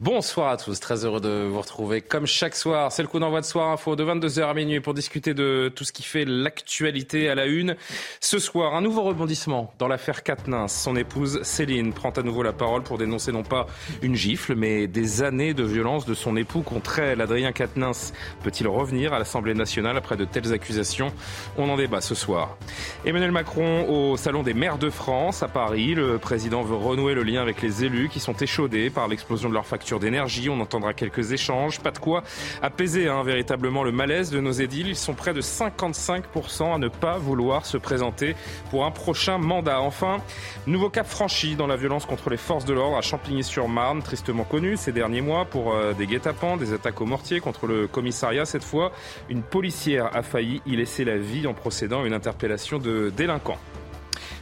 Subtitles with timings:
[0.00, 2.92] Bonsoir à tous, très heureux de vous retrouver comme chaque soir.
[2.92, 5.82] C'est le coup d'envoi de Soir Info de 22h à minuit pour discuter de tout
[5.82, 7.74] ce qui fait l'actualité à la une.
[8.20, 10.68] Ce soir, un nouveau rebondissement dans l'affaire Katnins.
[10.68, 13.66] Son épouse Céline prend à nouveau la parole pour dénoncer non pas
[14.00, 17.20] une gifle, mais des années de violence de son époux contre elle.
[17.20, 18.12] Adrien Katnins
[18.44, 21.12] peut-il revenir à l'Assemblée nationale après de telles accusations?
[21.56, 22.56] On en débat ce soir.
[23.04, 25.96] Emmanuel Macron au Salon des maires de France à Paris.
[25.96, 29.54] Le président veut renouer le lien avec les élus qui sont échaudés par l'explosion de
[29.54, 29.66] leurs
[29.98, 30.50] d'énergie.
[30.50, 31.80] On entendra quelques échanges.
[31.80, 32.22] Pas de quoi
[32.60, 34.88] apaiser hein, véritablement le malaise de nos édiles.
[34.88, 38.36] Ils sont près de 55% à ne pas vouloir se présenter
[38.70, 39.80] pour un prochain mandat.
[39.80, 40.18] Enfin,
[40.66, 44.76] nouveau cap franchi dans la violence contre les forces de l'ordre à Champigny-sur-Marne, tristement connu
[44.76, 48.44] ces derniers mois pour euh, des guet-apens, des attaques au mortier contre le commissariat.
[48.44, 48.92] Cette fois,
[49.30, 53.58] une policière a failli y laisser la vie en procédant à une interpellation de délinquants.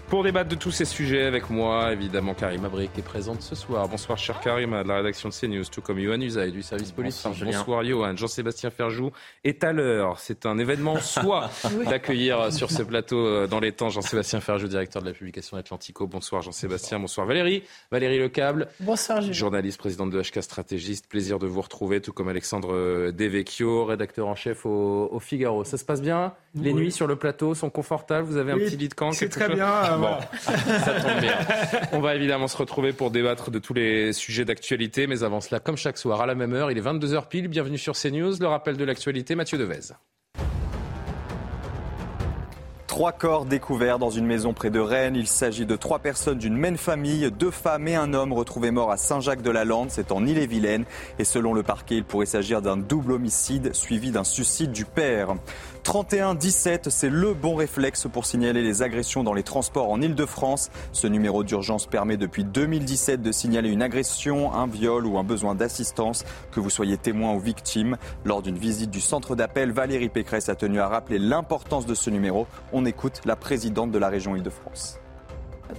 [0.08, 3.88] Pour débattre de tous ces sujets avec moi, évidemment, Karim Abric est présente ce soir.
[3.88, 7.26] Bonsoir, cher Karim, de la rédaction de CNews, tout comme Yohann Usaï du service politique.
[7.42, 8.14] Bonsoir, Johan.
[8.14, 9.10] Jean-Sébastien Ferjou
[9.42, 10.20] est à l'heure.
[10.20, 11.50] C'est un événement soit
[11.86, 16.06] d'accueillir sur ce plateau euh, dans les temps Jean-Sébastien Ferjou, directeur de la publication Atlantico.
[16.06, 17.00] Bonsoir, Jean-Sébastien.
[17.00, 17.26] Bonsoir.
[17.26, 17.64] Valérie.
[17.90, 18.68] Valérie Lecable.
[18.78, 19.32] Bonsoir, Julien.
[19.32, 21.08] Journaliste, présidente de HK Stratégiste.
[21.08, 25.64] Plaisir de vous retrouver, tout comme Alexandre euh, Devecchio, rédacteur en chef au, au Figaro.
[25.64, 26.32] Ça se passe bien?
[26.58, 26.80] Les Oui.
[26.80, 29.28] nuits sur le plateau sont confortables Vous avez un Oui, petit lit de camp c'est
[29.28, 30.20] très chose bien, euh, Bon, voilà.
[30.80, 31.34] ça tombe bien.
[31.92, 35.60] On va évidemment se retrouver pour débattre de tous les sujets d'actualité, mais avant cela,
[35.60, 37.48] comme chaque soir, à la même heure, il est 22h pile.
[37.48, 39.92] Bienvenue sur CNews, le rappel de l'actualité, Mathieu Devez.
[42.86, 45.16] Trois corps découverts dans une maison près de Rennes.
[45.16, 48.90] Il s'agit de trois personnes d'une même famille, deux femmes et un homme retrouvés morts
[48.90, 50.86] à Saint-Jacques-de-la-Lande, c'est en Ille-et-Vilaine.
[51.18, 55.34] Et selon le parquet, il pourrait s'agir d'un double homicide suivi d'un suicide du père.
[55.86, 60.68] 31-17, c'est le bon réflexe pour signaler les agressions dans les transports en Ile-de-France.
[60.90, 65.54] Ce numéro d'urgence permet depuis 2017 de signaler une agression, un viol ou un besoin
[65.54, 67.98] d'assistance, que vous soyez témoin ou victime.
[68.24, 72.10] Lors d'une visite du centre d'appel, Valérie Pécresse a tenu à rappeler l'importance de ce
[72.10, 72.48] numéro.
[72.72, 74.98] On écoute la présidente de la région Ile-de-France.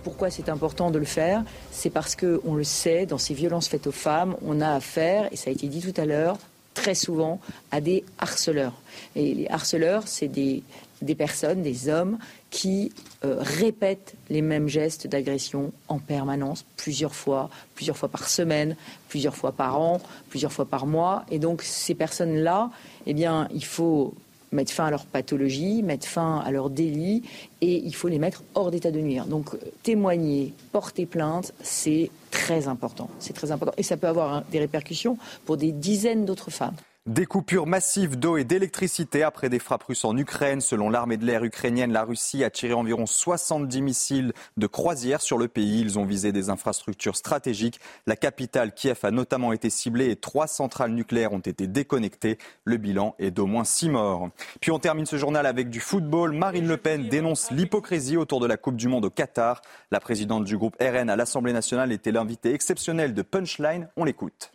[0.06, 1.44] Pourquoi c'est important de le faire?
[1.72, 5.28] C'est parce que on le sait, dans ces violences faites aux femmes, on a affaire,
[5.34, 6.38] et ça a été dit tout à l'heure,
[6.78, 7.40] très souvent
[7.72, 8.74] à des harceleurs.
[9.16, 10.62] Et les harceleurs, c'est des,
[11.02, 12.20] des personnes, des hommes
[12.52, 12.94] qui
[13.26, 18.76] euh, répètent les mêmes gestes d'agression en permanence, plusieurs fois, plusieurs fois par semaine,
[19.10, 20.00] plusieurs fois par an,
[20.30, 21.26] plusieurs fois par mois.
[21.32, 22.70] Et donc ces personnes-là,
[23.08, 24.14] eh bien, il faut
[24.52, 27.24] mettre fin à leur pathologie, mettre fin à leur délit,
[27.62, 29.26] et il faut les mettre hors d'état de nuire.
[29.26, 33.10] Donc euh, témoigner, porter plainte, c'est très important.
[33.20, 33.74] C'est très important.
[33.78, 36.76] Et ça peut avoir hein, des répercussions pour des dizaines d'autres femmes.
[37.08, 40.60] Des coupures massives d'eau et d'électricité après des frappes russes en Ukraine.
[40.60, 45.38] Selon l'armée de l'air ukrainienne, la Russie a tiré environ 70 missiles de croisière sur
[45.38, 45.80] le pays.
[45.80, 47.80] Ils ont visé des infrastructures stratégiques.
[48.08, 52.38] La capitale, Kiev, a notamment été ciblée et trois centrales nucléaires ont été déconnectées.
[52.66, 54.28] Le bilan est d'au moins six morts.
[54.60, 56.34] Puis on termine ce journal avec du football.
[56.34, 59.62] Marine Le Pen dénonce l'hypocrisie autour de la Coupe du Monde au Qatar.
[59.92, 63.88] La présidente du groupe RN à l'Assemblée nationale était l'invitée exceptionnelle de Punchline.
[63.96, 64.52] On l'écoute.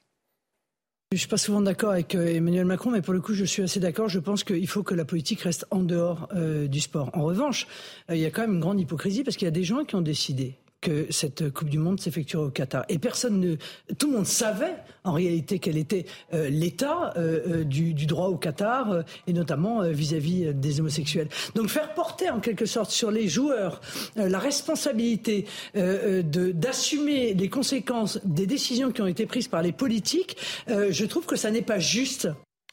[1.12, 3.62] Je suis pas souvent d'accord avec euh, Emmanuel Macron, mais pour le coup, je suis
[3.62, 4.09] assez d'accord.
[4.09, 7.11] Je pense qu'il faut que la politique reste en dehors euh, du sport.
[7.12, 7.67] En revanche,
[8.11, 9.84] euh, il y a quand même une grande hypocrisie parce qu'il y a des gens
[9.84, 12.84] qui ont décidé que cette Coupe du Monde s'effectuerait au Qatar.
[12.91, 13.56] Et personne ne,
[13.94, 16.04] tout le monde savait en réalité quel était
[16.34, 21.28] euh, l'état euh, euh, du, droit au Qatar et notamment vis-à-vis des homosexuels.
[21.54, 23.81] Donc faire porter en quelque sorte sur les joueurs
[24.16, 30.37] la responsabilité d'assumer les conséquences des décisions qui ont été prises par les politiques,
[30.67, 32.28] je trouve que ça n'est pas juste.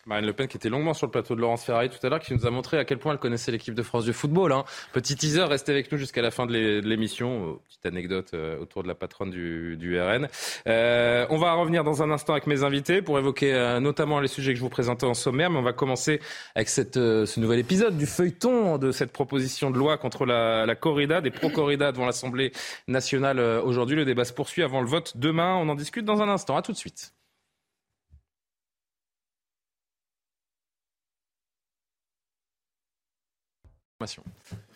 [0.10, 2.20] Marine Le Pen qui était longuement sur le plateau de Laurence Ferrari tout à l'heure,
[2.20, 4.52] qui nous a montré à quel point elle connaissait l'équipe de France de football.
[4.52, 4.66] Hein.
[4.92, 7.52] Petit teaser, restez avec nous jusqu'à la fin de l'é- de l'émission.
[7.52, 10.28] Euh, Petite anecdote euh, autour de la patronne du, du RN.
[10.68, 14.28] Euh, on va revenir dans un instant avec mes invités pour évoquer euh, notamment les
[14.28, 16.20] sujets que je vous présentais en sommaire, mais on va commencer
[16.56, 20.66] avec cette, euh, ce nouvel épisode du feuilleton de cette proposition de loi contre la,
[20.66, 22.52] la corrida, des pro-corrida devant l'Assemblée
[22.88, 23.96] nationale aujourd'hui.
[23.96, 25.56] Le débat se poursuit avant le vote demain.
[25.56, 26.58] On en discute dans un instant.
[26.58, 27.14] À tout de suite.
[34.00, 34.24] formation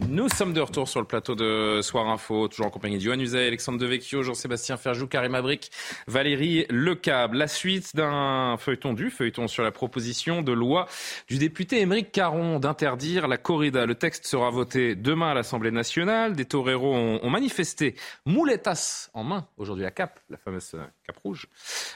[0.09, 3.19] nous sommes de retour sur le plateau de Soir Info, toujours en compagnie de Johan
[3.19, 5.71] Uzay, Alexandre Devecchio, Jean-Sébastien Ferjou, Karim Abric,
[6.07, 7.37] Valérie Lecable.
[7.37, 10.87] La suite d'un feuilleton du feuilleton sur la proposition de loi
[11.27, 13.85] du député Émeric Caron d'interdire la corrida.
[13.85, 16.35] Le texte sera voté demain à l'Assemblée nationale.
[16.35, 17.95] Des toreros ont, manifesté
[18.25, 21.47] moulettas en main aujourd'hui à Cap, la fameuse Cap Rouge,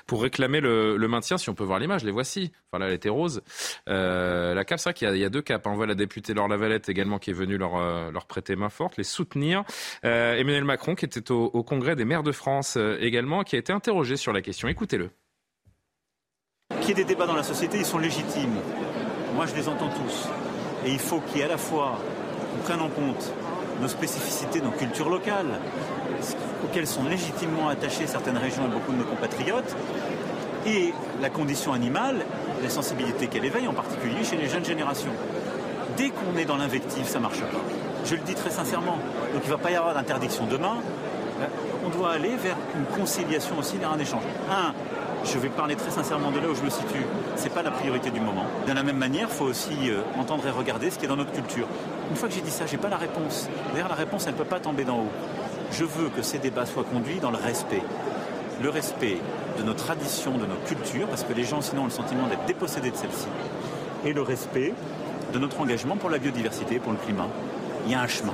[0.08, 1.38] pour réclamer le, maintien.
[1.38, 2.52] Si on peut voir l'image, les voici.
[2.72, 3.42] Enfin là, elle était rose.
[3.88, 5.66] Euh, la Cap, c'est vrai qu'il y, a deux caps.
[5.68, 8.70] On voit la députée Laure Lavalette également qui est venu leur, euh, leur prêter main
[8.70, 9.64] forte, les soutenir.
[10.06, 13.60] Euh, Emmanuel Macron, qui était au, Congrès des maires de France euh, également, qui a
[13.60, 14.68] été interrogé sur la question.
[14.68, 15.10] Écoutez-le.
[16.82, 18.56] Qu'il y ait des débats dans la société, ils sont légitimes.
[19.36, 20.28] Moi, je les entends tous.
[20.86, 22.00] Et il faut qu'il y ait à la fois,
[22.52, 23.34] qu'on prenne en compte
[23.82, 25.60] nos spécificités, nos cultures locales,
[26.64, 29.76] auxquelles sont légitimement attachées certaines régions et beaucoup de nos compatriotes,
[30.66, 32.26] et la condition animale,
[32.62, 35.14] les sensibilités qu'elle éveille, en particulier chez les jeunes générations
[35.98, 37.62] dès qu'on est dans l'invective, ça ne marche pas.
[38.06, 38.98] Je le dis très sincèrement.
[39.34, 40.78] Donc il ne va pas y avoir d'interdiction demain.
[41.42, 41.46] Euh,
[41.86, 44.24] on doit aller vers une conciliation aussi, vers un échange.
[44.50, 44.74] Un,
[45.26, 47.06] je vais parler très sincèrement de là où je me situe.
[47.36, 48.46] Ce n'est pas la priorité du moment.
[48.66, 51.18] De la même manière, il faut aussi euh, entendre et regarder ce qui est dans
[51.18, 51.68] notre culture.
[52.10, 53.50] Une fois que j'ai dit ça, je n'ai pas la réponse.
[53.74, 55.12] D'ailleurs, la réponse, elle ne peut pas tomber d'en haut.
[55.72, 57.84] Je veux que ces débats soient conduits dans le respect.
[58.62, 59.18] Le respect
[59.58, 62.46] de nos traditions, de nos cultures, parce que les gens sinon ont le sentiment d'être
[62.46, 63.28] dépossédés de celles-ci.
[64.06, 64.74] Et le respect
[65.34, 67.28] de notre engagement pour la biodiversité, pour le climat.
[67.86, 68.34] Il y a un chemin.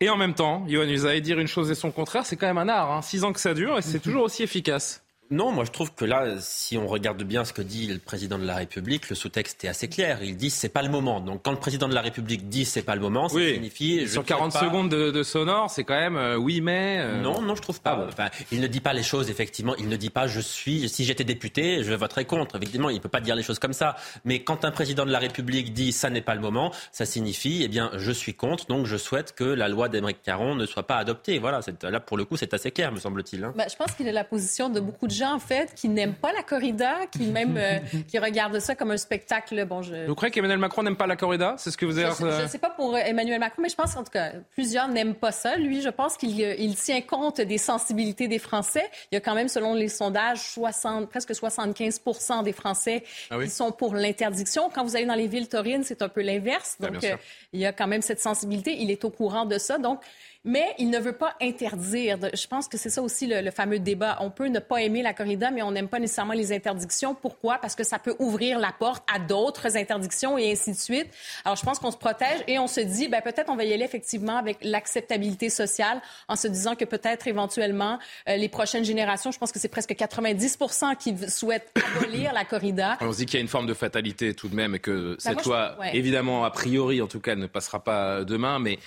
[0.00, 2.58] Et en même temps, Yohann Usaï, dire une chose et son contraire, c'est quand même
[2.58, 2.90] un art.
[2.90, 3.02] Hein.
[3.02, 5.02] Six ans que ça dure et c'est toujours aussi efficace.
[5.32, 8.36] Non, moi je trouve que là, si on regarde bien ce que dit le président
[8.36, 10.18] de la République, le sous-texte est assez clair.
[10.24, 11.20] Il dit c'est pas le moment.
[11.20, 14.08] Donc quand le président de la République dit c'est pas le moment, ça signifie.
[14.08, 16.98] Sur 40 secondes de, sonore, c'est quand même euh, oui mais.
[16.98, 17.96] Euh, non, non, je trouve pas.
[18.00, 19.76] Ah enfin, il ne dit pas les choses effectivement.
[19.76, 20.88] Il ne dit pas je suis.
[20.88, 22.56] Si j'étais député, je voterais contre.
[22.56, 23.94] Effectivement, il peut pas dire les choses comme ça.
[24.24, 27.62] Mais quand un président de la République dit ça n'est pas le moment, ça signifie
[27.62, 28.66] eh bien je suis contre.
[28.66, 31.38] Donc je souhaite que la loi d'Emeric Caron ne soit pas adoptée.
[31.38, 31.60] Voilà.
[31.84, 33.44] Là pour le coup c'est assez clair me semble-t-il.
[33.44, 33.52] Hein.
[33.56, 36.32] Bah, je pense qu'il est la position de beaucoup de en fait, qui n'aiment pas
[36.32, 37.78] la corrida, qui même euh,
[38.08, 39.64] qui regardent ça comme un spectacle.
[39.66, 40.06] Bon, je...
[40.06, 41.54] Vous croyez qu'Emmanuel Macron n'aime pas la corrida?
[41.58, 42.10] C'est ce que vous avez.
[42.18, 44.88] Je ne sais pas pour euh, Emmanuel Macron, mais je pense qu'en tout cas, plusieurs
[44.88, 45.56] n'aiment pas ça.
[45.56, 48.88] Lui, je pense qu'il euh, il tient compte des sensibilités des Français.
[49.10, 52.00] Il y a quand même, selon les sondages, 60, presque 75
[52.44, 54.70] des Français ah qui sont pour l'interdiction.
[54.74, 56.76] Quand vous allez dans les villes taurines, c'est un peu l'inverse.
[56.82, 57.06] Ah, Donc,
[57.52, 58.76] il y a quand même cette sensibilité.
[58.78, 59.78] Il est au courant de ça.
[59.78, 60.00] Donc,
[60.44, 62.18] mais il ne veut pas interdire.
[62.32, 64.16] Je pense que c'est ça aussi le, fameux débat.
[64.20, 67.14] On peut ne pas aimer la corrida, mais on n'aime pas nécessairement les interdictions.
[67.14, 67.58] Pourquoi?
[67.58, 71.08] Parce que ça peut ouvrir la porte à d'autres interdictions et ainsi de suite.
[71.44, 73.72] Alors, je pense qu'on se protège et on se dit, ben, peut-être on va y
[73.72, 77.98] aller effectivement avec l'acceptabilité sociale en se disant que peut-être éventuellement
[78.28, 82.96] euh, les prochaines générations, je pense que c'est presque 90% qui souhaitent abolir la corrida.
[83.02, 85.10] On se dit qu'il y a une forme de fatalité tout de même et que
[85.10, 88.78] ben, cette loi, évidemment, a priori, en tout cas, ne passera pas demain, mais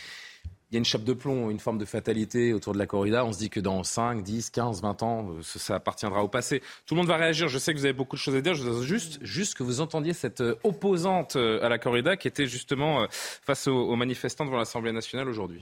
[0.73, 3.23] il y a une chape de plomb, une forme de fatalité autour de la corrida.
[3.23, 6.63] On se dit que dans 5, 10, 15, 20 ans, euh, ça appartiendra au passé.
[6.87, 7.47] Tout le monde va réagir.
[7.47, 8.55] Je sais que vous avez beaucoup de choses à dire.
[8.55, 12.27] Je veux juste, juste que vous entendiez cette euh, opposante euh, à la corrida qui
[12.27, 15.61] était justement face aux, manifestants devant l'Assemblée nationale aujourd'hui.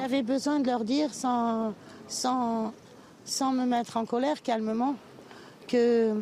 [0.00, 1.74] J'avais besoin de leur dire sans,
[2.08, 2.72] sans,
[3.26, 4.96] sans me mettre en colère calmement
[5.68, 6.14] que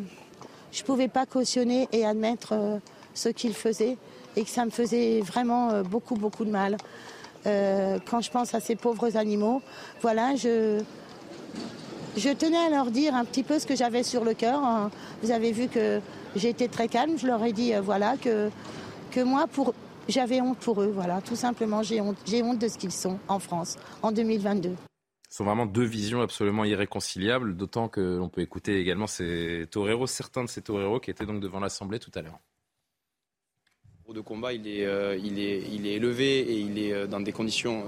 [0.73, 2.81] je ne pouvais pas cautionner et admettre
[3.13, 3.97] ce qu'ils faisaient
[4.35, 6.75] et que ça me faisait vraiment beaucoup, beaucoup de mal.
[7.47, 9.61] Euh, quand je pense à ces pauvres animaux.
[10.01, 10.81] Voilà, je,
[12.17, 14.63] je tenais à leur dire un petit peu ce que j'avais sur le cœur.
[14.63, 14.91] Hein.
[15.23, 16.01] Vous avez vu que
[16.35, 17.17] j'étais très calme.
[17.17, 18.49] Je leur ai dit euh, voilà que,
[19.11, 19.73] que moi, pour,
[20.07, 20.91] j'avais honte pour eux.
[20.93, 24.75] Voilà, tout simplement, j'ai honte, j'ai honte de ce qu'ils sont en France en 2022.
[25.29, 30.05] Ce sont vraiment deux visions absolument irréconciliables, d'autant que l'on peut écouter également ces toreros,
[30.05, 32.37] certains de ces toreros qui étaient donc devant l'Assemblée tout à l'heure
[34.09, 37.85] de combat, il est, euh, est, élevé et il est euh, dans des conditions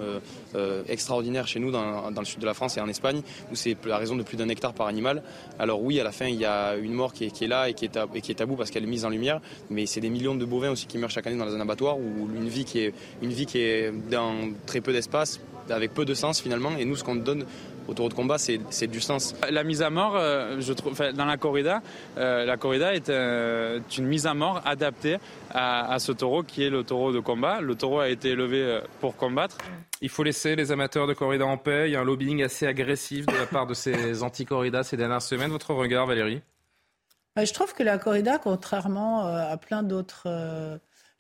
[0.56, 3.76] euh, extraordinaires chez nous, dans, le sud de la France et en Espagne, où c'est
[3.86, 5.24] la raison de plus d'un hectare par animal.
[5.60, 7.86] Alors oui, à la fin, il y a une mort qui est, là et qui
[7.86, 10.36] est, et qui est tabou parce qu'elle est mise en lumière, mais c'est des millions
[10.36, 12.94] de bovins aussi qui meurent chaque année dans les abattoirs, où une vie qui est,
[13.22, 14.34] une vie qui est dans
[14.66, 17.46] très peu d'espace, avec peu de sens finalement, et nous, ce qu'on donne
[17.88, 19.36] au taureau de combat, c'est du sens.
[19.50, 21.82] La mise à mort, euh, je trouve, dans la corrida,
[22.18, 25.18] euh, la corrida est euh, une mise à mort adaptée
[25.52, 27.62] à, ce taureau qui est le taureau de combat.
[27.62, 29.58] Le taureau a été élevé pour combattre.
[30.02, 31.88] Il faut laisser les amateurs de corrida en paix.
[31.88, 35.22] Il y a un lobbying assez agressif de la part de ces anti-corridas ces dernières
[35.22, 35.52] semaines.
[35.52, 36.42] Votre regard, Valérie?
[37.38, 40.28] Je trouve que la corrida, contrairement à plein d'autres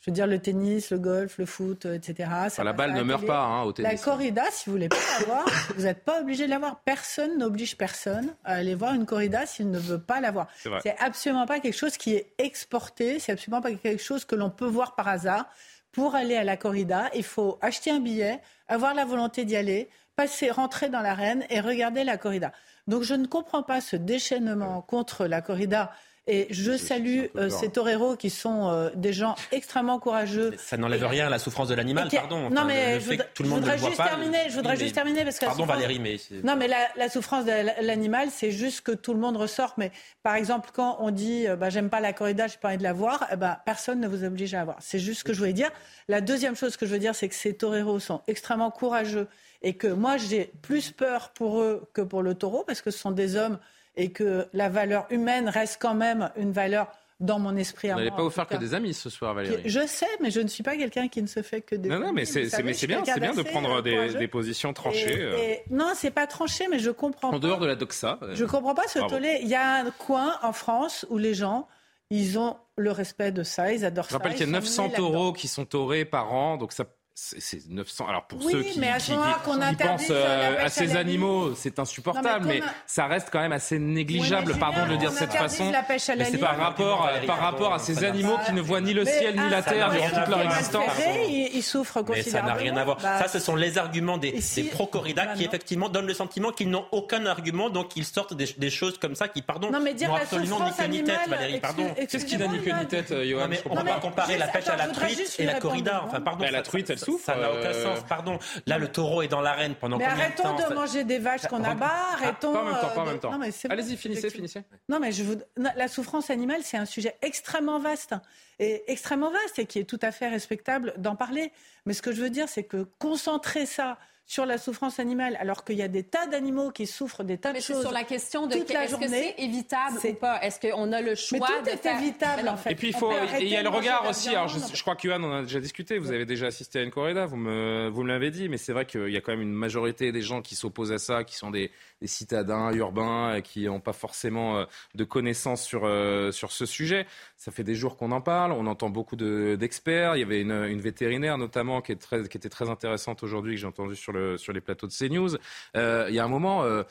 [0.04, 2.30] je veux dire, le tennis, le golf, le foot, etc.
[2.62, 3.90] la balle ne meurt pas hein, au tennis.
[3.90, 5.46] La corrida, si vous voulez pas l'avoir,
[5.78, 6.82] vous n'êtes pas obligé de l'avoir.
[6.82, 10.48] Personne n'oblige personne à aller voir une corrida s'il ne veut pas l'avoir.
[10.84, 13.20] C'est absolument pas quelque chose qui est exporté.
[13.20, 15.50] C'est absolument pas quelque chose que l'on peut voir par hasard.
[15.94, 19.90] pour aller à la corrida, il faut acheter un billet, avoir la volonté d'y aller,
[20.18, 22.52] passer, rentrer dans l'arène et regarder la corrida.
[22.88, 25.94] Donc je ne comprends pas ce déchaînement contre la corrida
[26.26, 30.54] et je salue euh, ces toreros qui sont euh, des gens extrêmement courageux.
[30.58, 32.50] ça n'enlève rien à la souffrance de l'animal, pardon.
[32.50, 34.50] non, mais je, tout le monde voudrais juste terminer.
[34.50, 37.52] Je voudrais juste terminer parce que pardon Valérie, mais non, mais la, souffrance de
[37.86, 39.74] l'animal, c'est juste que tout le monde ressort.
[39.78, 39.92] Mais
[40.24, 42.84] par exemple, quand on dit, euh, bah, j'aime pas la corrida, j'ai pas envie de
[42.84, 44.78] la voir, eh ben, personne ne vous oblige à la voir.
[44.80, 45.72] C'est juste ce que je voulais dire.
[46.08, 49.28] La deuxième chose que je veux dire, c'est que ces toreros sont extrêmement courageux
[49.62, 53.00] et que moi j'ai plus peur pour eux que pour le taureau parce que ce
[53.00, 53.60] sont des hommes
[53.96, 56.88] et que la valeur humaine reste quand même une valeur
[57.20, 57.90] dans mon esprit.
[57.90, 59.62] Vous n'allez pas vous faire que des amis ce soir, Valérie.
[59.66, 61.96] Je sais, mais je ne suis pas quelqu'un qui ne se fait que des non,
[61.96, 62.06] amis.
[62.06, 65.22] Non, mais c'est bien, c'est bien de prendre des, des, positions tranchées.
[65.22, 65.38] Euh.
[65.38, 67.32] Et, non, c'est pas tranché, mais je comprends.
[67.32, 68.20] En dehors de la doxa.
[68.22, 69.40] Euh, je comprends pas ce tollé.
[69.42, 71.68] Il y a un coin en France où les gens.
[72.10, 74.10] Ils ont le respect de ça, ils adorent ça.
[74.12, 77.70] Je rappelle qu'il y a 900 taureaux qui sont taurés par an, donc ça c'est
[77.70, 78.08] 900.
[78.08, 83.40] Alors pour ceux qui, pensent euh, à ces animaux, c'est insupportable, mais, ça reste quand
[83.40, 85.72] même assez négligeable, pardon de le dire de cette façon.
[85.72, 89.40] mais c'est par rapport, par rapport à ces animaux qui ne voient ni le ciel
[89.40, 90.92] ni la terre durant toute leur existence.
[91.28, 92.98] Ils souffrent Mais ça n'a rien à voir.
[92.98, 94.34] Bah, ça, ce sont les arguments des,
[94.72, 98.98] pro-corrida qui effectivement donnent le sentiment qu'ils n'ont aucun argument, donc ils sortent des, choses
[98.98, 101.60] comme ça qui, pardon, n'ont absolument ni queue ni tête, Valérie.
[101.60, 101.94] Pardon.
[101.96, 104.68] Qu'est-ce qui n'a ni queue ni tête, Johan On ne peut pas comparer la pêche
[104.68, 106.04] à la truite et la corrida.
[106.06, 106.46] Enfin, pardon.
[106.52, 108.40] La truite, ça n'a aucun euh, sens, pardon.
[108.66, 111.20] Là, le taureau est dans l'arène pendant mais combien de temps arrêtons de manger des
[111.20, 112.54] vaches qu'on abat, ah, arrêtons...
[112.54, 113.70] pas en même temps, pas en même temps.
[113.70, 114.64] Allez-y, finissez, finissez.
[114.90, 115.36] Non, mais je vous...
[115.56, 118.16] la souffrance animale, c'est un sujet extrêmement vaste.
[118.60, 121.52] Et extrêmement vaste et qui est tout à fait respectable d'en parler.
[121.86, 125.64] Mais ce que je veux dire, c'est que concentrer ça sur la souffrance animale, alors
[125.64, 127.82] qu'il y a des tas d'animaux qui souffrent des tas de choses.
[127.82, 130.42] sur la question de est-ce que c'est évitable ou pas?
[130.42, 132.72] Est-ce qu'on a le choix Mais tout est évitable en fait.
[132.72, 134.30] Et puis il faut, il y a le regard aussi.
[134.30, 135.98] Alors je, crois que Yohan en a déjà discuté.
[135.98, 138.74] Vous avez déjà assisté à une corrida, vous me, vous me l'avez dit, mais c'est
[138.74, 141.36] vrai qu'il y a quand même une majorité des gens qui s'opposent à ça, qui
[141.36, 144.66] sont des, des citadins urbains qui n'ont pas forcément euh,
[144.96, 147.06] de connaissances sur, euh, sur ce sujet.
[147.38, 150.16] Ça fait des jours qu'on en parle, on entend beaucoup d'experts.
[150.16, 153.56] Il y avait une, une, vétérinaire notamment qui, est très, qui était très intéressante aujourd'hui,
[153.56, 155.38] que j'ai entendu sur, sur les plateaux de CNews.
[155.76, 156.84] Euh, il y a un moment, euh,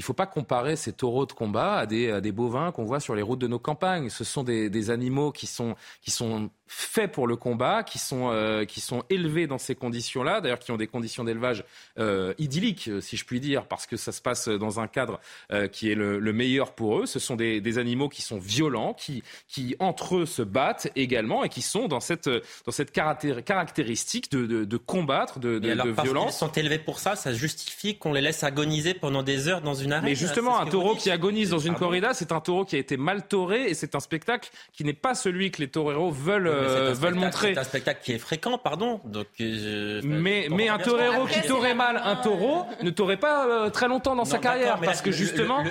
[0.00, 2.84] il ne faut pas comparer ces taureaux de combat à des, à des bovins qu'on
[2.84, 4.08] voit sur les routes de nos campagnes.
[4.08, 8.30] Ce sont des, des animaux qui sont, qui sont faits pour le combat, qui sont,
[8.30, 11.64] euh, qui sont élevés dans ces conditions-là, d'ailleurs qui ont des conditions d'élevage
[11.98, 15.66] euh, idylliques, si je puis dire, parce que ça se passe dans un cadre euh,
[15.66, 17.06] qui est le, le, meilleur pour eux.
[17.06, 21.42] Ce sont des, des, animaux qui sont violents, qui, qui entre eux se battent également
[21.42, 25.86] et qui sont dans cette, dans cette caractéristique de, de, de combattre, de, de, alors,
[25.86, 26.36] de violence.
[26.36, 29.74] Ils sont élevés pour ça, ça justifie qu'on les laisse agoniser pendant des heures dans
[29.74, 30.04] une arène.
[30.04, 32.96] Mais justement, un taureau qui agonise dans une corrida, c'est un taureau qui a été
[32.96, 36.92] mal tauré et c'est un spectacle qui n'est pas celui que les toreros veulent euh,
[36.94, 37.54] veulent montrer.
[37.54, 39.00] C'est un spectacle qui est fréquent, pardon.
[39.04, 43.70] Donc, euh, mais mais un torero qui taurait mal un taureau ne t'aurait pas euh,
[43.70, 45.62] très longtemps dans sa carrière parce que justement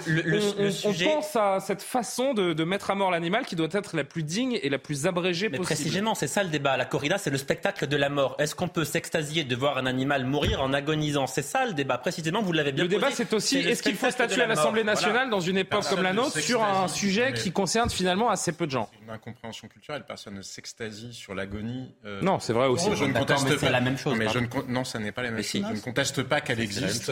[0.85, 4.03] on, pense à cette façon de, de mettre à mort l'animal qui doit être la
[4.03, 5.79] plus digne et la plus abrégée mais possible.
[5.79, 6.77] Précisément, c'est ça le débat.
[6.77, 8.35] La corrida, c'est le spectacle de la mort.
[8.39, 11.27] Est-ce qu'on peut s'extasier de voir un animal mourir en agonisant?
[11.27, 11.97] C'est ça le débat.
[11.97, 15.29] Précisément, vous l'avez bien Le débat, c'est aussi est-ce qu'il faut statuer à l'Assemblée nationale
[15.29, 18.71] dans une époque comme la nôtre sur un sujet qui concerne finalement assez peu de
[18.71, 20.03] gens Une incompréhension culturelle.
[20.07, 21.93] Personne ne s'extasie sur l'agonie.
[22.05, 22.89] Euh, non, c'est vrai aussi.
[22.95, 24.17] je ne conteste pas la même chose.
[24.17, 25.63] Mais je ne, non, ça n'est pas la même chose.
[25.67, 27.11] Je ne conteste pas qu'elle existe.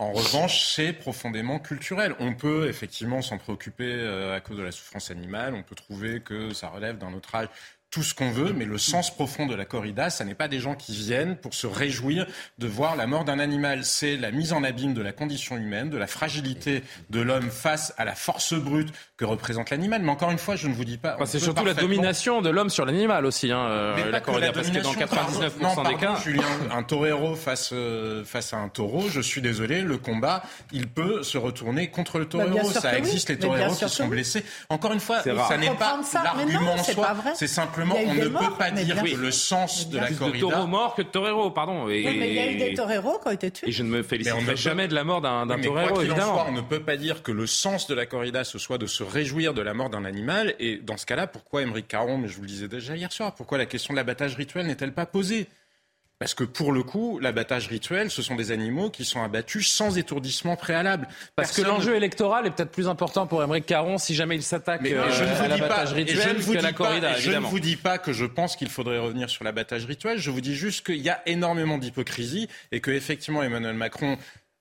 [0.00, 2.14] En revanche, c'est profondément culturel.
[2.20, 5.54] On peut effectivement s'en préoccuper euh, à cause de la souffrance animale.
[5.54, 7.48] On peut trouver que ça relève d'un autre âge
[7.90, 10.60] tout ce qu'on veut, mais le sens profond de la corrida, ça n'est pas des
[10.60, 12.26] gens qui viennent pour se réjouir
[12.58, 13.84] de voir la mort d'un animal.
[13.84, 17.94] C'est la mise en abîme de la condition humaine, de la fragilité de l'homme face
[17.96, 20.02] à la force brute que représente l'animal.
[20.02, 21.16] Mais encore une fois, je ne vous dis pas.
[21.24, 24.80] c'est surtout la domination de l'homme sur l'animal aussi, hein, euh, la corrida, parce que
[24.80, 26.16] dans 99% des cas.
[26.22, 30.42] Julien, un torero face, euh, face à un taureau, je suis désolé, le combat,
[30.72, 32.70] il peut se retourner contre le bah, torero.
[32.70, 34.44] ça existe, les toreros qui sont blessés.
[34.68, 37.16] Encore une fois, ça n'est pas l'argument en soi.
[37.34, 37.46] C'est
[37.86, 40.36] simple on ne peut pas dire que le sens de la corrida...
[40.36, 41.88] de taureaux morts que de toreros, pardon.
[41.88, 43.68] Et, mais il y a eu des toreros qui ont été tués.
[43.68, 46.46] Et je ne me féliciterai jamais de la mort d'un torero, évidemment.
[46.48, 49.02] on ne peut pas dire que le sens de la corrida, ce soit de se
[49.02, 50.54] réjouir de la mort d'un animal.
[50.58, 53.34] Et dans ce cas-là, pourquoi Émeric Caron, mais je vous le disais déjà hier soir,
[53.34, 55.48] pourquoi la question de l'abattage rituel n'est-elle pas posée?
[56.18, 59.98] Parce que pour le coup, l'abattage rituel, ce sont des animaux qui sont abattus sans
[59.98, 61.06] étourdissement préalable.
[61.36, 64.84] Parce que l'enjeu électoral est peut-être plus important pour Émeric Caron si jamais il s'attaque
[64.86, 65.04] euh,
[65.40, 67.14] à l'abattage rituel que la corrida.
[67.14, 70.18] je ne vous dis pas que je pense qu'il faudrait revenir sur l'abattage rituel.
[70.18, 74.18] Je vous dis juste qu'il y a énormément d'hypocrisie et que effectivement Emmanuel Macron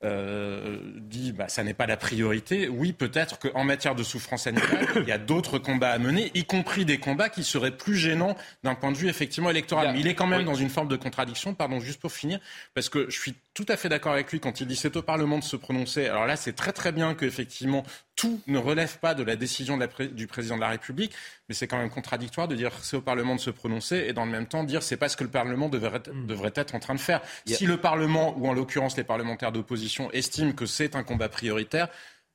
[0.07, 2.67] euh, dit bah, ça n'est pas la priorité.
[2.69, 6.45] Oui, peut-être qu'en matière de souffrance animale, il y a d'autres combats à mener, y
[6.45, 9.93] compris des combats qui seraient plus gênants d'un point de vue effectivement électoral.
[9.93, 12.39] Mais il est quand même dans une forme de contradiction, pardon, juste pour finir,
[12.73, 15.01] parce que je suis tout à fait d'accord avec lui quand il dit c'est au
[15.01, 16.07] Parlement de se prononcer.
[16.07, 17.83] Alors là, c'est très très bien qu'effectivement
[18.17, 19.79] tout ne relève pas de la décision
[20.11, 21.13] du président de la République,
[21.47, 24.25] mais c'est quand même contradictoire de dire c'est au Parlement de se prononcer et dans
[24.25, 26.95] le même temps dire c'est pas ce que le Parlement devrait, devrait être en train
[26.95, 27.21] de faire.
[27.45, 31.89] Si le Parlement, ou en l'occurrence les parlementaires d'opposition, estiment que c'est un combat prioritaire,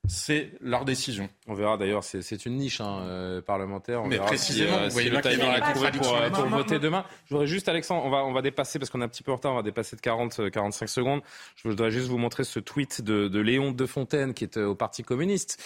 [0.09, 1.29] c'est leur décision.
[1.47, 4.03] On verra d'ailleurs, c'est une niche hein, euh, parlementaire.
[4.03, 7.05] On Mais précisément, euh, vous voyez le pour, euh, pour voter demain.
[7.27, 9.31] Je voudrais juste, Alexandre, on va, on va dépasser, parce qu'on est un petit peu
[9.31, 11.21] en retard, on va dépasser de 40, 45 secondes.
[11.55, 14.75] Je voudrais juste vous montrer ce tweet de, de Léon De Fontaine, qui est au
[14.75, 15.63] Parti communiste,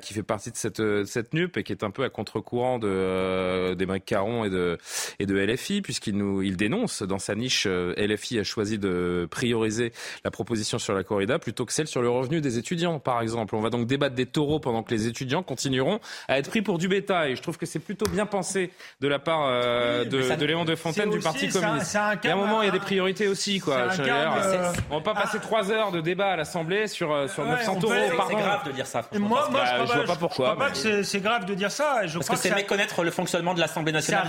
[0.00, 3.74] qui fait partie de cette, cette NUP et qui est un peu à contre-courant de,
[3.74, 4.78] des Caron et de,
[5.18, 9.92] et de LFI, puisqu'il nous il dénonce dans sa niche, LFI a choisi de prioriser
[10.24, 13.55] la proposition sur la corrida plutôt que celle sur le revenu des étudiants, par exemple.
[13.56, 16.78] On va donc débattre des taureaux pendant que les étudiants continueront à être pris pour
[16.78, 17.36] du bétail.
[17.36, 18.70] Je trouve que c'est plutôt bien pensé
[19.00, 21.98] de la part euh, de, Léon de Fontaine du Parti communiste.
[22.22, 23.60] il y a un moment, il y a des priorités aussi.
[23.60, 23.88] Quoi.
[23.98, 27.76] Euh, on va pas passer trois heures de débat à l'Assemblée sur, euh, sur 900
[27.76, 28.28] taureaux par an.
[28.30, 29.08] C'est grave de dire ça.
[29.14, 30.48] Moi, moi je, ne vois pas pourquoi.
[30.50, 32.06] Je crois pas que c'est grave de dire ça.
[32.06, 34.26] Je Parce que c'est méconnaître le fonctionnement de l'Assemblée nationale.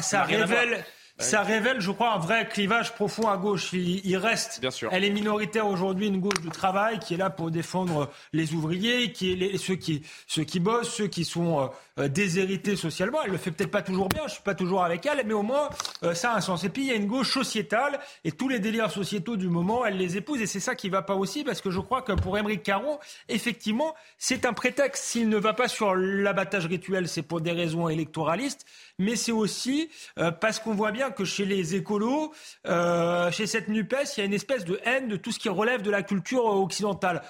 [0.00, 0.84] Ça révèle,
[1.18, 3.72] ça révèle je crois, un vrai clivage profond à gauche.
[3.72, 4.88] Il, reste, Bien sûr.
[4.92, 9.12] elle est minoritaire aujourd'hui, une gauche du travail qui est là pour défendre les ouvriers,
[9.12, 13.18] qui est les, ceux qui ceux qui bossent, ceux qui sont euh, déshérités socialement.
[13.24, 15.42] Elle le fait peut-être pas toujours bien, je suis pas toujours avec elle, mais au
[15.42, 15.68] moins
[16.02, 16.64] euh, ça a un sens.
[16.64, 19.84] Et puis il y a une gauche sociétale et tous les délires sociétaux du moment,
[19.84, 22.12] elle les épouse et c'est ça qui va pas aussi parce que je crois que
[22.12, 25.04] pour Émeric Caron, effectivement, c'est un prétexte.
[25.04, 28.66] S'il ne va pas sur l'abattage rituel, c'est pour des raisons électoralistes
[28.98, 32.32] mais c'est aussi euh, parce qu'on voit bien que chez les écolos,
[32.66, 35.48] euh, chez cette NUPES, il y a une espèce de haine de tout ce qui
[35.48, 37.22] relève de la culture occidentale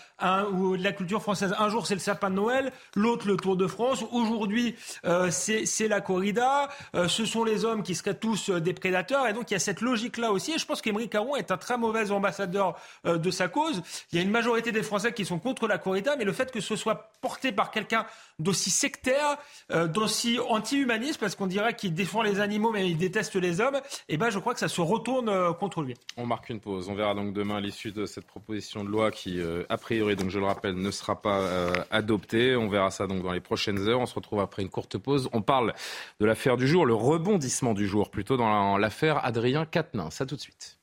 [0.53, 1.55] ou de la culture française.
[1.59, 4.05] Un jour, c'est le sapin de Noël, l'autre, le Tour de France.
[4.13, 6.69] Aujourd'hui, euh, c'est la corrida.
[6.95, 9.27] ce sont les hommes qui seraient tous des prédateurs.
[9.27, 10.53] Et donc, il y a cette logique-là aussi.
[10.53, 13.83] Et je pense qu'Émeric Caron est un très mauvais ambassadeur de sa cause.
[14.13, 16.51] Il y a une majorité des Français qui sont contre la corrida, mais le fait
[16.51, 18.07] que ce soit porté par quelqu'un
[18.39, 19.39] d'aussi sectaire,
[19.71, 24.15] d'aussi anti-humaniste, parce qu'on dirait qu'il défend les animaux mais il déteste les hommes, et
[24.15, 25.95] eh ben je crois que ça se retourne euh, contre lui.
[26.17, 26.89] On marque une pause.
[26.89, 30.31] On verra donc demain l'issue de cette proposition de loi qui, euh, a priori, donc
[30.31, 32.57] je le rappelle, ne sera pas euh, adoptée.
[32.57, 34.01] On verra ça donc dans les prochaines heures.
[34.01, 35.29] On se retrouve après une courte pause.
[35.33, 35.75] On parle
[36.21, 40.15] de l'affaire du jour, le rebondissement du jour, plutôt dans l'affaire Adrien Quatennens.
[40.15, 40.79] Ça tout de suite.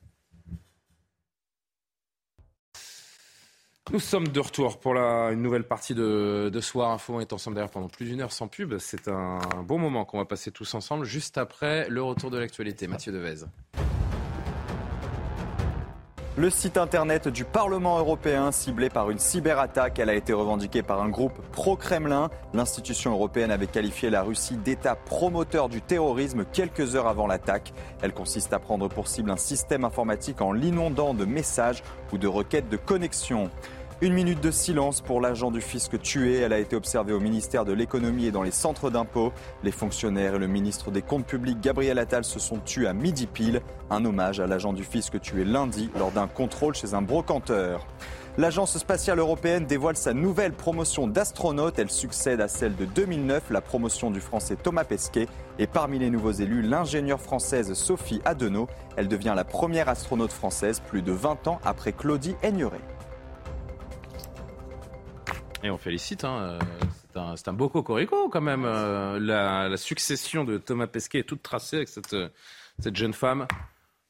[3.92, 7.16] Nous sommes de retour pour la, une nouvelle partie de, Soir Info.
[7.16, 8.78] On est ensemble d'ailleurs pendant plus d'une heure sans pub.
[8.78, 12.88] C'est un bon moment qu'on va passer tous ensemble juste après le retour de l'actualité.
[12.88, 13.46] Mathieu Devez.
[16.38, 21.02] Le site internet du Parlement européen ciblé par une cyberattaque, elle a été revendiquée par
[21.02, 22.30] un groupe pro-Kremlin.
[22.54, 27.74] L'institution européenne avait qualifié la Russie d'État promoteur du terrorisme quelques heures avant l'attaque.
[28.02, 32.28] Elle consiste à prendre pour cible un système informatique en l'inondant de messages ou de
[32.28, 33.50] requêtes de connexion.
[34.02, 36.38] Une minute de silence pour l'agent du fisc tué.
[36.40, 39.34] Elle a été observée au ministère de l'économie et dans les centres d'impôts.
[39.62, 43.28] Les fonctionnaires et le ministre des Comptes publics, Gabriel Attal, se sont tués à midi
[43.28, 43.62] pile.
[43.90, 47.86] Un hommage à l'agent du fisc tué lundi lors d'un contrôle chez un brocanteur.
[48.38, 51.78] L'Agence spatiale européenne dévoile sa nouvelle promotion d'astronaute.
[51.78, 55.28] Elle succède à celle de 2009, la promotion du français Thomas Pesquet.
[55.58, 58.68] Et parmi les nouveaux élus, l'ingénieure française Sophie Adenau.
[58.96, 62.80] Elle devient la première astronaute française plus de 20 ans après Claudie Aigneret.
[65.64, 66.60] Et on félicite, hein,
[67.16, 68.64] euh, c'est un, beau cocorico quand même.
[68.66, 72.30] Euh, la, succession de Thomas Pesquet est toute tracée avec cette, euh,
[72.80, 73.46] cette jeune femme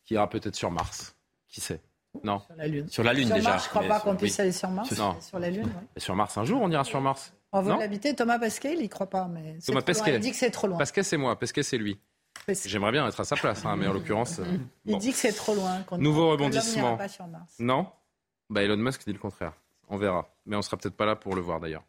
[0.06, 1.16] qui ira peut-être sur Mars.
[1.48, 1.82] Qui sait?
[2.24, 2.40] Non?
[2.40, 2.90] Sur la Lune.
[2.90, 3.50] Sur la Lune sur déjà.
[3.52, 4.96] Mars, je crois pas qu'on puisse aller sur Mars.
[4.98, 5.20] Non.
[5.22, 5.72] Sur la Lune.
[5.76, 6.02] Oui.
[6.02, 7.34] Sur Mars un jour, on ira sur Mars.
[7.52, 8.16] On veut l'habiter.
[8.16, 10.16] Thomas Pesquet, il y croit pas, mais Thomas Pesquet.
[10.16, 10.78] Il dit que c'est trop loin.
[10.78, 11.38] Pesquet, c'est moi.
[11.38, 12.00] Pesquet, c'est lui.
[12.66, 14.40] J'aimerais bien être à sa place, hein, mais en l'occurrence.
[14.86, 15.84] il dit que c'est trop loin.
[15.98, 16.98] Nouveau rebondissement.
[17.58, 17.88] Non?
[18.52, 19.54] Bah Elon Musk dit le contraire.
[19.90, 20.30] On verra.
[20.46, 21.84] Mais on sera peut-être pas là pour le voir d'ailleurs.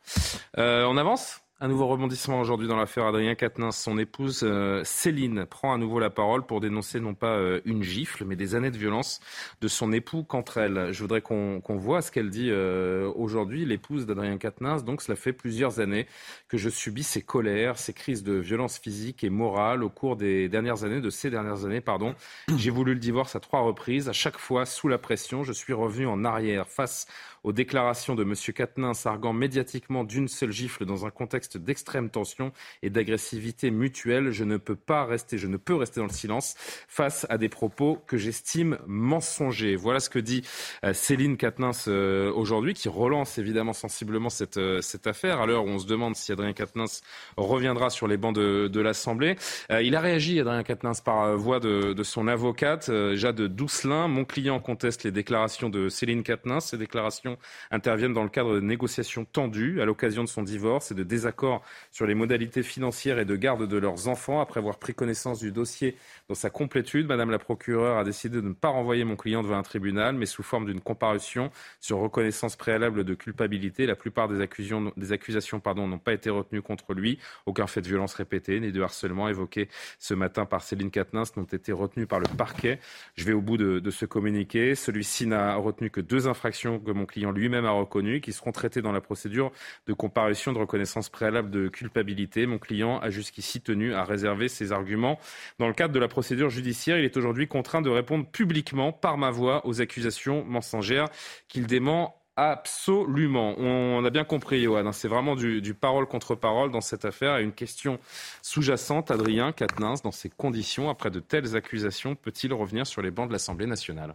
[0.58, 3.76] Euh, on avance un nouveau rebondissement aujourd'hui dans l'affaire Adrien Quatennens.
[3.76, 7.82] Son épouse euh, Céline prend à nouveau la parole pour dénoncer non pas euh, une
[7.82, 9.20] gifle, mais des années de violence
[9.60, 10.90] de son époux contre elle.
[10.90, 14.84] Je voudrais qu'on voit ce qu'elle dit aujourd'hui, l'épouse d'Adrien Quatennens.
[14.84, 16.06] Donc cela fait plusieurs années
[16.48, 20.48] que je subis ces colères, ces crises de violence physique et morale au cours des
[20.48, 22.14] dernières années, de ces dernières années, pardon.
[22.56, 24.08] J'ai voulu le divorce à trois reprises.
[24.08, 27.06] À chaque fois, sous la pression, je suis revenu en arrière face
[27.44, 28.34] aux déclarations de M.
[28.54, 34.30] Quatennens arguant médiatiquement d'une seule gifle dans un contexte d'extrême tension et d'agressivité mutuelle.
[34.30, 36.54] Je ne peux pas rester, je ne peux rester dans le silence
[36.88, 39.76] face à des propos que j'estime mensongers.
[39.76, 40.42] Voilà ce que dit
[40.84, 45.64] euh, Céline Quatennens euh, aujourd'hui, qui relance évidemment sensiblement cette, euh, cette affaire, à l'heure
[45.64, 47.02] où on se demande si Adrien Quatennens
[47.36, 49.36] reviendra sur les bancs de, de l'Assemblée.
[49.70, 54.08] il a réagi, Adrien Quatennens, par voix de, de son avocate, Jade Doucelin.
[54.08, 56.66] Mon client conteste les déclarations de Céline Quatennens.
[56.66, 57.29] Ces déclarations
[57.70, 61.62] interviennent dans le cadre de négociations tendues à l'occasion de son divorce et de désaccords
[61.90, 64.40] sur les modalités financières et de garde de leurs enfants.
[64.40, 65.96] Après avoir pris connaissance du dossier
[66.28, 69.58] dans sa complétude, Madame la procureure a décidé de ne pas renvoyer mon client devant
[69.58, 73.86] un tribunal, mais sous forme d'une comparution sur reconnaissance préalable de culpabilité.
[73.86, 77.18] La plupart des, accusations, des accusations n'ont pas été retenues contre lui.
[77.46, 81.44] Aucun fait de violence répété ni de harcèlement évoqué ce matin par Céline Katnins n'ont
[81.44, 82.80] été retenus par le parquet.
[83.16, 84.74] Je vais au bout de, de ce communiqué.
[84.74, 88.82] Celui-ci n'a retenu que deux infractions que mon client lui-même a reconnues, qui seront traitées
[88.82, 89.52] dans la procédure
[89.86, 92.46] de comparution de reconnaissance préalable de culpabilité.
[92.46, 95.18] Mon client a jusqu'ici tenu à réserver ses arguments.
[95.58, 99.18] Dans le cadre de la procédure judiciaire, il est aujourd'hui contraint de répondre publiquement par
[99.18, 101.08] ma voix aux accusations mensongères
[101.48, 103.54] qu'il dément Absolument.
[103.58, 104.86] On a bien compris, Johan.
[104.86, 104.92] Hein.
[104.92, 107.36] C'est vraiment du, du, parole contre parole dans cette affaire.
[107.36, 107.98] Et une question
[108.40, 113.28] sous-jacente, Adrien Quatennens, dans ces conditions, après de telles accusations, peut-il revenir sur les bancs
[113.28, 114.14] de l'Assemblée nationale?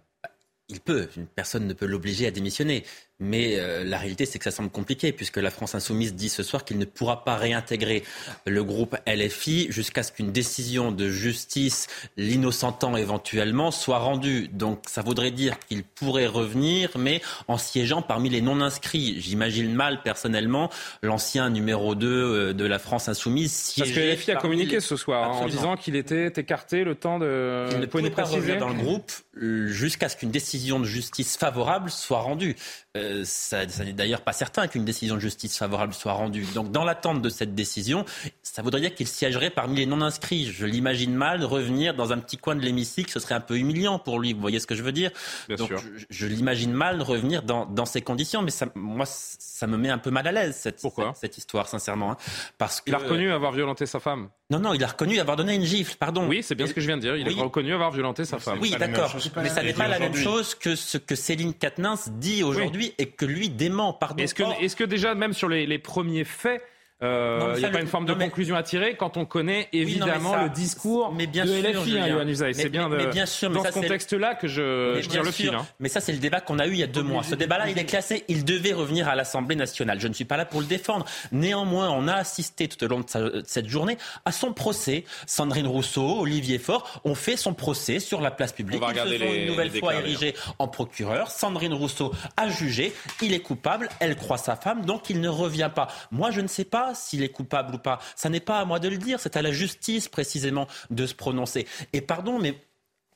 [0.69, 2.83] Il peut, une personne ne peut l'obliger à démissionner.
[3.19, 6.43] Mais euh, la réalité, c'est que ça semble compliqué, puisque la France insoumise dit ce
[6.43, 8.03] soir qu'il ne pourra pas réintégrer
[8.45, 14.49] le groupe LFI jusqu'à ce qu'une décision de justice, l'innocentant éventuellement, soit rendue.
[14.51, 19.21] Donc ça voudrait dire qu'il pourrait revenir, mais en siégeant parmi les non-inscrits.
[19.21, 20.69] J'imagine mal, personnellement,
[21.01, 23.93] l'ancien numéro 2 euh, de la France insoumise siéger...
[23.93, 27.17] Parce que LFI a communiqué ce soir hein, en disant qu'il était écarté le temps
[27.19, 27.67] de...
[27.71, 31.37] Il ne pouvait pas revenir dans le groupe euh, jusqu'à ce qu'une décision de justice
[31.37, 32.55] favorable soit rendue.
[32.97, 36.45] Euh, ça, n'est d'ailleurs pas certain qu'une décision de justice favorable soit rendue.
[36.53, 38.05] Donc, dans l'attente de cette décision,
[38.43, 40.51] ça voudrait dire qu'il siégerait parmi les non-inscrits.
[40.51, 43.11] Je l'imagine mal revenir dans un petit coin de l'hémicycle.
[43.11, 44.33] Ce serait un peu humiliant pour lui.
[44.33, 45.11] Vous voyez ce que je veux dire
[45.57, 45.71] Donc,
[46.09, 48.41] je, l'imagine mal revenir dans, dans, ces conditions.
[48.41, 51.67] Mais ça, moi, ça me met un peu mal à l'aise cette, Pourquoi cette, histoire,
[51.67, 52.11] sincèrement.
[52.11, 52.17] Hein.
[52.57, 54.29] Parce que, il a reconnu avoir violenté sa femme.
[54.51, 55.95] Non, non, il a reconnu avoir donné une gifle.
[55.97, 56.27] Pardon.
[56.27, 57.17] Oui, c'est bien ce que je viens de dire.
[57.17, 58.59] Il a reconnu avoir violenté sa femme.
[58.61, 59.15] Oui, d'accord.
[59.37, 63.07] Mais ça n'est pas la même chose que ce que Céline Katnins dit aujourd'hui et
[63.07, 66.61] que lui est-ce que, est que, déjà, même sur les, les premiers faits,
[67.05, 70.35] euh, il n'y a pas une forme de conclusion à tirer quand on connaît évidemment
[70.43, 74.35] le discours mais bien de LFI, hein, C'est bien, de, bien sûr, dans ce contexte-là
[74.35, 75.53] que je, je tire le fil.
[75.53, 75.65] Hein.
[75.79, 77.23] Mais ça, c'est le débat qu'on a eu il y a deux mois.
[77.23, 78.23] Ce débat-là, il est classé.
[78.27, 79.99] Il devait revenir à l'Assemblée nationale.
[79.99, 81.05] Je ne suis pas là pour le défendre.
[81.31, 85.05] Néanmoins, on a assisté tout au long de, cette journée à son procès.
[85.27, 88.81] Sandrine Rousseau, Olivier Faure ont fait son procès sur la place publique.
[88.81, 91.31] On va Ils se sont une nouvelle fois érigés en procureur.
[91.31, 92.93] Sandrine Rousseau a jugé.
[93.21, 93.89] Il est coupable.
[93.99, 94.85] Elle croit sa femme.
[94.85, 95.87] Donc, il ne revient pas.
[96.11, 97.99] Moi, je ne sais pas s'il est coupable ou pas.
[98.15, 101.13] Ça n'est pas à moi de le dire, c'est à la justice précisément de se
[101.13, 101.67] prononcer.
[101.93, 102.55] Et pardon, mais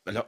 [0.06, 0.26] alors,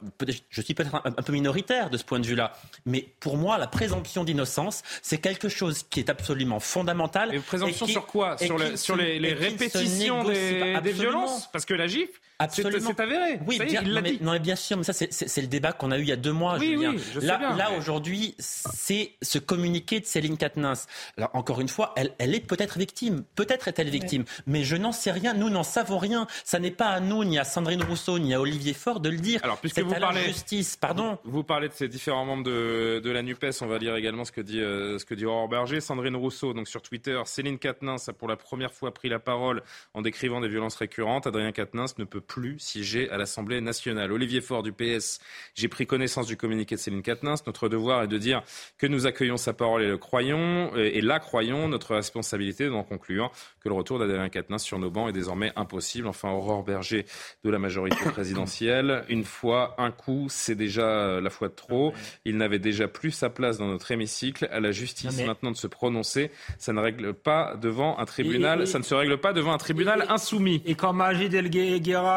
[0.49, 2.53] je suis peut-être un, peu minoritaire de ce point de vue-là,
[2.85, 7.33] mais pour moi, la présomption d'innocence, c'est quelque chose qui est absolument fondamental.
[7.33, 8.37] Et présomption sur quoi?
[8.37, 11.49] Sur, sur les, répétitions des, des, violences?
[11.51, 13.39] Parce que la gifle, c'est avéré.
[13.47, 15.97] Oui, bien, non, mais, non, mais bien sûr, mais ça, c'est le débat qu'on a
[15.97, 16.58] eu il y a deux mois.
[16.58, 16.91] Oui, Julien.
[16.91, 20.73] oui, je là, bien, là aujourd'hui, c'est ce communiqué de Céline Katnins.
[21.17, 23.23] Alors, encore une fois, elle, elle est peut-être victime.
[23.36, 24.23] Peut-être est-elle victime.
[24.47, 25.34] Mais je n'en sais rien.
[25.34, 26.27] Nous n'en savons rien.
[26.43, 29.17] Ça n'est pas à nous, ni à Sandrine Rousseau, ni à Olivier Faure de le
[29.17, 29.39] dire.
[29.43, 31.17] Alors, puisque vous parlez, justice, pardon.
[31.23, 33.62] Vous, parlez de ces différents membres de, de, la NUPES.
[33.62, 35.82] On va lire également ce que dit, euh, ce que dit Aurore Berger.
[35.82, 37.19] Sandrine Rousseau, donc sur Twitter.
[37.25, 41.27] Céline Katnins a pour la première fois pris la parole en décrivant des violences récurrentes.
[41.27, 44.10] Adrien Katnins ne peut plus siéger à l'Assemblée nationale.
[44.10, 45.20] Olivier Faure du PS,
[45.54, 47.46] j'ai pris connaissance du communiqué de Céline Quatennens.
[47.46, 48.41] Notre devoir est de dire
[48.78, 51.67] que nous accueillons sa parole et le croyons, et la croyons.
[51.67, 56.08] Notre responsabilité d'en conclure que le retour d'Adrien Quatennens sur nos bancs est désormais impossible.
[56.08, 57.06] Enfin, Aurore Berger
[57.44, 59.04] de la majorité présidentielle.
[59.10, 61.94] Une fois, un coup, c'est déjà la fois de trop.
[62.24, 64.48] Il n'avait déjà plus sa place dans notre hémicycle.
[64.54, 66.32] À la justice maintenant de se prononcer.
[66.58, 68.67] Ça ne règle pas devant un tribunal.
[68.67, 70.62] ça ne se règle pas devant un tribunal insoumis.
[70.65, 71.50] Et quand Majid El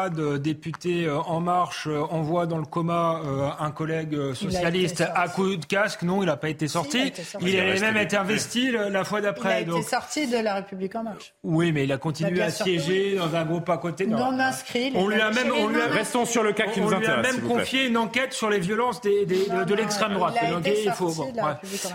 [0.09, 5.55] député euh, En Marche euh, envoie dans le coma euh, un collègue socialiste à coup
[5.55, 6.03] de casque.
[6.03, 7.13] Non, il n'a pas été sorti.
[7.41, 9.63] il, a même été investi la fois d'après.
[9.63, 11.33] Il a été sorti de La République En Marche.
[11.43, 14.05] Oui, mais il a continué à siéger dans un groupe à côté.
[14.05, 14.91] Non, inscrit.
[14.95, 17.17] On lui a même, on lui a, restons sur le cas qui nous intéresse.
[17.17, 20.35] On lui a même confié une enquête sur les violences des, de, l'extrême droite.
[20.65, 21.33] Il, faut, bon,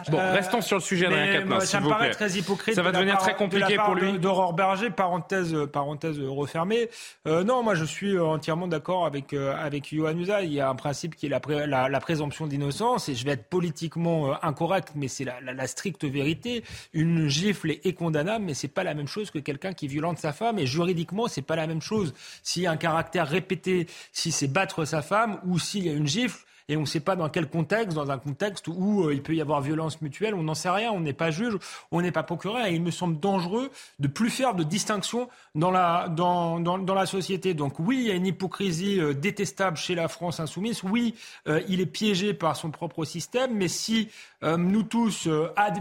[0.09, 2.75] bon restons sur le sujet d'Adrien Ça me paraît très hypocrite.
[2.75, 4.19] Ça va devenir très compliqué pour lui.
[4.19, 6.89] D'Aurore Berger, parenthèse, parenthèse refermée.
[7.27, 10.43] non, moi je suis suis entièrement d'accord avec, avec Yohann Usa.
[10.43, 14.43] Il y a un principe qui est la, présomption d'innocence, et je vais être politiquement
[14.43, 16.65] incorrect, mais c'est la, la, stricte vérité.
[16.93, 20.33] Une gifle est, condamnable, mais c'est pas la même chose que quelqu'un qui violente sa
[20.33, 22.15] femme, et juridiquement, c'est pas la même chose.
[22.43, 25.93] S'il y a un caractère répété, si c'est battre sa femme, ou s'il y a
[25.93, 29.13] une gifle, et on ne sait pas dans quel contexte, dans un contexte où euh,
[29.13, 31.55] il peut y avoir violence mutuelle, on n'en sait rien, on n'est pas juge,
[31.91, 35.73] on n'est pas procureur, et il me semble dangereux de plus faire de distinction dans
[35.73, 37.55] la, dans, dans, dans la société.
[37.55, 41.17] Donc oui, il y a une hypocrisie euh, détestable chez la France insoumise, oui,
[41.49, 44.09] euh, il est piégé par son propre système, mais si
[44.43, 45.29] nous tous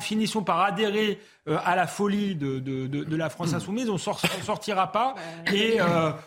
[0.02, 4.92] finissons par adhérer à la folie de, de, de, la France insoumise, on ne sortira
[4.92, 5.16] pas.
[5.54, 5.78] Et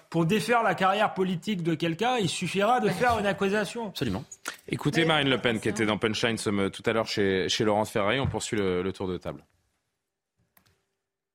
[0.09, 3.88] pour défaire la carrière politique de quelqu'un, il suffira de faire une accusation.
[3.88, 4.25] Absolument.
[4.68, 8.20] Écoutez Marine Le Pen qui était dans Punchline tout à l'heure chez, chez Laurence Ferrari.
[8.20, 9.44] On poursuit le, tour de table.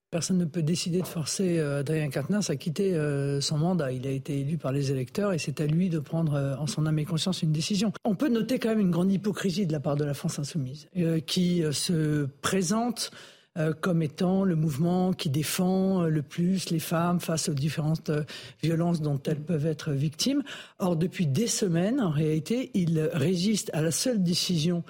[0.10, 3.92] Personne ne peut décider de forcer euh, Adrien Quatennens à quitter euh, son mandat.
[3.92, 6.66] Il a été élu par les électeurs et c'est à lui de prendre euh, en
[6.66, 7.92] son âme et conscience une décision.
[8.06, 10.88] On peut noter quand même une grande hypocrisie de la part de la France insoumise
[11.26, 13.12] qui se présente
[13.58, 18.10] euh, comme étant le mouvement qui défend euh, le plus les femmes face aux différentes
[18.10, 18.24] euh,
[18.62, 20.44] violences dont elles peuvent être victimes.
[20.78, 24.84] Or, depuis des semaines, en réalité, il résiste à la seule décision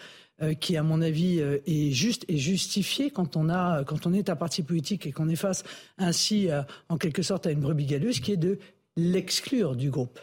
[0.60, 4.36] qui, à mon avis, est juste et justifiée quand on a, quand on est un
[4.36, 5.64] parti politique et qu'on est face
[5.98, 6.50] ainsi,
[6.90, 8.60] en quelque sorte, à une brebis galeuse, qui est de
[8.96, 10.20] l'exclure du groupe.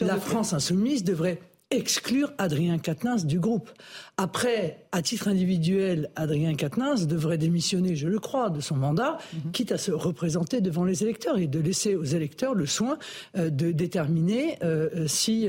[0.00, 1.38] La France insoumise devrait
[1.70, 3.70] exclure Adrien Quatennens du groupe.
[4.16, 9.50] Après, à titre individuel, Adrien Quatennens devrait démissionner, je le crois, de son mandat, mhm.
[9.50, 12.96] quitte à se représenter devant les électeurs et de laisser aux électeurs le soin
[13.36, 15.48] euh, de déterminer euh, euh, si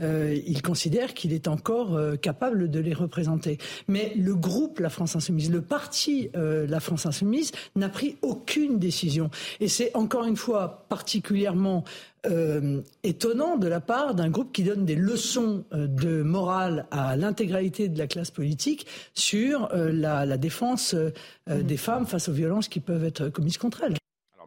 [0.00, 3.58] il considère qu'il est encore capable de les représenter.
[3.88, 9.30] Mais le groupe La France Insoumise, le parti La France Insoumise, n'a pris aucune décision.
[9.60, 11.84] Et c'est encore une fois particulièrement
[12.24, 17.16] euh, étonnant de la part d'un groupe qui donne des leçons euh, de morale à
[17.16, 21.62] l'intégralité de la classe politique sur euh, la, défense mmh.
[21.62, 23.96] des femmes face aux violences qui peuvent être commises contre elles.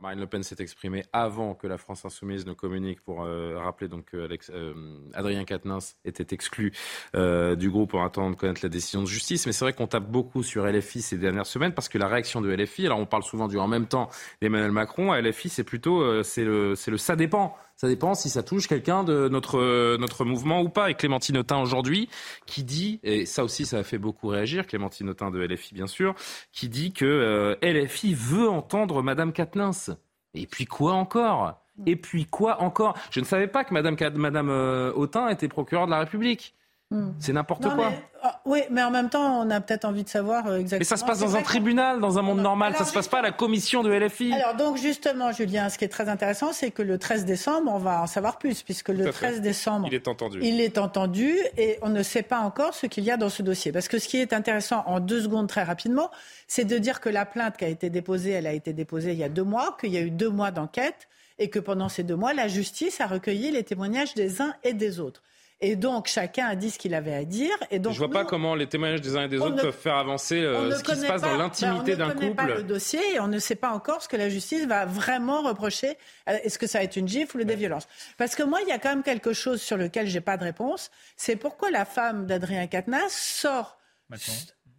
[0.05, 3.87] Marine Le Pen s'est exprimée avant que la France insoumise ne communique pour euh, rappeler
[3.87, 4.73] donc que euh,
[5.15, 6.73] Adrien Quatennens était exclu
[7.15, 9.47] euh, du groupe en attendant de connaître la décision de justice.
[9.47, 12.39] Mais c'est vrai qu'on tape beaucoup sur LFI ces dernières semaines parce que la réaction
[12.39, 14.11] de LFI, alors on parle souvent du en même temps
[14.43, 17.57] d'Emmanuel Macron, LFI c'est plutôt c'est le ça dépend.
[17.75, 20.89] Ça dépend si ça touche quelqu'un de notre, notre mouvement ou pas.
[20.89, 22.09] Et Clémentine Autain aujourd'hui,
[22.45, 25.87] qui dit, et ça aussi ça a fait beaucoup réagir, Clémentine Autain de LFI bien
[25.87, 26.15] sûr,
[26.51, 29.91] qui dit que LFI veut entendre Madame Quatennens.
[30.33, 31.61] Et puis quoi encore?
[31.85, 32.97] Et puis quoi encore?
[33.11, 36.55] Je ne savais pas que Madame, Madame euh, Autain était procureure de la République.
[36.95, 37.11] Hmm.
[37.19, 37.91] C'est n'importe quoi.
[38.23, 40.75] Ah, oui, mais en même temps, on a peut-être envie de savoir exactement.
[40.75, 42.71] Euh, mais ça se passe dans un tribunal, dans un monde normal.
[42.71, 44.31] ça ça se passe pas à la commission de LFI.
[44.31, 47.79] Alors donc justement, Julien, ce qui est très intéressant, c'est que le 13 décembre, on
[47.79, 50.39] va en savoir plus, puisque le 13 décembre, il est entendu.
[50.41, 53.43] Il est entendu, et on ne sait pas encore ce qu'il y a dans ce
[53.43, 53.73] dossier.
[53.73, 56.09] Parce que ce qui est intéressant, en deux secondes très rapidement,
[56.47, 59.19] c'est de dire que la plainte qui a été déposée, elle a été déposée il
[59.19, 62.03] y a deux mois, qu'il y a eu deux mois d'enquête, et que pendant ces
[62.03, 65.21] deux mois, la justice a recueilli les témoignages des uns et des autres.
[65.61, 67.55] Et donc, chacun a dit ce qu'il avait à dire.
[67.71, 69.95] Et donc, je vois pas comment les témoignages des uns et des autres peuvent faire
[69.95, 72.25] avancer euh, ce qui se passe dans l'intimité d'un couple.
[72.25, 74.29] On ne connaît pas le dossier et on ne sait pas encore ce que la
[74.29, 75.97] justice va vraiment reprocher.
[76.29, 77.87] Euh, est-ce que ça va être une gifle ou des violences?
[78.17, 80.43] Parce que moi, il y a quand même quelque chose sur lequel j'ai pas de
[80.43, 80.91] réponse.
[81.15, 83.77] C'est pourquoi la femme d'Adrien Quatennens sort,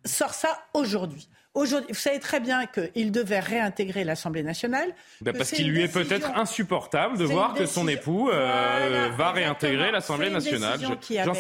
[0.05, 1.29] sort ça aujourd'hui.
[1.57, 4.91] Aujourd'hui, vous savez très bien qu'il devait réintégrer l'Assemblée nationale.
[5.23, 9.91] Ben, parce qu'il lui est peut-être insupportable de voir que son époux euh, va réintégrer
[9.91, 10.79] l'Assemblée nationale.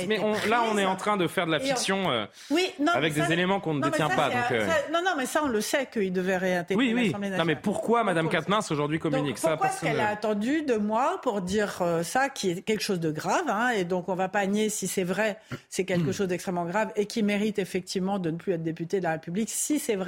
[0.08, 2.24] mais là, on est en train de faire de la fiction euh,
[2.94, 4.30] avec des éléments qu'on ne détient pas.
[4.52, 7.38] Euh, non, non, mais ça, on le sait qu'il devait réintégrer l'Assemblée nationale.
[7.38, 9.50] Non, mais pourquoi Mme Katnins aujourd'hui communique ça?
[9.50, 13.10] Pourquoi est-ce qu'elle a attendu deux mois pour dire ça, qui est quelque chose de
[13.10, 15.36] grave hein, Et donc, on ne va pas nier si c'est vrai,
[15.68, 19.04] c'est quelque chose d'extrêmement grave et qui mérite effectivement de ne plus être député de
[19.04, 20.05] la République, si c'est vrai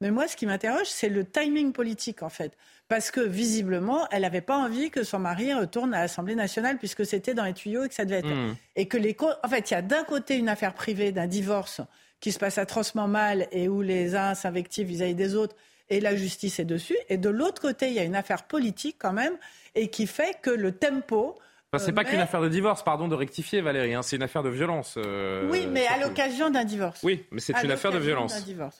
[0.00, 2.52] mais moi, ce qui m'interroge, c'est le timing politique, en fait.
[2.88, 7.06] Parce que, visiblement, elle n'avait pas envie que son mari retourne à l'Assemblée nationale, puisque
[7.06, 8.28] c'était dans les tuyaux et que ça devait être.
[8.28, 8.54] Hmm.
[8.76, 9.16] Et que les.
[9.42, 11.80] En fait, il y a d'un côté une affaire privée d'un divorce
[12.20, 15.56] qui se passe atrocement mal et où les uns s'invectivent vis-à-vis des autres
[15.88, 16.96] et la justice est dessus.
[17.08, 19.36] Et de l'autre côté, il y a une affaire politique, quand même,
[19.74, 21.38] et qui fait que le tempo
[21.78, 24.42] c'est euh, pas qu'une affaire de divorce, pardon de rectifier Valérie, hein, c'est une affaire
[24.42, 24.96] de violence.
[24.98, 27.00] Euh, oui, mais à l'occasion d'un divorce.
[27.02, 28.34] Oui, mais c'est une affaire de violence.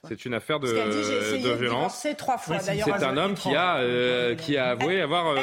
[0.07, 1.99] C'est une affaire de, de violence.
[2.03, 2.87] C'est trois fois d'ailleurs.
[2.87, 5.37] C'est un homme qui a, euh, qui a avoué avoir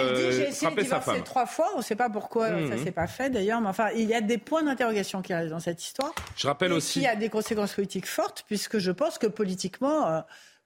[0.51, 1.23] frappé sa femme.
[1.23, 2.83] trois fois, on ne sait pas pourquoi ça mhm.
[2.83, 5.59] s'est pas fait d'ailleurs, mais enfin, il y a des points d'interrogation qui arrivent dans
[5.59, 6.13] cette histoire.
[6.35, 6.99] Je rappelle aussi.
[6.99, 10.23] Il y a des conséquences politiques fortes, puisque je pense que politiquement,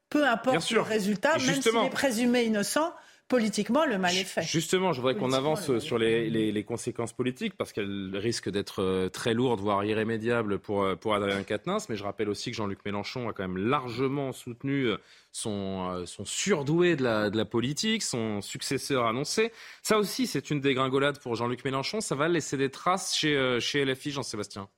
[0.09, 2.93] peu importe le résultat, même s'il est présumé innocent,
[3.27, 4.43] politiquement, le mal est fait.
[4.43, 9.09] Justement, je voudrais qu'on avance sur les, les, conséquences politiques parce qu'elles risquent d'être euh,
[9.09, 11.89] très lourdes, voire irrémédiables pour, euh, pour Adrien Quatennens.
[11.89, 14.97] Mais je rappelle aussi que Jean-Luc Mélenchon a quand même largement soutenu euh,
[15.31, 19.51] son, son surdoué de la, de la politique, son successeur annoncé.
[19.81, 22.01] Ça aussi, c'est une dégringolade pour Jean-Luc Mélenchon.
[22.01, 24.69] Ça va laisser des traces chez, chez LFI, Jean-Sébastien?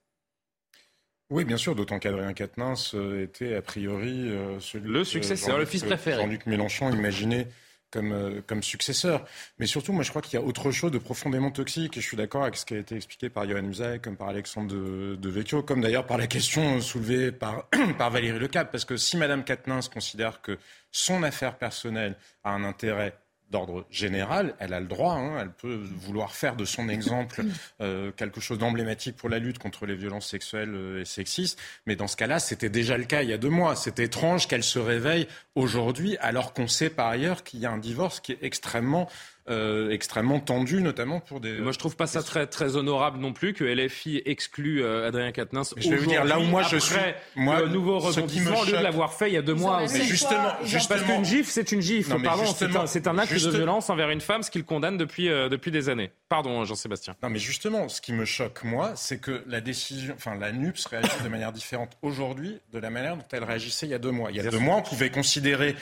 [1.30, 6.22] Oui, bien sûr, d'autant qu'Adrien Quatennens était a priori celui le successeur, le fils préféré.
[6.22, 7.48] Jean-Luc Mélenchon imaginait
[7.96, 9.26] comme, euh, comme successeur.
[9.58, 11.98] Mais surtout, moi, je crois qu'il y a autre chose de profondément toxique.
[11.98, 14.28] Et je suis d'accord avec ce qui a été expliqué par Johan Musaï, comme par
[14.28, 17.68] Alexandre de, Vecchio, comme d'ailleurs par la question soulevée par,
[18.12, 18.72] Valérie Lecap.
[18.72, 20.58] Parce que si Mme Quatennens considère que
[20.92, 23.18] son affaire personnelle a un intérêt
[23.52, 27.44] d'ordre général, elle a le droit, hein, elle peut vouloir faire de son exemple
[27.82, 31.60] euh, quelque chose d'emblématique pour la lutte contre les violences sexuelles euh, et sexistes.
[31.86, 33.76] Mais dans ce cas-là, c'était déjà le cas il y a deux mois.
[33.76, 37.78] C'est étrange qu'elle se réveille aujourd'hui, alors qu'on sait par ailleurs qu'il y a un
[37.78, 39.08] divorce qui est extrêmement
[39.48, 41.60] euh, extrêmement tendu, notamment pour des.
[41.60, 45.32] Moi, je trouve pas ça très très honorable non plus que LFI exclut euh, Adrien
[45.32, 45.76] Quatennens.
[45.78, 46.96] Je vais vous dire là où moi je suis.
[47.36, 49.82] Moi, le nouveau rebondissement, au lieu de l'avoir fait il y a deux mois.
[49.94, 50.56] Mais justement,
[50.90, 52.20] parce qu'une gifle, c'est une gifle.
[52.24, 52.44] Pardon,
[52.88, 55.90] c'est un, acte de violence envers une femme, ce qu'il condamne depuis euh, depuis des
[55.90, 56.12] années.
[56.28, 57.16] Pardon, Jean-Sébastien.
[57.22, 60.88] Non, mais justement, ce qui me choque moi, c'est que la décision, enfin la NUPS
[60.88, 64.12] réagit de manière différente aujourd'hui de la manière dont elle réagissait il y a deux
[64.12, 64.32] mois.
[64.32, 65.76] Il y a deux mois, on pouvait considérer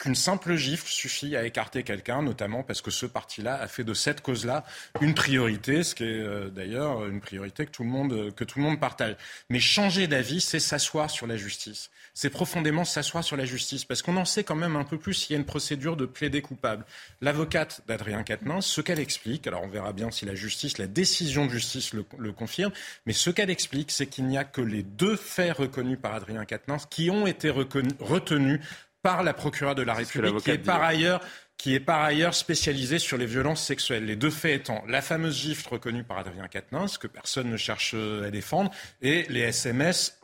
[0.00, 3.92] qu'une simple gifle suffit à écarter quelqu'un, notamment parce que ce parti-là a fait de
[3.92, 4.64] cette cause-là
[5.02, 8.58] une priorité, ce qui est euh, d'ailleurs une priorité que tout, le monde, que tout
[8.58, 9.16] le monde partage.
[9.50, 11.90] Mais changer d'avis, c'est s'asseoir sur la justice.
[12.14, 15.12] C'est profondément s'asseoir sur la justice, parce qu'on en sait quand même un peu plus
[15.12, 16.86] s'il y a une procédure de plaider coupable.
[17.20, 21.44] L'avocate d'Adrien Quatennens, ce qu'elle explique, alors on verra bien si la justice, la décision
[21.44, 22.72] de justice le, le confirme,
[23.04, 26.46] mais ce qu'elle explique, c'est qu'il n'y a que les deux faits reconnus par Adrien
[26.46, 28.60] Quatennens qui ont été retenus
[29.02, 31.20] par la procureure de la République, qui est par ailleurs
[31.60, 34.06] qui est par ailleurs spécialisé sur les violences sexuelles.
[34.06, 37.94] Les deux faits étant la fameuse gifle reconnue par Adrien Quatennens, que personne ne cherche
[37.94, 38.70] à défendre,
[39.02, 40.18] et les SMS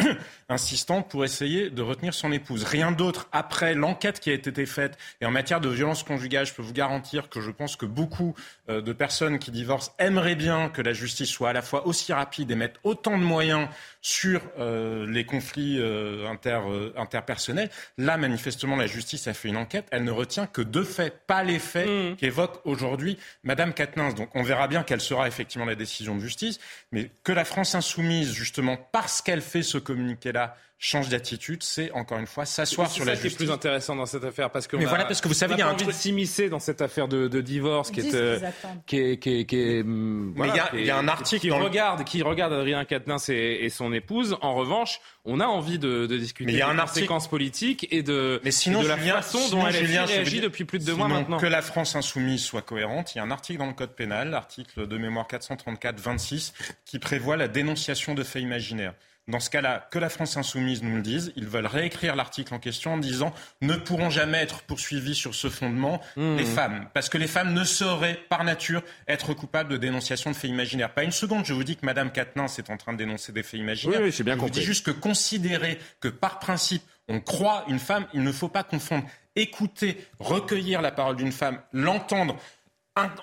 [0.49, 2.65] insistant pour essayer de retenir son épouse.
[2.65, 4.97] Rien d'autre après l'enquête qui a été faite.
[5.21, 8.35] Et en matière de violence conjugale, je peux vous garantir que je pense que beaucoup
[8.69, 12.13] euh, de personnes qui divorcent aimeraient bien que la justice soit à la fois aussi
[12.13, 13.69] rapide et mette autant de moyens
[14.01, 16.61] sur euh, les conflits euh, inter,
[16.97, 17.71] interpersonnels.
[17.99, 19.87] Là, manifestement, la justice a fait une enquête.
[19.91, 22.17] Elle ne retient que deux faits pas les faits mmh.
[22.17, 24.15] qu'évoque aujourd'hui Madame Quatennens.
[24.15, 26.61] Donc on verra bien quelle sera effectivement la décision de justice,
[26.93, 29.79] mais que la France insoumise, justement parce qu'elle fait ce
[30.79, 33.33] change d'attitude, c'est encore une fois s'asseoir sur la justice.
[33.33, 35.59] C'est plus intéressant dans cette affaire parce que mais voilà parce que vous savez il
[35.59, 38.39] y a un truc s'immiscer dans cette affaire de, divorce qui est, euh,
[38.87, 42.23] qui est, qui est, qui est mais il y, a un article qui regarde qui
[42.23, 44.37] regarde Adrien Quatennens et, son épouse.
[44.43, 48.89] En revanche, on a envie de, discuter des conséquences politiques et de, mais sinon, de
[48.89, 51.39] la façon dont elle réagit depuis plus de deux mois maintenant.
[51.39, 54.31] Que la France insoumise soit cohérente, il y a un article dans le code pénal,
[54.31, 56.53] l'article de mémoire 434-26,
[56.85, 58.95] qui prévoit la dénonciation de faits imaginaires.
[59.29, 62.61] Dans ce cas-là, que la France insoumise nous le dise, ils veulent réécrire l'article en
[62.61, 66.37] question en disant ne pourront jamais être poursuivis sur ce fondement mmh.
[66.37, 66.89] les femmes.
[66.95, 70.95] Parce que les femmes ne sauraient, par nature, être coupables de dénonciation de faits imaginaires.
[70.95, 73.43] Pas une seconde, je vous dis que Mme Quatennens est en train de dénoncer des
[73.43, 74.01] faits imaginaires.
[74.01, 74.53] Oui, oui, bien je compris.
[74.53, 78.49] vous dis juste que considérer que par principe, on croit une femme, il ne faut
[78.49, 82.37] pas confondre écouter, recueillir la parole d'une femme, l'entendre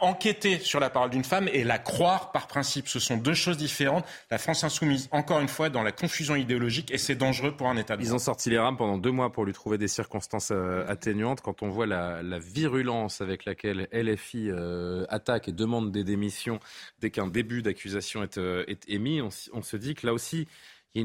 [0.02, 2.88] enquêter sur la parole d'une femme et la croire par principe.
[2.88, 4.06] Ce sont deux choses différentes.
[4.30, 7.78] La France insoumise, encore une fois, dans la confusion idéologique et c'est dangereux pour un
[7.78, 10.86] État Ils ont sorti les rames pendant deux mois pour lui trouver des circonstances euh,
[10.88, 11.42] atténuantes.
[11.42, 16.60] Quand on voit la, virulence avec laquelle LFI euh, attaque et demande des démissions
[17.00, 20.48] dès qu'un début d'accusation est, euh, émis, on se dit que là aussi,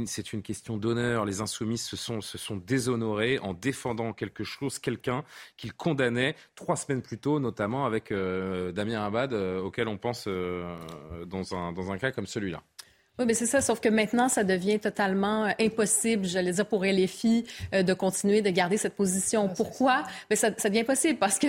[0.06, 1.24] c'est une question d'honneur.
[1.24, 5.24] Les insoumis se sont, se sont déshonorés en défendant quelque chose, quelqu'un
[5.56, 10.24] qu'ils condamnaient trois semaines plus tôt, notamment avec euh, Damien Abad, euh, auquel on pense
[10.26, 10.76] euh,
[11.26, 12.62] dans, un, dans un cas comme celui-là.
[13.18, 17.08] Oui, mais c'est ça, sauf que maintenant, ça devient totalement impossible, j'allais dire, pour les
[17.08, 19.48] filles de continuer de garder cette position.
[19.48, 20.04] Pourquoi?
[20.30, 21.48] Mais ça, ça devient possible parce que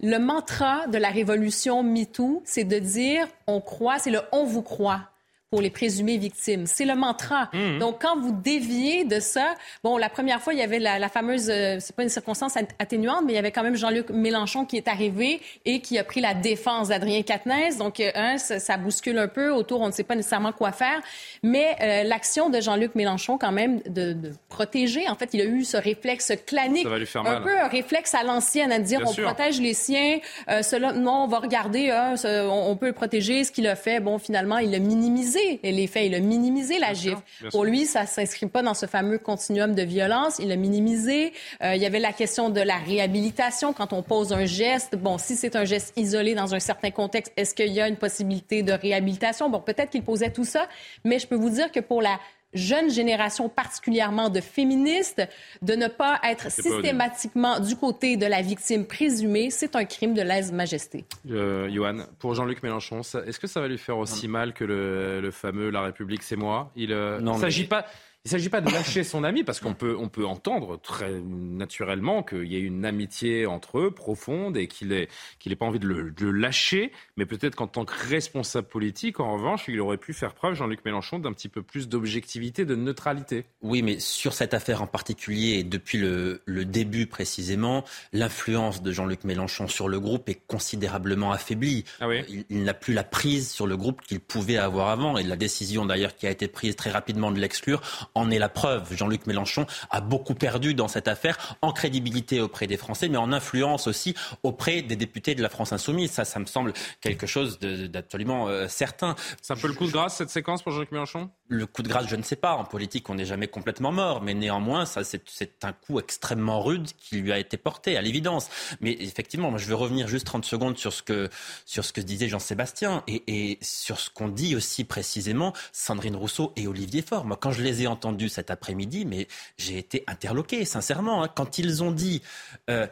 [0.00, 4.62] le mantra de la révolution MeToo, c'est de dire on croit, c'est le on vous
[4.62, 5.09] croit
[5.50, 6.66] pour les présumées victimes.
[6.66, 7.50] C'est le mantra.
[7.52, 7.80] Mmh.
[7.80, 11.50] Donc, quand vous déviez de ça, bon, la première fois, il y avait la, fameuse,
[11.50, 14.76] euh, c'est pas une circonstance atténuante, mais il y avait quand même Jean-Luc Mélenchon qui
[14.76, 17.78] est arrivé et qui a pris la défense d'Adrien Quatennens.
[17.78, 21.00] Donc, euh, un, ça, bouscule un peu autour, on ne sait pas nécessairement quoi faire.
[21.42, 24.16] Mais euh, l'action de Jean-Luc Mélenchon, quand même, de,
[24.48, 26.84] protéger, en fait, il a eu ce réflexe clanique.
[26.84, 29.74] Ça va lui faire un peu un réflexe à l'ancienne, à dire on protège les
[29.74, 30.20] siens.
[30.62, 33.42] cela, non, on va regarder, hein, on, on, peut le protéger.
[33.42, 36.92] Ce qu'il a fait, bon, finalement, il l'a minimisé les faits, il a minimisé la
[36.92, 37.22] gifle.
[37.50, 40.38] Pour lui, ça ne s'inscrit pas dans ce fameux continuum de violence.
[40.38, 41.32] Il a minimisé.
[41.62, 44.96] Euh, il y avait la question de la réhabilitation quand on pose un geste.
[44.96, 47.96] Bon, si c'est un geste isolé dans un certain contexte, est-ce qu'il y a une
[47.96, 49.50] possibilité de réhabilitation?
[49.50, 50.68] Bon, peut-être qu'il posait tout ça,
[51.04, 52.18] mais je peux vous dire que pour la
[52.52, 55.22] jeune génération, particulièrement de féministes,
[55.62, 60.22] de ne pas être systématiquement du côté de la victime présumée, c'est un crime de
[60.22, 61.04] lèse-majesté.
[61.30, 65.30] Euh, Johan, pour Jean-Luc Mélenchon, est-ce que ça va lui faire aussi mal que le,
[65.30, 67.86] fameux La République, c'est moi Il euh, ne s'agit pas
[68.26, 71.22] il ne s'agit pas de lâcher son ami, parce qu'on peut, on peut entendre très
[71.22, 75.08] naturellement qu'il y a une amitié entre eux profonde et qu'il n'ait
[75.38, 76.92] qu'il pas envie de le, lâcher.
[77.16, 80.84] Mais peut-être qu'en tant que responsable politique, en revanche, il aurait pu faire preuve, Jean-Luc
[80.84, 83.46] Mélenchon, d'un petit peu plus d'objectivité, de neutralité.
[83.62, 88.92] Oui, mais sur cette affaire en particulier, et depuis le, le début précisément, l'influence de
[88.92, 91.86] Jean-Luc Mélenchon sur le groupe est considérablement affaiblie.
[92.00, 95.16] Ah oui il, il n'a plus la prise sur le groupe qu'il pouvait avoir avant.
[95.16, 97.80] Et la décision d'ailleurs qui a été prise très rapidement de l'exclure
[98.14, 98.94] en est la preuve.
[98.94, 103.32] Jean-Luc Mélenchon a beaucoup perdu dans cette affaire en crédibilité auprès des Français, mais en
[103.32, 106.10] influence aussi auprès des députés de la France insoumise.
[106.10, 109.14] Ça, ça me semble quelque chose d'absolument euh, certain.
[109.42, 111.30] C'est un peu le coup de grâce, cette séquence pour Jean-Luc Mélenchon?
[111.52, 112.54] Le coup de grâce, je ne sais pas.
[112.54, 116.86] En politique, on n'est jamais complètement mort, mais néanmoins, ça, c'est un coup extrêmement rude
[116.96, 118.48] qui lui a été porté, à l'évidence.
[118.80, 121.28] Mais effectivement, moi, je vais revenir juste 30 secondes sur ce que,
[121.66, 126.52] sur ce que disait Jean-Sébastien et, et, sur ce qu'on dit aussi précisément Sandrine Rousseau
[126.54, 127.24] et Olivier Faure.
[127.24, 129.26] Moi, quand je les ai entendus cet après-midi, mais
[129.58, 131.24] j'ai été interloqué, sincèrement.
[131.24, 131.28] Hein.
[131.34, 132.22] quand ils ont dit
[132.70, 132.86] euh,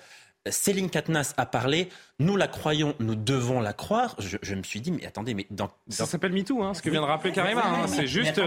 [0.50, 1.88] Céline Katnas a parlé
[2.20, 4.16] nous la croyons, nous devons la croire.
[4.18, 5.70] Je, me suis dit, mais attendez, mais dans.
[5.88, 7.62] Ça s'appelle MeToo, hein, ce que vient de rappeler Karima.
[7.64, 7.86] Hein.
[7.86, 8.40] c'est juste,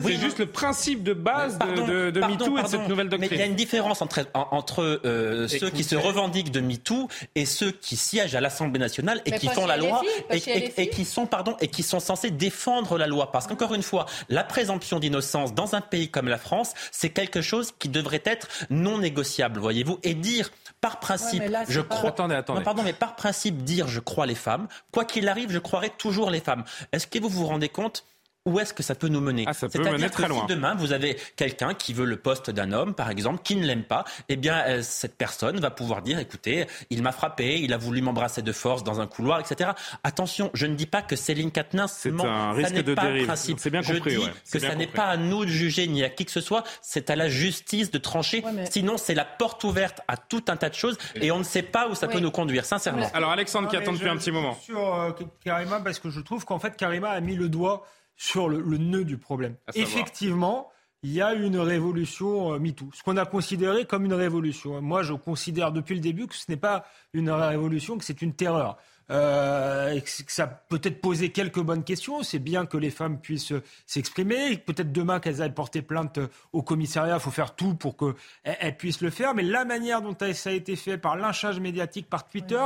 [0.00, 3.28] c'est juste le principe de base de, de, MeToo et de cette nouvelle doctrine.
[3.30, 7.08] Mais il y a une différence entre, entre euh, ceux qui se revendiquent de MeToo
[7.34, 10.00] et ceux qui siègent à l'Assemblée nationale et qui font la loi
[10.30, 13.30] et, qui sont, pardon, et qui sont censés défendre la loi.
[13.30, 17.42] Parce qu'encore une fois, la présomption d'innocence dans un pays comme la France, c'est quelque
[17.42, 20.50] chose qui devrait être non négociable, voyez-vous, et dire
[20.80, 22.10] par principe, je crois.
[22.10, 22.62] Attendez, attendez.
[22.62, 24.68] pardon, mais par principe dire je crois les femmes.
[24.92, 26.64] Quoi qu'il arrive, je croirai toujours les femmes.
[26.92, 28.06] Est-ce que vous vous rendez compte
[28.48, 30.46] où est-ce que ça peut nous mener ah, ça peut mener très loin.
[30.48, 33.66] Si demain vous avez quelqu'un qui veut le poste d'un homme, par exemple, qui ne
[33.66, 37.72] l'aime pas, eh bien euh, cette personne va pouvoir dire écoutez, il m'a frappé, il
[37.72, 39.70] a voulu m'embrasser de force dans un couloir, etc.
[40.02, 43.32] Attention, je ne dis pas que Céline Katnin c'est un risque de dérive.
[43.34, 44.14] C'est bien compris.
[44.14, 46.40] Je dis que ça n'est pas à nous de juger ni à qui que ce
[46.40, 48.44] soit, c'est à la justice de trancher.
[48.70, 51.62] Sinon, c'est la porte ouverte à tout un tas de choses et on ne sait
[51.62, 53.10] pas où ça peut nous conduire, sincèrement.
[53.14, 54.56] Alors Alexandre qui attend depuis un petit moment.
[54.60, 55.10] Sur euh,
[55.44, 57.84] Karima, parce que je trouve qu'en fait Karima a mis le doigt
[58.18, 59.56] sur le, nœud du problème.
[59.74, 60.70] Effectivement,
[61.02, 64.82] il y a une révolution euh, MeToo, ce qu'on a considéré comme une révolution.
[64.82, 68.34] Moi, je considère depuis le début que ce n'est pas une révolution, que c'est une
[68.34, 68.76] terreur.
[69.10, 72.22] Euh, et que ça peut-être poser quelques bonnes questions.
[72.22, 73.54] C'est bien que les femmes puissent
[73.86, 74.58] s'exprimer.
[74.58, 76.18] Peut-être demain qu'elles aillent porter plainte
[76.52, 77.14] au commissariat.
[77.14, 79.34] Il faut faire tout pour qu'elles puissent le faire.
[79.34, 82.64] Mais la manière dont ça a été fait par lynchage médiatique, par Twitter,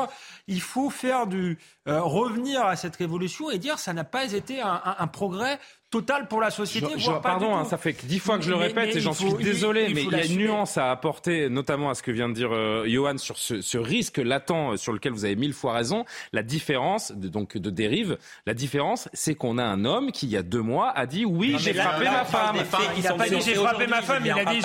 [0.49, 4.61] il faut faire du euh, revenir à cette révolution et dire ça n'a pas été
[4.61, 5.59] un progrès
[5.93, 6.87] total pour la société.
[7.23, 10.03] pardon, hein, ça fait dix fois que je le répète et j'en suis désolé, mais
[10.03, 12.87] il y a une nuance à apporter, notamment à ce que vient de dire euh,
[12.89, 16.05] Johan sur ce, risque latent euh, sur lequel vous avez mille fois raison.
[16.33, 18.17] La différence, de, donc de dérive,
[18.47, 21.27] la différence, c'est qu'on a un homme qui il y a deux mois a dit
[21.27, 22.57] oui, j'ai frappé ma femme.
[22.97, 24.61] Il n'a pas dit j'ai frappé ma femme, il a dit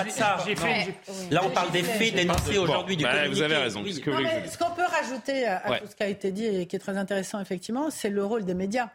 [0.46, 0.96] j'ai fait.
[1.30, 3.84] Là, on parle des faits dénoncés aujourd'hui du bah, Vous avez raison.
[3.86, 6.98] Ce qu'on peut rajouter à tout ce qui a été dit et qui est très
[6.98, 8.88] intéressant effectivement, c'est le rôle des médias.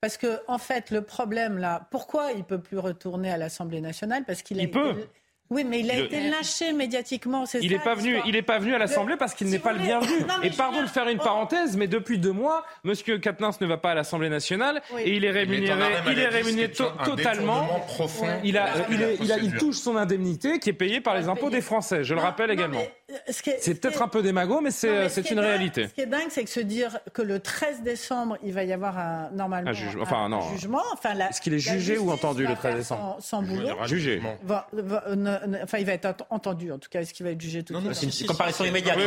[0.00, 4.24] Parce que, en fait, le problème là, pourquoi il peut plus retourner à l'Assemblée nationale?
[4.24, 5.08] Parce qu'il il peut.
[5.50, 7.44] Oui, mais il a été lâché médiatiquement.
[7.60, 8.18] il n'est pas venu.
[8.26, 10.24] Il est pas venu à l'Assemblée parce qu'il n'est pas le bienvenu.
[10.42, 13.92] et pardon de faire une parenthèse, mais depuis deux mois, Monsieur Katnins ne va pas
[13.92, 15.80] à l'Assemblée nationale et il est rémunéré.
[16.10, 16.72] Il est, rémunéré
[17.04, 17.66] totalement.
[18.44, 22.04] Il a, il, il, touche son indemnité qui est payée par les impôts des Français.
[22.04, 22.82] Je le rappelle également.
[23.10, 25.88] Euh, c'est peut-être un peu démago, mais c'est une réalité.
[25.88, 28.72] Ce qui est dingue, c'est que se dire que le 13 décembre, il va y
[28.72, 30.82] avoir un, normalement un, jugement.
[30.92, 33.68] Enfin, Est-ce qu'il est jugé ou entendu le 13 décembre Sans, boulot.
[33.86, 34.20] Jugé.
[35.62, 37.00] Enfin, il va être entendu, en tout cas.
[37.00, 38.12] Est-ce qu'il va être jugé tout de suite?
[38.12, 38.98] C'est une comparaison immédiate.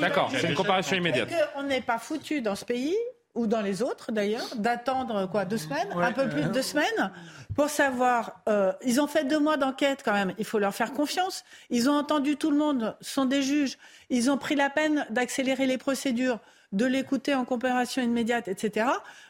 [0.00, 1.28] D'accord, c'est une comparaison immédiate.
[1.56, 2.96] On n'est pas foutu dans ce pays
[3.34, 7.10] ou dans les autres d'ailleurs, d'attendre quoi deux semaines, un peu plus de deux semaines,
[7.56, 8.40] pour savoir.
[8.48, 10.34] Euh, ils ont fait deux mois d'enquête quand même.
[10.38, 11.44] Il faut leur faire confiance.
[11.70, 12.96] Ils ont entendu tout le monde.
[13.00, 13.76] Ce sont des juges.
[14.08, 16.38] Ils ont pris la peine d'accélérer les procédures,
[16.74, 18.86] de l'écouter en comparaison immédiate, etc.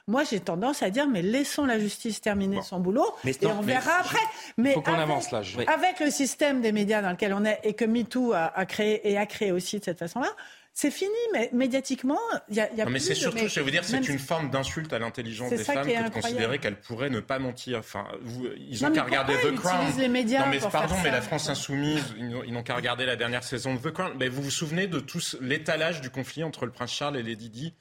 [0.09, 3.93] Moi, j'ai tendance à dire, mais laissons la justice terminer son boulot et on verra
[4.01, 4.19] après.
[4.57, 5.43] Mais faut qu'on avance là.
[5.67, 9.09] Avec le système des médias dans lequel on est et que MeToo a, a créé
[9.11, 10.31] et a créé aussi de cette façon-là,
[10.77, 12.19] c'est fini, mais médiatiquement,
[12.49, 14.09] il y a, y a non, mais c'est surtout, mais je vais vous dire, c'est
[14.09, 17.79] une forme d'insulte à l'intelligence des femmes que de considérer qu'elles pourraient ne pas mentir.
[17.79, 19.87] Enfin, vous, ils Non, ont mais qu'à regarder The Crown.
[19.99, 23.07] les médias non, mais pardon, mais ça la France insoumise, ils n'ont- n'ont qu'à regarder
[23.07, 24.13] la dernière saison de The Crown.
[24.19, 27.51] Mais vous vous souvenez de tout l'étalage du conflit entre le prince Charles et Lady
[27.51, 27.73] Di?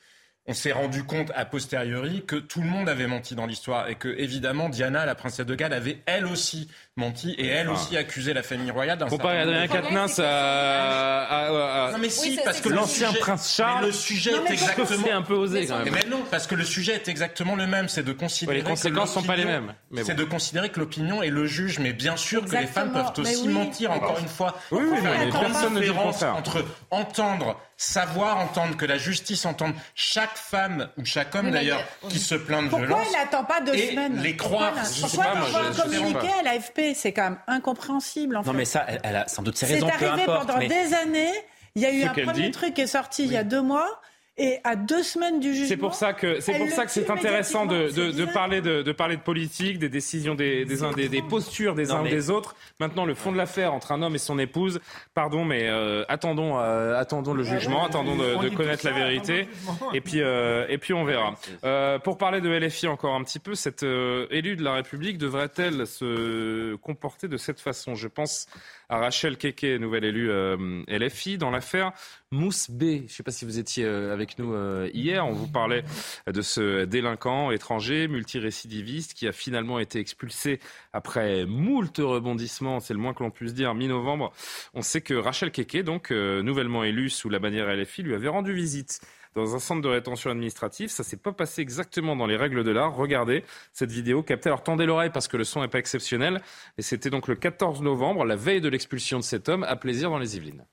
[0.45, 3.95] On s'est rendu compte a posteriori que tout le monde avait menti dans l'histoire et
[3.95, 7.73] que évidemment Diana, la princesse de Galles, avait elle aussi menti et elle Ah.
[7.73, 12.09] aussi accusé la famille royale d'un Comparé Adrien Quatennens à, à- à- à- Non mais
[12.09, 14.87] si, parce que l'ancien sujet- prince Charles, mais le sujet Non, est mais exactement.
[15.05, 15.93] c'est un peu osé quand même.
[15.93, 18.57] Mais non, parce que le sujet est exactement le même, c'est de considérer.
[18.57, 20.19] Ouais, les conséquences que sont pas les l'opinion- mêmes, mais C'est bon.
[20.19, 23.25] de considérer que l'opinion est le juge, mais bien sûr que les femmes Exactement, peuvent
[23.25, 23.53] aussi oui.
[23.53, 23.91] mentir.
[23.91, 28.85] Encore une fois, Oui, oui, mais une personne ne dit entre entendre, savoir entendre que
[28.85, 32.69] la justice entende chaque femme ou chaque homme Oui, d'ailleurs a- qui se plaint de
[32.69, 33.07] Pourquoi violence.
[33.09, 34.85] il n'attend pas deux et semaines les Pourquoi croire.
[34.85, 36.39] sais Pourquoi pas, je- pas.
[36.39, 38.37] à l'AFP C'est quand même incompréhensible.
[38.37, 38.57] En Non, fait.
[38.57, 40.47] mais ça, elle, elle a sans doute ses C'est raisons, peu arrivé importe.
[40.47, 41.33] pendant mais- des années.
[41.75, 42.51] Il y a eu Ce un premier dit.
[42.51, 43.99] truc qui est sorti il y a deux mois.
[44.35, 47.07] Et à deux semaines du jugement, C'est pour ça que c'est pour ça que c'est
[47.11, 50.91] intéressant de, de, de parler de, de parler de politique, des décisions des, des uns
[50.91, 52.55] des, des postures des Non, uns mais- des autres.
[52.79, 54.81] Maintenant, le fond de l'affaire entre un homme et son épouse.
[55.13, 59.47] Pardon, mais euh, attendons euh, attendons le jugement, attendons de, connaître la vérité.
[59.93, 61.35] Et puis euh, et puis on verra.
[61.63, 65.19] Euh, pour parler de LFI encore un petit peu, cette euh, élue de la République
[65.19, 67.93] devrait-elle se comporter de cette façon?
[67.93, 68.47] Je pense
[68.89, 71.91] à Rachel Keke, nouvelle élue euh, LFI, dans l'affaire
[72.31, 72.83] Mousse B.
[72.83, 75.25] Je ne sais pas si vous étiez euh, avec nous euh, hier.
[75.25, 75.83] On vous parlait
[76.27, 80.59] de ce délinquant étranger, multirécidiviste, qui a finalement été expulsé
[80.93, 84.31] après moult rebondissements, c'est le moins que l'on puisse dire, mi-novembre.
[84.73, 88.27] On sait que Rachel Keke, donc euh, nouvellement élue sous la bannière LFI, lui avait
[88.27, 89.01] rendu visite
[89.35, 90.89] dans un centre de rétention administrative.
[90.89, 92.95] Ça s'est pas passé exactement dans les règles de l'art.
[92.95, 94.49] Regardez cette vidéo captée.
[94.49, 96.41] Alors tendez l'oreille parce que le son n'est pas exceptionnel.
[96.77, 100.09] Et c'était donc le 14 novembre, la veille de l'expulsion de cet homme, à plaisir
[100.09, 100.65] dans les Yvelines.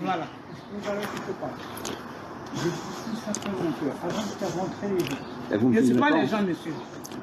[0.00, 0.26] Voilà.
[4.58, 4.88] Rentrer,
[5.50, 6.72] je ne suis pas les gens, monsieur.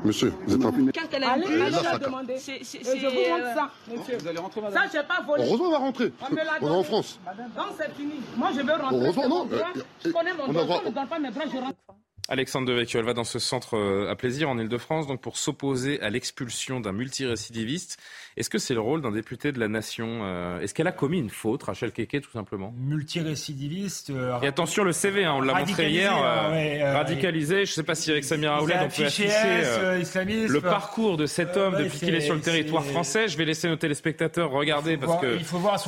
[0.04, 1.98] Monsieur, vous êtes en Quand elle a Allez, dit, là, elle ça a craint.
[2.00, 2.38] demandé.
[2.38, 4.18] C'est- c'est- Et c'est, je vous montre euh, ça, monsieur.
[4.20, 5.44] Vous allez rentrer, Ça, j'ai pas volé.
[5.48, 6.14] Heureusement, on va rentrer.
[6.22, 6.84] On On est en.
[6.84, 7.20] France.
[7.56, 8.14] Donc, c'est fini.
[8.36, 8.96] Moi, je veux rentrer.
[8.98, 9.58] Heureusement, non, droit.
[9.76, 10.82] euh, Je connais mon on droit.
[10.84, 11.76] Je ne donne pas mes droits, je rentre.
[12.28, 16.02] Alexandre Devecchio, elle va dans ce centre euh, à plaisir en Ile-de-France donc pour s'opposer
[16.02, 18.00] à l'expulsion d'un multirécidiviste.
[18.36, 21.20] Est-ce que c'est le rôle d'un député de la nation euh, Est-ce qu'elle a commis
[21.20, 22.74] une faute, Rachel Keke, tout simplement?
[22.78, 24.10] Multirécidiviste.
[24.10, 27.58] euh, Et attention, le CV, hein, on l'a montré hier, hein, euh, ouais, euh, radicalisé.
[27.66, 30.16] Je ne sais pas si avec Samira il Aoulet, a on peut afficher S,
[30.50, 33.28] le parcours de cet homme ouais, depuis qu'il est sur le territoire français.
[33.28, 35.38] Je vais laisser nos téléspectateurs regarder parce voir- que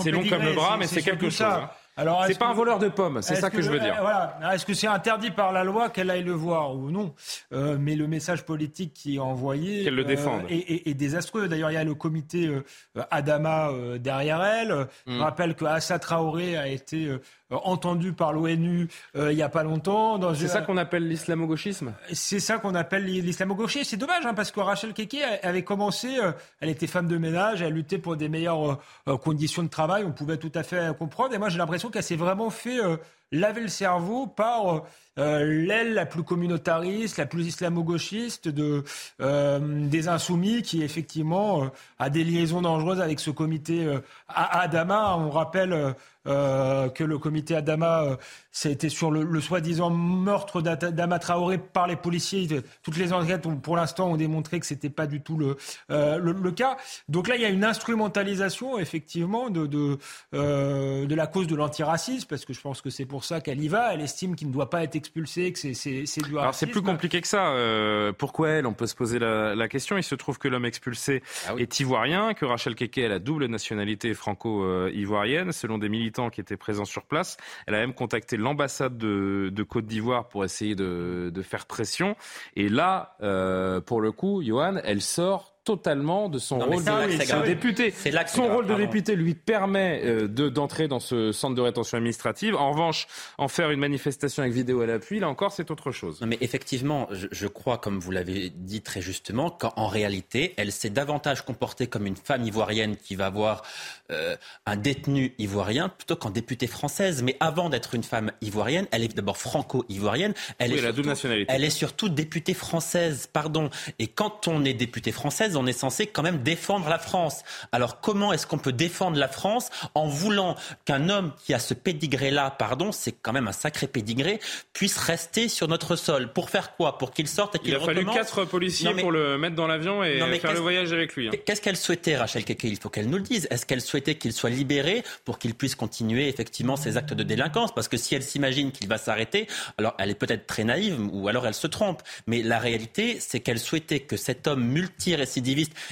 [0.03, 1.41] c'est long comme le bras, mais c'est quelque chose.
[1.41, 1.69] hein.
[1.98, 3.98] Alors, c'est pas que- un voleur de pommes, c'est ça que, je veux dire.
[4.00, 4.38] voilà.
[4.54, 7.14] Est-ce que c'est interdit par la loi qu'elle aille le voir ou non
[7.54, 11.48] Euh, Mais le message politique qui est envoyé Qu'elle le euh, est, est- est désastreux.
[11.48, 12.64] D'ailleurs, il y a le comité euh,
[13.12, 14.88] Adama euh, derrière elle.
[15.08, 15.18] Mm.
[15.18, 17.12] Je rappelle que Assa Traoré a été
[17.50, 20.18] entendu par l'ONU euh, il y a pas longtemps.
[20.18, 23.84] dans C'est ça qu'on appelle l'islamo-gauchisme c'est ça qu'on appelle l'islamo-gaucher.
[23.84, 27.62] C'est dommage hein, parce que Rachel Keke avait commencé, euh, elle était femme de ménage,
[27.62, 28.76] elle luttait pour des meilleures euh,
[29.10, 30.04] euh, conditions de travail.
[30.06, 31.34] On pouvait tout à fait euh, comprendre.
[31.34, 32.98] Et moi, j'ai l'impression qu'elle s'est vraiment fait euh,
[33.32, 34.84] laver le cerveau par
[35.19, 38.84] euh, l'aile la plus communautariste, la plus islamo-gauchiste de,
[39.19, 41.67] euh, des insoumis qui effectivement euh,
[41.97, 43.88] a des liaisons dangereuses avec ce comité
[44.28, 45.17] A- Adama.
[45.17, 48.17] On rappelle que le comité Adama,
[48.51, 52.49] c'était sur le, soi-disant meurtre d'Ata- d'Ama Traoré par les policiers.
[52.84, 55.55] Toutes les enquêtes, pour l'instant, ont démontré que c'était pas du tout le,
[55.88, 56.75] le, cas.
[57.07, 59.97] Donc là, il y a une instrumentalisation, effectivement, de, de,
[60.34, 63.68] de la cause de l'antiracisme, parce que je pense que c'est pour ça qu'elle y
[63.68, 63.93] va.
[63.93, 66.68] Elle estime qu'il ne doit pas être expulsé, que c'est c'est- c'est du Alors c'est
[66.68, 67.49] plus compliqué que ça.
[67.51, 69.97] Euh, pourquoi elle On peut se poser la, la question.
[69.97, 71.22] Il se trouve que l'homme expulsé
[71.57, 75.51] est ivoirien, que Rachel Keke a la double nationalité franco-ivoirienne.
[75.51, 79.63] Selon des militants qui étaient présents sur place, elle a même contacté l'ambassade de, de
[79.63, 82.15] Côte d'Ivoire pour essayer de, de faire pression.
[82.55, 87.45] Et là, euh, pour le coup, Johan, elle sort totalement de son Non, rôle de,
[87.45, 87.93] député.
[88.28, 92.55] Son rôle de député lui permet euh, de d'entrer dans ce centre de rétention administrative.
[92.55, 93.05] En revanche,
[93.38, 96.22] en faire une manifestation avec vidéo à l'appui, là encore, c'est autre chose.
[96.22, 100.72] Non, mais effectivement, je, je crois, comme vous l'avez dit très justement, qu'en réalité, elle
[100.72, 103.63] s'est davantage comportée comme une femme ivoirienne qui va voir
[104.09, 107.24] euh, un détenu ivoirien plutôt qu'en députée française.
[107.24, 110.34] Mais avant d'être une femme ivoirienne, elle est d'abord franco-ivoirienne.
[110.59, 111.51] Elle, Oui, est elle a double nationalité.
[111.53, 113.70] elle est surtout députée française, pardon.
[113.99, 117.43] Et quand on est députée française, on est censé quand même défendre la France.
[117.72, 120.55] Alors comment est-ce qu'on peut défendre la France en voulant
[120.86, 124.39] qu'un homme qui a ce pédigré-là, pardon, c'est quand même un sacré pédigré,
[124.74, 126.32] puisse rester sur notre sol?
[126.32, 126.97] Pour faire quoi?
[126.97, 130.03] Pour qu'il sorte et qu'il Il a fallu quatre policiers pour le mettre dans l'avion
[130.03, 131.28] et faire le voyage avec lui.
[131.28, 131.32] Hein.
[131.45, 133.47] Qu'est-ce qu'elle souhaitait, Rachel Keke Il faut qu'elle nous le dise.
[133.49, 137.74] Est-ce qu'elle souhaitait qu'il soit libéré pour qu'il puisse continuer effectivement ses actes de délinquance?
[137.74, 139.47] Parce que si elle s'imagine qu'il va s'arrêter,
[139.78, 142.01] alors elle est peut-être très naïve ou alors elle se trompe.
[142.28, 145.47] Mais la réalité, c'est qu'elle souhaitait que cet homme multirécidiviste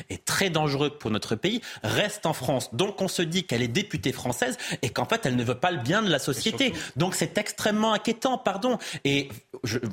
[0.09, 2.73] et très dangereux pour notre pays reste en France.
[2.73, 5.71] Donc on se dit qu'elle est députée française et qu'en fait elle ne veut pas
[5.71, 6.73] le bien de la société.
[6.95, 8.77] Donc c'est extrêmement inquiétant, pardon.
[9.03, 9.29] Et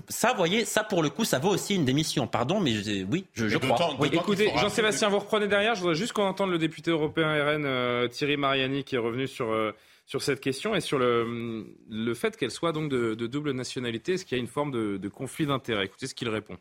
[0.08, 2.26] ça, vous voyez, ça pour le coup, ça vaut aussi une démission.
[2.26, 2.72] Pardon, mais
[3.10, 3.96] oui, je, crois.
[4.12, 5.74] Écoutez, Jean-Sébastien, vous reprenez derrière.
[5.74, 9.26] Je voudrais juste qu'on entende le député européen RN euh, Thierry Mariani qui est revenu
[9.26, 9.50] sur.
[9.50, 9.72] Euh,
[10.04, 14.14] sur cette question et sur le, le fait qu'elle soit donc de, double nationalité.
[14.14, 16.58] Est-ce qu'il y a une forme de, de conflit d'intérêt Écoutez ce qu'il répond.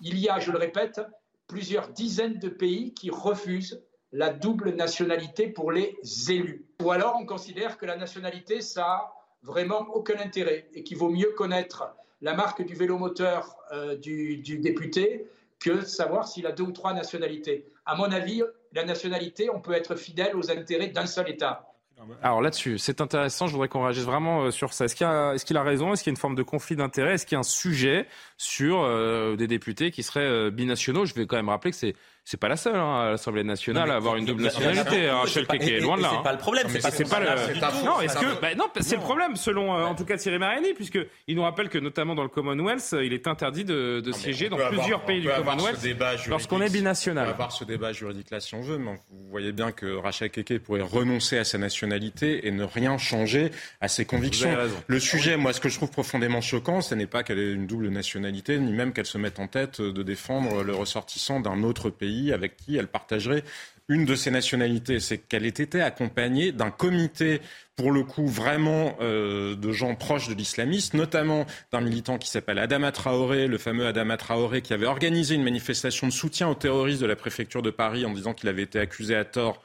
[0.00, 1.00] Il y a, je le répète,
[1.46, 3.82] plusieurs dizaines de pays qui refusent
[4.12, 6.66] la double nationalité pour les élus.
[6.82, 11.32] Ou alors on considère que la nationalité, ça vraiment aucun intérêt et qu'il vaut mieux
[11.36, 15.26] connaître la marque du vélomoteur euh, du, du député
[15.58, 17.66] que savoir s'il a deux ou trois nationalités.
[17.86, 18.42] À mon avis,
[18.72, 21.73] la nationalité, on peut être fidèle aux intérêts d'un seul État.
[22.22, 24.86] Alors là-dessus, c'est intéressant, je voudrais qu'on réagisse vraiment euh, sur ça.
[24.86, 25.92] Est-ce qu'il a, raison?
[25.92, 28.06] Est-ce qu'il y a une forme de conflit d'intérêt Est-ce qu'il y a un sujet
[28.36, 31.06] sur euh, des députés qui seraient binationaux?
[31.06, 31.94] Je vais quand même rappeler que c'est
[32.26, 35.10] c'est pas la seule hein, à l'Assemblée nationale à avoir une double nationalité.
[35.10, 36.10] Rachel Keke, loin de là.
[36.16, 36.66] C'est pas le problème.
[36.70, 37.84] C'est pas, le.
[37.84, 40.98] Non, est-ce que non, c'est le problème selon euh, en tout cas Thierry Mariani, puisque
[41.28, 44.56] il nous rappelle que notamment dans le Commonwealth, il est interdit de, de siéger dans
[44.56, 45.86] plusieurs pays du Commonwealth
[46.28, 47.24] lorsqu'on est binational.
[47.24, 49.94] On va avoir ce débat juridique là si on veut, mais vous voyez bien que
[49.96, 53.50] Rachel Keke pourrait renoncer à sa nationalité et ne rien changer
[53.82, 54.56] à ses convictions.
[54.86, 57.66] Le sujet, moi, ce que je trouve profondément choquant, ce n'est pas qu'elle ait une
[57.66, 61.90] double nationalité, ni même qu'elle se mette en tête de défendre le ressortissant d'un autre
[61.90, 63.44] pays avec qui elle partagerait
[63.88, 67.42] une de ses nationalités, c'est qu'elle ait été accompagnée d'un comité,
[67.76, 72.58] pour le coup, vraiment euh, de gens proches de l'islamisme, notamment d'un militant qui s'appelle
[72.58, 77.02] Adama Traoré, le fameux Adama Traoré, qui avait organisé une manifestation de soutien aux terroristes
[77.02, 79.62] de la préfecture de Paris en disant qu'il avait été accusé à tort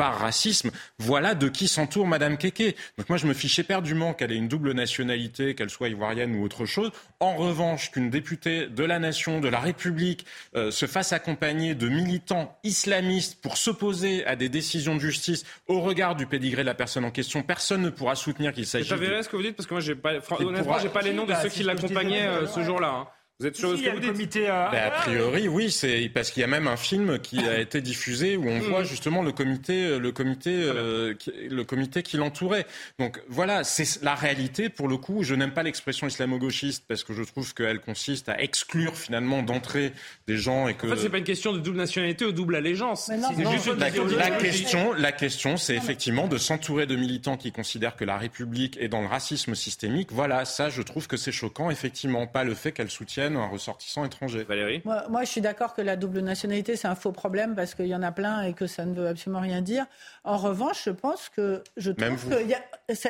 [0.00, 0.70] par racisme.
[0.98, 2.74] Voilà de qui s'entoure Madame Keke.
[2.96, 6.42] Donc moi, je me fiche éperdument qu'elle ait une double nationalité, qu'elle soit ivoirienne ou
[6.42, 6.90] autre chose.
[7.20, 10.24] En revanche, qu'une députée de la nation, de la République,
[10.56, 15.82] euh, se fasse accompagner de militants islamistes pour s'opposer à des décisions de justice au
[15.82, 18.84] regard du pédigré de la personne en question, personne ne pourra soutenir qu'il s'agit.
[18.84, 21.12] Vous savez ce que vous dites parce que moi, j'ai pas, honnêtement, j'ai pas les
[21.12, 22.88] noms de ceux qui l'accompagnaient euh, ce jour-là.
[22.88, 23.08] Hein.
[23.40, 26.42] Vous êtes sûr de ce que vous dites ben, A priori, oui, c'est parce qu'il
[26.42, 28.64] y a même un film qui a été diffusé où on hmm.
[28.64, 31.14] voit justement le comité, le comité, euh,
[31.48, 32.66] le comité qui l'entourait.
[32.98, 34.68] Donc voilà, c'est la réalité.
[34.68, 38.38] Pour le coup, je n'aime pas l'expression islamo-gauchiste parce que je trouve qu'elle consiste à
[38.42, 39.94] exclure finalement d'entrée
[40.26, 40.86] des gens et que.
[40.86, 43.10] En fait, c'est pas une question de double nationalité ou double allégeance.
[43.10, 47.96] C'est juste la, la, question, la question, c'est effectivement de s'entourer de militants qui considèrent
[47.96, 50.12] que la République est dans le racisme systémique.
[50.12, 51.70] Voilà, ça, je trouve que c'est choquant.
[51.70, 54.44] Effectivement, pas le fait qu'elle soutienne un ressortissant étranger.
[54.44, 54.82] Valérie?
[54.84, 57.94] Moi, je suis d'accord que la double nationalité, c'est un faux problème parce qu'il y
[57.94, 59.86] en a plein et que ça ne veut absolument rien dire.
[60.24, 62.62] En revanche, je pense que je trouve que y a,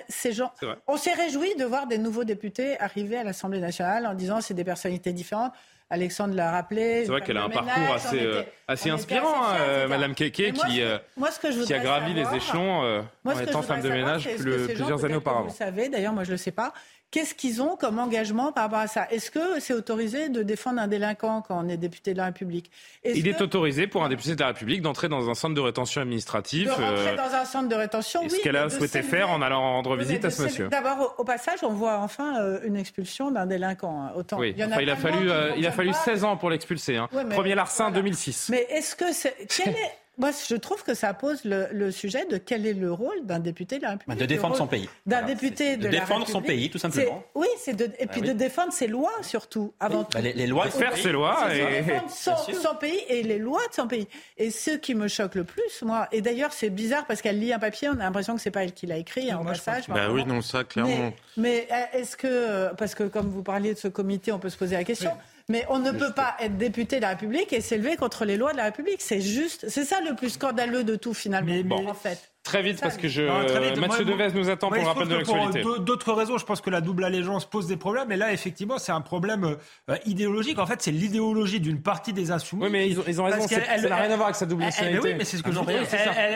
[0.09, 0.53] ces gens.
[0.87, 4.55] On s'est réjoui de voir des nouveaux députés arriver à l'Assemblée nationale en disant c'est
[4.55, 5.53] des personnalités différentes.
[5.93, 7.03] Alexandre l'a rappelé.
[7.05, 10.99] C'est vrai qu'elle a un parcours assez, euh, assez inspirant, hein, Madame Keke, qui, euh,
[11.67, 15.49] qui a gravi les échelons euh, en étant femme de ménage plusieurs années auparavant.
[15.49, 16.73] Vous savez, d'ailleurs, moi je ne le sais pas,
[17.11, 19.09] Qu'est-ce qu'ils ont comme engagement par rapport à ça?
[19.11, 22.71] Est-ce que c'est autorisé de défendre un délinquant quand on est député de la République?
[23.05, 26.03] Il est autorisé pour un député de la République d'entrer dans un centre de rétention
[26.03, 26.67] administratif.
[26.67, 28.31] De rentrer dans un centre de rétention, oui.
[28.31, 30.69] Ce qu'elle a souhaité faire en allant rendre visite à ce monsieur.
[30.69, 34.03] D'abord, au, passage, on voit enfin euh, une expulsion d'un délinquant.
[34.03, 34.13] Hein.
[34.15, 34.39] Autant.
[34.39, 34.55] Oui.
[34.57, 36.97] Il, a fallu, euh, il a fallu 16 ans pour l'expulser.
[36.97, 37.09] Hein.
[37.31, 38.51] Premier larcin, 2006.
[38.51, 39.35] Mais est-ce que c'est...
[39.49, 40.00] Quel est...
[40.21, 43.79] Moi, je trouve que ça pose le, sujet de quel est le rôle d'un député
[43.79, 44.19] de la République.
[44.19, 44.87] Bah, de défendre son pays.
[45.07, 47.25] D'un député de, de défendre son pays, tout simplement.
[47.35, 50.13] Oui, c'est de, et puis bah de défendre ses lois surtout, avant tout.
[50.13, 53.75] Bah, les, lois, de faire ses lois et défendre son, pays et les lois de
[53.75, 54.07] son pays.
[54.37, 57.55] Et ce qui me choque le plus, moi, et d'ailleurs c'est bizarre parce qu'elle lit
[57.55, 59.89] un papier, on a l'impression que c'est pas elle qui l'a écrit en passage.
[59.89, 61.13] Bah oui, non, ça clairement.
[61.39, 64.77] Mais, est-ce que, parce que comme vous parliez de ce comité, on peut se poser
[64.77, 65.13] la question.
[65.51, 68.53] Mais on ne peut pas être député de la République et s'élever contre les lois
[68.53, 69.01] de la République.
[69.01, 72.33] C'est juste, c'est ça le plus scandaleux de tout finalement, en fait.
[72.43, 73.23] Très vite, parce que je...
[73.79, 75.61] Mathieu Devez nous attend pour le rappel de l'actualité.
[75.61, 78.11] Pour d'autres raisons, je pense que la double allégeance pose des problèmes.
[78.13, 79.57] Et là, effectivement, c'est un problème
[79.91, 80.59] euh, idéologique.
[80.59, 82.65] En fait, c'est l'idéologie d'une partie des insoumis.
[82.65, 83.47] Oui, mais ils ont, ils ont raison.
[83.47, 85.09] Ça n'a rien à voir avec sa double nationalité.
[85.09, 85.67] oui, mais c'est ce que j'en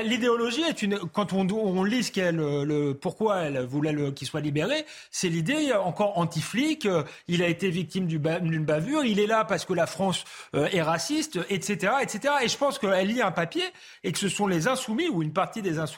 [0.05, 0.99] L'idéologie est une.
[0.99, 5.73] Quand on, on lit ce qu'elle, le, pourquoi elle voulait qu'il soit libéré, c'est l'idée
[5.73, 6.85] encore anti-flic.
[6.85, 9.05] Euh, il a été victime d'une bavure.
[9.05, 10.25] Il est là parce que la France
[10.55, 12.35] euh, est raciste, etc., etc.
[12.43, 13.65] Et je pense qu'elle lit un papier
[14.03, 15.94] et que ce sont les insoumis ou une partie des insoumis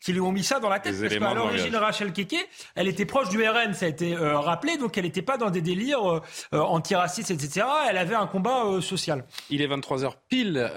[0.00, 0.98] qui lui ont mis ça dans la tête.
[1.00, 4.76] parce qu'à l'origine, Rachel Keke, elle était proche du RN, ça a été euh, rappelé,
[4.76, 6.20] donc elle n'était pas dans des délires euh,
[6.54, 7.66] euh, antiracistes, etc.
[7.88, 9.24] Elle avait un combat social.
[9.50, 10.70] Il est 23h pile,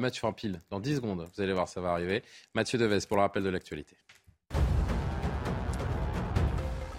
[0.00, 2.22] Mathieu, enfin pile, dans 10 secondes, vous allez voir, ça va arriver.
[2.54, 3.96] Mathieu Deves pour le rappel de l'actualité.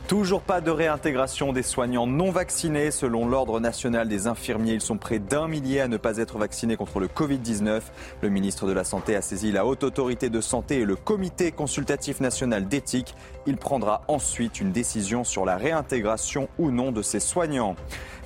[0.09, 2.89] Toujours pas de réintégration des soignants non vaccinés.
[2.89, 6.77] Selon l'Ordre national des infirmiers, ils sont près d'un millier à ne pas être vaccinés
[6.77, 7.81] contre le Covid-19.
[8.23, 11.51] Le ministre de la Santé a saisi la Haute Autorité de Santé et le Comité
[11.51, 13.13] consultatif national d'éthique.
[13.45, 17.75] Il prendra ensuite une décision sur la réintégration ou non de ces soignants.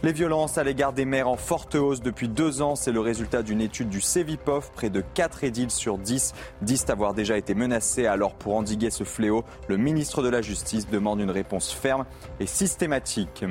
[0.06, 3.41] Les violences à l'égard des maires en forte hausse depuis deux ans, c'est le résultat
[3.41, 4.70] d'une étude du Cevipof.
[4.72, 8.06] Près de 4 édiles sur 10 disent avoir déjà été menacés.
[8.06, 12.04] Alors pour endiguer ce fléau, le ministre de la Justice demande une réponse ferme
[12.41, 13.45] et systématique.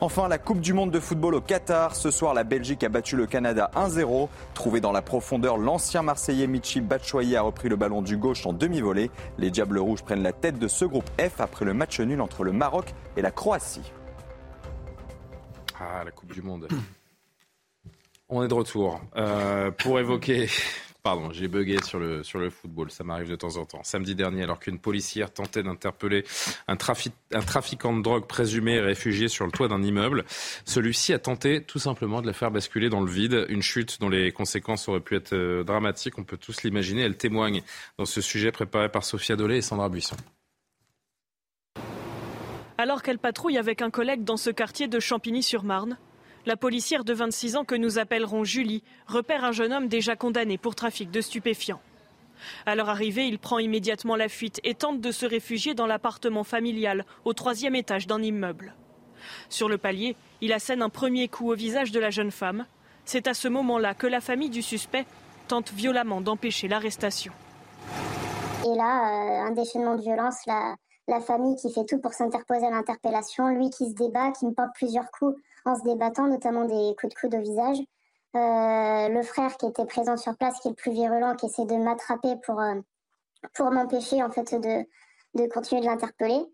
[0.00, 1.96] Enfin, la Coupe du Monde de football au Qatar.
[1.96, 4.28] Ce soir, la Belgique a battu le Canada 1-0.
[4.54, 8.52] Trouvé dans la profondeur, l'ancien Marseillais Michi Batshuayi a repris le ballon du gauche en
[8.52, 9.10] demi-volée.
[9.38, 12.44] Les Diables Rouges prennent la tête de ce groupe F après le match nul entre
[12.44, 13.92] le Maroc et la Croatie.
[15.78, 16.68] Ah, la Coupe du Monde.
[18.28, 20.48] On est de retour euh, pour évoquer.
[21.02, 23.84] Pardon, j'ai bugué sur le, football, ça m'arrive de temps en temps.
[23.84, 26.24] Samedi dernier, alors qu'une policière tentait d'interpeller
[26.66, 30.24] un, un trafiquant de drogue présumé réfugié sur le toit d'un immeuble,
[30.64, 33.46] celui-ci a tenté tout simplement de la faire basculer dans le vide.
[33.48, 37.02] Une chute dont les conséquences auraient pu être euh, dramatiques, on peut tous l'imaginer.
[37.02, 37.62] Elle témoigne
[37.98, 40.16] dans ce sujet préparé par Sophia Dolé et Sandra Buisson
[42.78, 45.98] alors qu'elle patrouille avec un collègue dans ce quartier de Champigny-sur-Marne.
[46.44, 50.58] La policière de 26 ans que nous appellerons Julie repère un jeune homme déjà condamné
[50.58, 51.80] pour trafic de stupéfiants.
[52.66, 56.44] À leur arrivée, il prend immédiatement la fuite et tente de se réfugier dans l'appartement
[56.44, 58.74] familial au troisième étage d'un immeuble.
[59.48, 62.66] Sur le palier, il assène un premier coup au visage de la jeune femme.
[63.04, 65.06] C'est à ce moment-là que la famille du suspect
[65.48, 67.32] tente violemment d'empêcher l'arrestation.
[68.64, 70.74] Et là, euh, un déchaînement de violence, la,
[71.08, 74.52] la famille qui fait tout pour s'interposer à l'interpellation, lui qui se débat, qui me
[74.52, 77.78] porte plusieurs coups en se débattant, notamment des coups de coude au visage.
[78.34, 81.64] Euh, le frère qui était présent sur place, qui est le plus virulent, qui essaie
[81.64, 82.74] de m'attraper pour, euh,
[83.54, 84.84] pour m'empêcher en fait de,
[85.40, 86.44] de continuer de l'interpeller.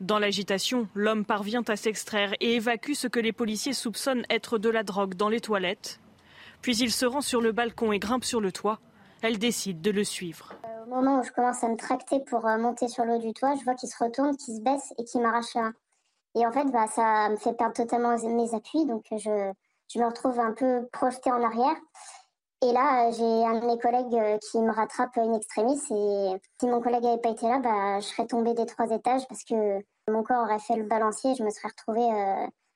[0.00, 4.68] Dans l'agitation, l'homme parvient à s'extraire et évacue ce que les policiers soupçonnent être de
[4.68, 6.00] la drogue dans les toilettes.
[6.62, 8.80] Puis il se rend sur le balcon et grimpe sur le toit.
[9.22, 10.54] Elle décide de le suivre.
[10.90, 13.54] Moment où je commence à me tracter pour euh, monter sur le haut du toit,
[13.54, 15.72] je vois qu'il se retourne, qu'il se baisse et qu'il m'arrache un.
[16.34, 19.52] Et en fait, bah, ça me fait perdre totalement mes appuis, donc je,
[19.92, 21.76] je me retrouve un peu projetée en arrière.
[22.62, 25.90] Et là, j'ai un de mes collègues euh, qui me rattrape une extrémiste.
[25.90, 29.26] Et si mon collègue n'avait pas été là, bah, je serais tombée des trois étages
[29.28, 32.08] parce que mon corps aurait fait le balancier et je me serais retrouvée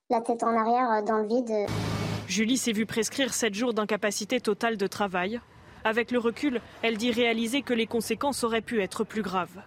[0.08, 1.66] la tête en arrière dans le vide.
[2.28, 5.40] Julie s'est vue prescrire 7 jours d'incapacité totale de travail.
[5.84, 9.62] Avec le recul, elle dit réaliser que les conséquences auraient pu être plus graves.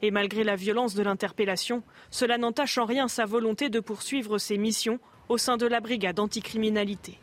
[0.00, 4.58] Et malgré la violence de l'interpellation, cela n'entache en rien sa volonté de poursuivre ses
[4.58, 7.18] missions au sein de la brigade anticriminalité.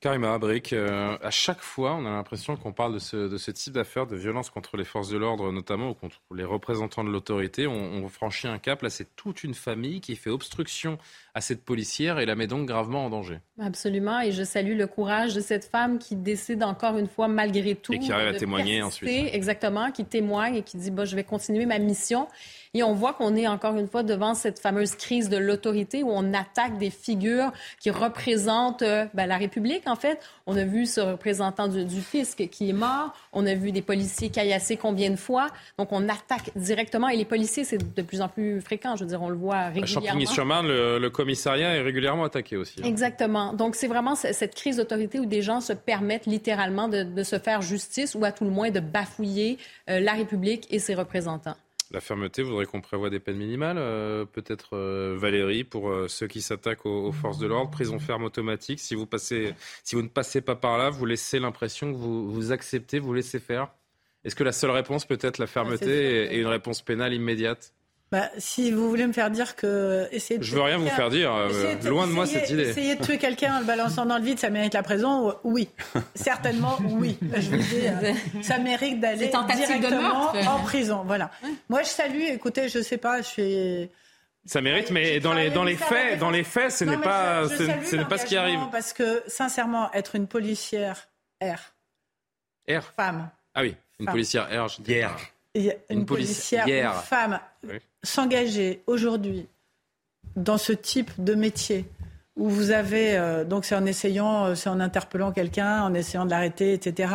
[0.00, 4.06] Karima Abric, euh, à chaque fois, on a l'impression qu'on parle de ce, type d'affaires,
[4.06, 7.66] de violence contre les forces de l'ordre notamment, ou contre les représentants de l'autorité.
[7.66, 8.80] On, on, franchit un cap.
[8.80, 10.96] Là, c'est toute une famille qui fait obstruction
[11.34, 13.40] à cette policière et la met donc gravement en danger.
[13.58, 14.20] Absolument.
[14.20, 17.92] Et je salue le courage de cette femme qui décide encore une fois, malgré tout.
[17.92, 19.10] Et qui arrive à témoigner ensuite.
[19.34, 22.26] Exactement, qui témoigne et qui dit bah, je vais continuer ma mission.
[22.72, 26.10] Et on voit qu'on est encore une fois devant cette fameuse crise de l'autorité où
[26.10, 27.50] on attaque des figures
[27.80, 30.20] qui représentent euh, ben, la République, en fait.
[30.46, 33.12] On a vu ce représentant du, fisc qui est mort.
[33.32, 35.48] On a vu des policiers caillassés combien de fois.
[35.78, 37.08] Donc, on attaque directement.
[37.08, 38.94] Et les policiers, c'est de plus en plus fréquent.
[38.94, 40.06] Je veux dire, on le voit régulièrement.
[40.06, 42.76] À Champigny-sur-Marne, le, commissariat est régulièrement attaqué aussi.
[42.80, 42.86] Hein.
[42.86, 43.52] Exactement.
[43.52, 47.62] Donc, c'est vraiment cette crise d'autorité où des gens se permettent littéralement de, se faire
[47.62, 49.58] justice ou à tout le moins de bafouiller
[49.88, 51.56] euh, la République et ses représentants.
[51.92, 56.06] La fermeté, vous voudrez qu'on prévoie des peines minimales euh, Peut-être euh, Valérie, pour euh,
[56.06, 58.78] ceux qui s'attaquent aux, forces de l'ordre, prison ferme automatique.
[58.78, 62.30] Si vous, passez, si vous ne passez pas par là, vous laissez l'impression que vous,
[62.30, 63.72] vous acceptez, vous laissez faire.
[64.24, 67.72] Est-ce que la seule réponse peut être la fermeté et, une réponse pénale immédiate?
[68.12, 71.10] Bah, si vous voulez me faire dire que essayer de Je veux rien vous faire
[71.10, 71.32] dire.
[71.32, 72.68] euh, loin de moi cette idée.
[72.70, 75.68] Essayer de tuer quelqu'un en le balançant dans le vide, ça mérite la prison Oui,
[76.16, 77.16] certainement oui.
[77.36, 80.48] Je vous dis, euh, ça mérite d'aller directement meurtre.
[80.48, 81.04] en prison.
[81.06, 81.30] Voilà.
[81.68, 82.22] Moi, je salue.
[82.30, 83.90] Écoutez, je sais pas, je suis.
[84.44, 87.48] Ça mérite, mais dans les, dans les faits, dans les faits, ce n'est pas, je-
[87.50, 88.58] je ce, n'est pas ce qui arrive.
[88.72, 91.08] Parce que sincèrement, être une policière
[91.40, 91.58] R,
[92.68, 92.82] R.
[92.96, 94.14] femme, Ah oui, une Femme.
[94.14, 94.66] policière R.
[94.68, 95.16] je dis R.
[95.54, 96.92] et une, Une policière, policière.
[96.94, 97.74] une femme, Oui.
[98.02, 99.46] S'engager aujourd'hui
[100.36, 101.84] dans ce type de métier
[102.36, 106.24] où vous avez, euh, donc c'est en essayant, euh, c'est en interpellant quelqu'un, en essayant
[106.24, 107.12] de l'arrêter, etc.,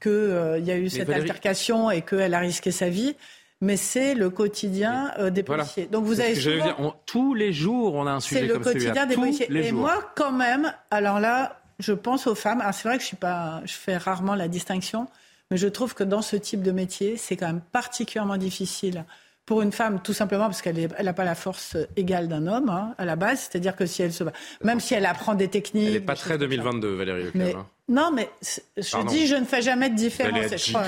[0.00, 0.10] qu'il
[0.64, 3.14] y a eu cette Valérie- altercation et qu'elle a risqué sa vie.
[3.60, 5.62] Mais c'est le quotidien euh, des Voilà.
[5.62, 5.86] policiers.
[5.86, 6.80] Donc vous C'est avez que j'allais souvent- dire.
[6.80, 8.84] On- tous les jours, on a un c'est sujet le comme celui-là.
[8.86, 9.46] quotidien des Tous policiers.
[9.50, 9.80] les Et jours.
[9.82, 12.62] moi, quand même, alors là, je pense aux femmes.
[12.72, 15.06] C'est vrai que je suis pas, je fais rarement la distinction,
[15.52, 19.04] mais je trouve que dans ce type de métier, c'est quand même particulièrement difficile
[19.44, 22.94] pour une femme, tout simplement parce qu'elle n'a pas la force égale d'un homme hein,
[22.98, 23.40] à la base.
[23.50, 24.32] C'est-à-dire que si elle se, bat-
[24.62, 27.44] même si elle apprend des techniques, Elle n'est pas très 2022, Valérie Leclerc.
[27.46, 27.66] mais hein.
[27.88, 28.30] non, mais
[28.76, 29.10] je Pardon.
[29.10, 30.32] dis, je ne fais jamais de différence.
[30.38, 30.84] Elle est Je crois-.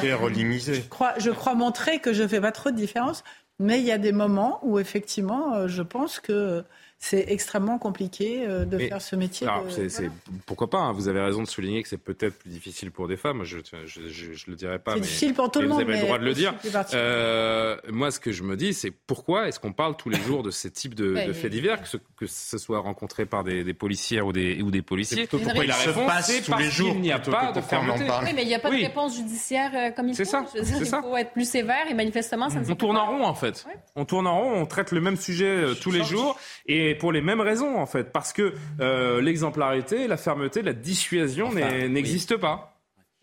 [0.74, 3.24] Je crois, je crois montrer que je ne fais pas trop de différence,
[3.58, 6.62] mais il y a des moments où effectivement, euh, je pense que
[7.06, 9.46] c'est extrêmement compliqué euh, de Mais- faire ce métier.
[9.46, 10.10] Alors, de- c'est- c'est-
[10.46, 13.16] pourquoi pas hein, Vous avez raison de souligner que c'est peut-être plus difficile pour des
[13.18, 13.44] femmes.
[13.44, 14.92] Je je, je, je le dirais pas.
[14.92, 16.54] C'est mais, difficile pour tout mais le vous monde, avez le droit de le dire.
[16.94, 20.42] Euh, moi, ce que je me dis, c'est pourquoi est-ce qu'on parle tous les jours
[20.42, 23.26] de ces types de, Ouais, de mais- faits divers, que ce, que ce soit rencontré
[23.26, 25.28] par des, des policières ou des, ou des policiers?
[25.30, 27.58] C'est Pourquoi il se réponse, passe tous parce les jours qu'il n'y a pas de
[27.58, 28.06] on fermeté.
[28.06, 28.24] parle.
[28.24, 30.30] Oui, mais il n'y a pas de réponse judiciaire euh, comme il C'est faut.
[30.30, 31.02] ça, Je veux dire, c'est il ça.
[31.02, 33.34] faut être plus sévère et manifestement, ça ne On s'est tourne pas en rond en
[33.34, 33.66] fait.
[33.96, 37.20] On tourne en rond, on traite le même sujet tous les jours et pour les
[37.20, 38.12] mêmes raisons en fait.
[38.12, 41.88] Parce que euh, l'exemplarité, la fermeté, la dissuasion Enfin, oui.
[41.90, 42.70] n'existe pas.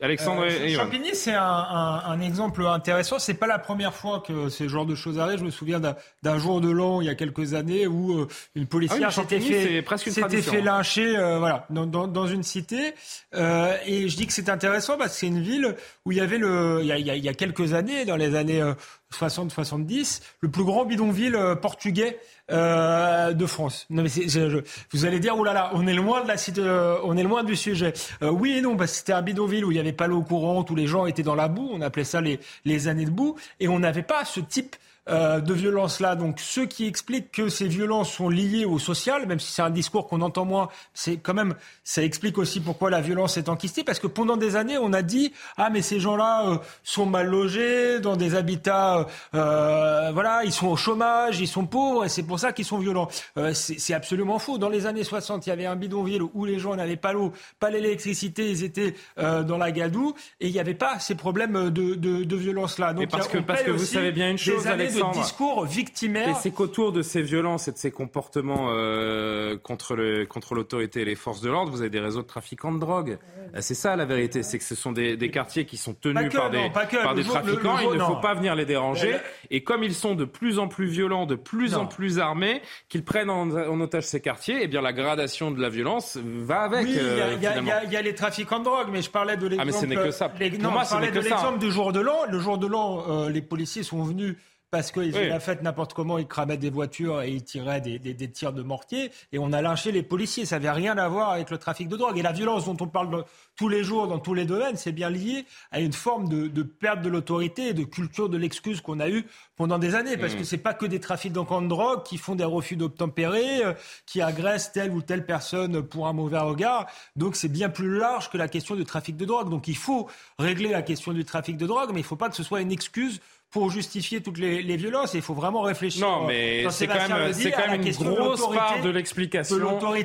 [0.03, 0.73] Alexandre Euh, et.
[0.73, 3.19] Champigny, c'est un, un- un exemple intéressant.
[3.19, 5.37] C'est pas la première fois que ce genre de choses arrivent.
[5.37, 8.63] Je me souviens d'un- jour de l'an il y a quelques années où euh, une
[8.63, 10.63] Ah policière oui, s'était fait, hein.
[10.63, 12.95] lyncher, euh, voilà, dans, dans- dans une cité.
[13.35, 15.75] Euh, et je dis que c'est intéressant parce que c'est une ville
[16.07, 17.73] où il y avait le, il y a, il y a- il y a quelques
[17.73, 18.73] années, dans les années euh,
[19.11, 22.19] 60-70, le plus grand bidonville euh, portugais
[22.51, 23.85] euh, de France.
[23.89, 27.23] Non mais je- vous allez dire là, on est loin de la euh, on est
[27.23, 27.93] loin du sujet.
[28.21, 30.21] Euh, oui et non parce que c'était un bidonville où il n'y avait pas l'eau
[30.21, 31.69] courante, où les gens étaient dans la boue.
[31.71, 34.75] On appelait ça les les années de boue et on n'avait pas ce type
[35.09, 36.15] euh, de violence-là.
[36.15, 39.69] Donc, ceux qui expliquent que ces violences sont liées au social, même si c'est un
[39.69, 43.83] discours qu'on entend moins, c'est quand même, ça explique aussi pourquoi la violence est enquistée,
[43.83, 47.27] parce que pendant des années, on a dit, ah, mais ces gens-là euh, sont mal
[47.27, 52.23] logés, dans des habitats, euh, voilà, ils sont au chômage, ils sont pauvres, et c'est
[52.23, 53.07] pour ça qu'ils sont violents.
[53.37, 54.57] Euh, c'est absolument faux.
[54.57, 57.33] Dans les années 60, il y avait un bidonville où les gens n'avaient pas l'eau,
[57.59, 61.69] pas l'électricité, ils étaient euh, dans la gadoue, et il n'y avait pas ces problèmes
[61.69, 62.93] de, de, de violence-là.
[62.93, 64.63] Donc, parce que, parce que vous savez bien une chose.
[64.91, 66.37] De discours Et victimaires.
[66.37, 71.05] c'est qu'autour de ces violences et de ces comportements euh, contre le contre l'autorité et
[71.05, 73.17] les forces de l'ordre, vous avez des réseaux de trafiquants de drogue.
[73.55, 76.29] Euh, C'est ça la vérité, c'est que ce sont des, des quartiers qui sont tenus
[76.29, 77.01] que, par des, que.
[77.03, 77.75] par des jour- trafiquants.
[77.77, 79.15] le jour- il ne faut pas venir les déranger.
[79.15, 79.19] Euh,
[79.49, 83.03] Et comme ils sont de plus en plus violents, de plus en plus armés, qu'ils
[83.03, 86.85] prennent en, en otage ces quartiers, eh bien la gradation de la violence va avec.
[86.85, 89.37] Oui, il y, a- euh, y y y les trafiquants de drogue, mais je parlais
[89.37, 89.61] de l'exemple.
[89.61, 90.31] Ah, mais ce n'est que ça.
[90.39, 92.17] les- Pour non, moi, je ce parlais n'est de l'exemple du jour de l'an.
[92.29, 94.35] Le jour de l'an, euh, les policiers sont venus
[94.71, 95.27] parce qu'ils Oui.
[95.27, 98.53] la fête n'importe comment, ils cramaient des voitures et ils tiraient des, des- des tirs
[98.53, 99.11] de mortier.
[99.33, 100.45] Et on a lynché les policiers.
[100.45, 102.17] Ça n'avait rien à voir avec le trafic de drogue.
[102.17, 103.25] Et la violence dont on parle
[103.57, 106.63] tous les jours dans tous les domaines, c'est bien lié à une forme de, de
[106.63, 109.25] perte de l'autorité et de culture de l'excuse qu'on a eue
[109.57, 110.15] pendant des années.
[110.15, 110.37] Parce Mm.
[110.37, 113.73] que c'est pas que des trafiquants de drogue qui font des refus d'obtempérer, euh,
[114.05, 116.87] qui agressent telle ou telle personne pour un mauvais regard.
[117.17, 119.49] Donc c'est bien plus large que la question du trafic de drogue.
[119.49, 120.07] Donc il faut
[120.39, 122.61] régler la question du trafic de drogue, mais il ne faut pas que ce soit
[122.61, 123.19] une excuse
[123.51, 125.13] pour justifier toutes les, les violences.
[125.13, 126.07] Il faut vraiment réfléchir.
[126.07, 129.57] Non, mais quand c'est quand même, c'est quand une grosse part de l'explication.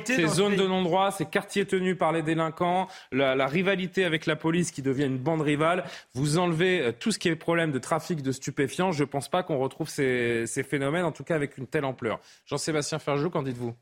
[0.05, 4.35] Ces zones de non-droit, ces quartiers tenus par les délinquants, la, la rivalité avec la
[4.35, 5.85] police qui devient une bande rivale.
[6.13, 8.91] Vous enlevez euh, tout ce qui est problème de trafic de stupéfiants.
[8.91, 11.85] Je ne pense pas qu'on retrouve ces, ces phénomènes, en tout cas avec une telle
[11.85, 12.19] ampleur.
[12.45, 13.73] Jean-Sébastien Ferjou, qu'en dites-vous?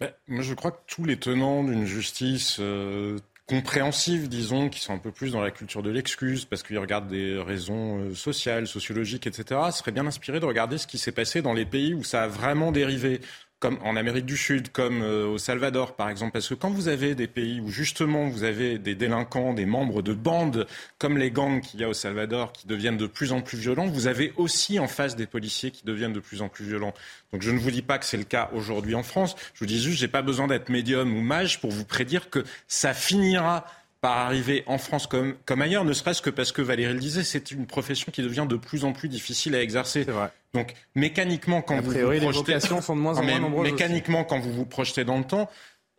[0.00, 4.94] Ben, moi, je crois que tous les tenants d'une justice euh, compréhensive, disons, qui sont
[4.94, 8.66] un peu plus dans la culture de l'excuse, parce qu'ils regardent des raisons euh, sociales,
[8.66, 12.02] sociologiques, etc., seraient bien inspirés de regarder ce qui s'est passé dans les pays où
[12.02, 13.20] ça a vraiment dérivé
[13.60, 16.88] comme en Amérique du Sud, comme euh, au Salvador par exemple, parce que quand vous
[16.88, 20.66] avez des pays où justement vous avez des délinquants, des membres de bandes
[20.98, 23.86] comme les gangs qu'il y a au Salvador qui deviennent de plus en plus violents,
[23.86, 26.94] vous avez aussi en face des policiers qui deviennent de plus en plus violents.
[27.32, 29.66] Donc je ne vous dis pas que c'est le cas aujourd'hui en France, je vous
[29.66, 33.64] dis juste j'ai pas besoin d'être médium ou mage pour vous prédire que ça finira
[34.04, 37.24] par arriver en France comme, comme ailleurs, ne serait-ce que parce que Valérie le disait,
[37.24, 40.02] c'est une profession qui devient de plus en plus difficile à exercer.
[40.02, 40.30] Vrai.
[40.52, 44.52] Donc mécaniquement, quand vous vous projetez, sont de moins en moins nombreuses mécaniquement, quand vous
[44.52, 45.48] vous projetez dans le temps,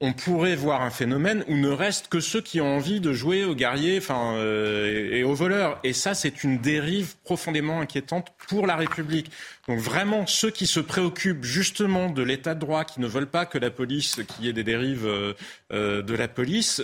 [0.02, 3.44] on pourrait voir un phénomène où ne reste que ceux qui ont envie de jouer
[3.44, 5.80] aux guerriers enfin, euh, et aux voleurs.
[5.84, 9.32] Et ça, c'est une dérive profondément inquiétante pour la République.
[9.68, 13.48] Donc vraiment, ceux qui se préoccupent justement de l'état de droit, qui ne veulent pas
[13.48, 15.34] que la police, qu'il y ait des dérives euh,
[15.74, 16.84] euh, de la police,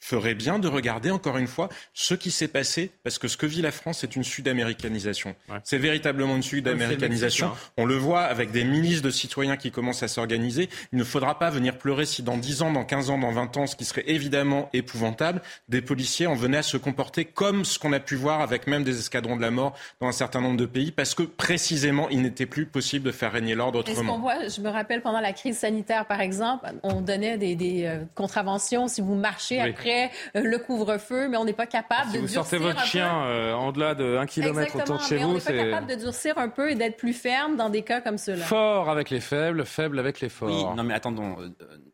[0.00, 3.46] ferait bien de regarder encore une fois ce qui s'est passé, parce que ce que
[3.46, 5.34] vit la France, c'est une sud-américanisation.
[5.64, 7.48] C'est véritablement une sud-américanisation.
[7.48, 7.56] Hein.
[7.76, 10.68] On le voit avec des milices de citoyens qui commencent à s'organiser.
[10.92, 13.56] Il ne faudra pas venir pleurer si dans 10 ans, dans 15 ans, dans 20
[13.58, 17.78] ans, ce qui serait évidemment épouvantable, des policiers en venaient à se comporter comme ce
[17.78, 20.56] qu'on a pu voir avec même des escadrons de la mort dans un certain nombre
[20.56, 24.06] de pays, parce que précisément, il n'était plus possible de faire régner l'ordre Est-ce qu'on
[24.06, 24.18] autrement.
[24.18, 27.98] voit, je me rappelle pendant la crise sanitaire, par exemple, on donnait des, des, euh,
[28.14, 29.70] contraventions si vous marchez Oui.
[29.70, 29.89] après
[30.36, 33.24] euh, le couvre-feu, mais on n'est pas capable Si de vous durcir sortez votre chien
[33.24, 35.86] euh, en delà de 1 km autour de chez mais on vous, n'est pas capable
[35.88, 38.44] de durcir un peu et d'être plus ferme dans des cas comme cela.
[38.44, 40.48] fort avec les faibles, faible avec les forts.
[40.48, 41.48] Oui, non mais attendons, euh,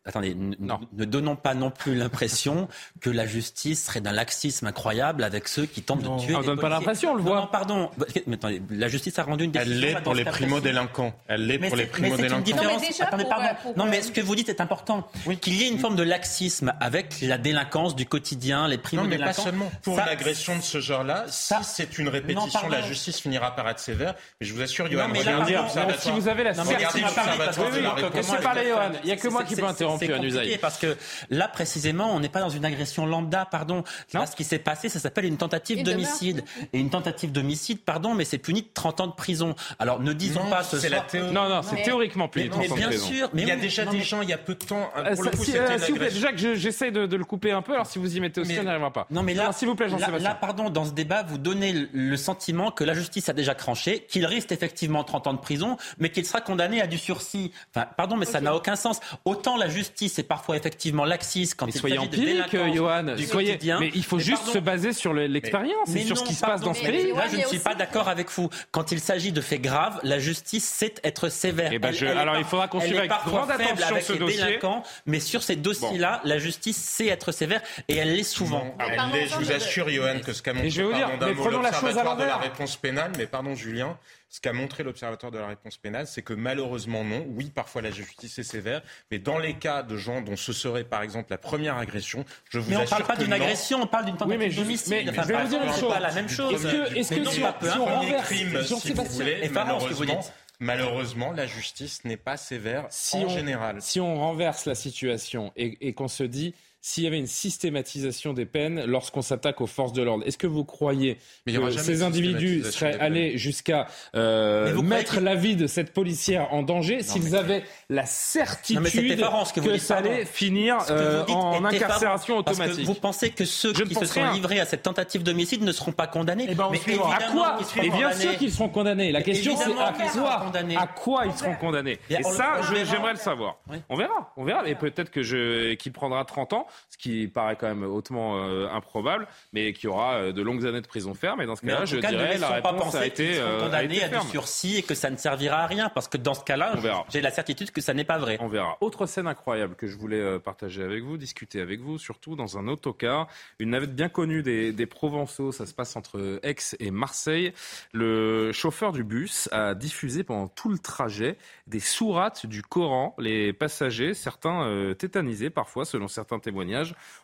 [0.05, 0.55] attendez, n-
[0.93, 2.69] ne donnons pas non plus l'impression
[3.01, 6.35] que la justice serait d'un laxisme incroyable avec ceux qui tentent de tuer.
[6.37, 7.41] On des donne pas l'impression, on le Non, voit.
[7.43, 7.91] non, pardon.
[8.27, 9.73] Mais attendez, la justice a rendu une décision.
[9.75, 11.13] Elle l'est pour les primo-délinquants.
[11.29, 12.41] Elle l'est pour les primo-délinquants.
[12.41, 12.67] différence.
[12.73, 13.49] Non, mais déjà Attendez, pour, pardon.
[13.63, 15.07] pour, non, mais ce que vous dites est important.
[15.41, 19.05] Qu'il y ait une forme de laxisme avec la délinquance du quotidien, les Non, primo
[19.05, 19.71] mais pas seulement.
[19.83, 22.69] Pour une agression de ce genre-là, si c'est une répétition, pardon.
[22.71, 24.15] la justice finira par être sévère.
[24.41, 26.69] Mais je vous assure, Johan, mais regardez là, pardon, si vous avez la Non, de
[26.71, 28.91] réponse laissez parler, Johan.
[29.05, 30.21] Il y a que moi qui peux interrompre Johan.
[30.61, 30.97] Parce que
[31.31, 33.85] là, précisément, on n'est pas dans une agression lambda, pardon.
[34.13, 36.45] Là, ce qui s'est passé, ça s'appelle une tentative de d'homicide.
[36.73, 39.55] Et une tentative d'homicide, pardon, mais c'est puni de 30 ans de prison.
[39.79, 41.07] Alors, ne disons Non, pas ce soir...
[41.33, 42.47] Non, non, c'est théoriquement puni.
[42.47, 43.07] Mais, 30 mais ans de bien prison.
[43.07, 44.91] sûr, mais Il y a déjà non, des gens, il y a peu de temps,
[44.97, 47.76] Euh, pour le coup, si- c'était euh, je- j'essaie de, de le couper un peu,
[47.77, 49.07] alors si vous y mettez aussi, Mais- on n'y arrivera pas.
[49.11, 50.29] Non mais là, s'il vous plaît, là, Jean-Sébastien.
[50.31, 54.01] là, pardon, dans ce débat, vous donnez le- sentiment que la justice a déjà cranché,
[54.09, 57.53] qu'il risque effectivement 30 ans de prison, mais qu'il sera condamné à du sursis.
[57.75, 59.01] Enfin, pardon, mais ça n'a aucun sens.
[59.25, 62.75] Autant la justice est parfois effectivement laxiste quand Mais il soyez s'agit de empirique, délinquance
[62.77, 63.03] Johan.
[63.17, 63.53] du Soyez...
[63.53, 63.79] quotidien.
[63.81, 66.25] Mais il faut Mais juste pardon, se baser sur le- l'expérience et mais sur ce
[66.25, 67.13] qui se passe dans ce mais pays.
[67.13, 68.49] Là, je ne suis pas d'accord avec vous.
[68.71, 71.71] Quand il s'agit de faits graves, la justice sait être sévère.
[71.73, 74.59] Eh ben, je- alors, il faudra qu'on suive avec grande attention avec ce les dossier.
[75.07, 78.65] mais sur ces dossiers-là, la justice sait être sévère et elle l'est souvent.
[78.65, 82.37] Non, elle l'est, je vous assure, Johan, que ce qu'a montré mais l'Observatoire de la
[82.37, 83.99] réponse pénale, mais pardon Julien,
[84.29, 87.91] ce qu'a montré l'Observatoire de la réponse pénale, c'est que malheureusement non, oui, parfois la
[87.91, 91.39] justice est sévère, mais dans les cas de gens dont ce serait par exemple la
[91.39, 94.15] première agression, je vous Mais on ne assure parle pas d'une agression, on parle d'une
[94.15, 94.91] Oui, mais tentative je- d'homicide.
[94.93, 95.93] mais Enfin, je vais vous dire une chose.
[95.93, 96.53] pas la même chose.
[96.55, 99.39] Est-ce que- est-ce Mais que non, si pas on- si renverse- crime, si vous voulez,
[99.43, 100.33] effarant, ce que vous malheureusement, dites.
[100.61, 103.77] malheureusement, la justice n'est pas sévère si en on, général.
[103.81, 106.55] Si on renverse la situation et, et qu'on se dit
[106.87, 110.47] s'il y avait une systématisation des peines lorsqu'on s'attaque aux forces de l'ordre, est-ce que
[110.47, 115.93] vous croyez Mais que ces individus seraient allés jusqu'à euh, mettre la vie de cette
[115.93, 122.37] policière en danger s'ils avaient la certitude Non, que ça allait finir euh, en incarcération
[122.37, 124.33] que automatique vous pensez que ceux Je qui se sont rien.
[124.33, 126.79] livrés à cette tentative d'homicide ne seront pas condamnés Eh ben, on Mais.
[127.13, 128.23] À quoi qu'ils seront Et bien condamnés.
[128.23, 129.11] sûr qu'ils seront condamnés.
[129.11, 130.53] La question c'est à quoi.
[130.79, 133.59] À quoi ils seront condamnés Bien, Et ça, j'aimerais le savoir.
[133.89, 134.69] On verra, on verra.
[134.69, 138.69] Et peut-être que je qu'il prendra 30 ans, ce qui paraît quand même hautement euh,
[138.69, 141.41] improbable, mais qui aura euh, de longues années de prison ferme.
[141.43, 143.61] Et dans ce cas-là, je cas, ne dirais la laissons pas réponse a été, euh,
[143.61, 146.35] condamnés été à du sursis et que ça ne servira à rien, parce que dans
[146.35, 147.05] ce cas-là, On verra.
[147.09, 148.39] j'ai la certitude que ça n'est pas vrai.
[148.41, 148.77] On verra.
[148.81, 152.59] Autre scène incroyable que je voulais euh, partager avec vous, discuter avec vous, surtout dans
[152.59, 155.53] un autocar, une navette bien connue des, des Provençaux.
[155.53, 157.53] Ça se passe entre Aix et Marseille.
[157.93, 163.15] Le chauffeur du bus a diffusé pendant tout le trajet des sourates du Coran.
[163.19, 166.66] Les passagers, certains euh, tétanisés parfois, selon certains témoignages,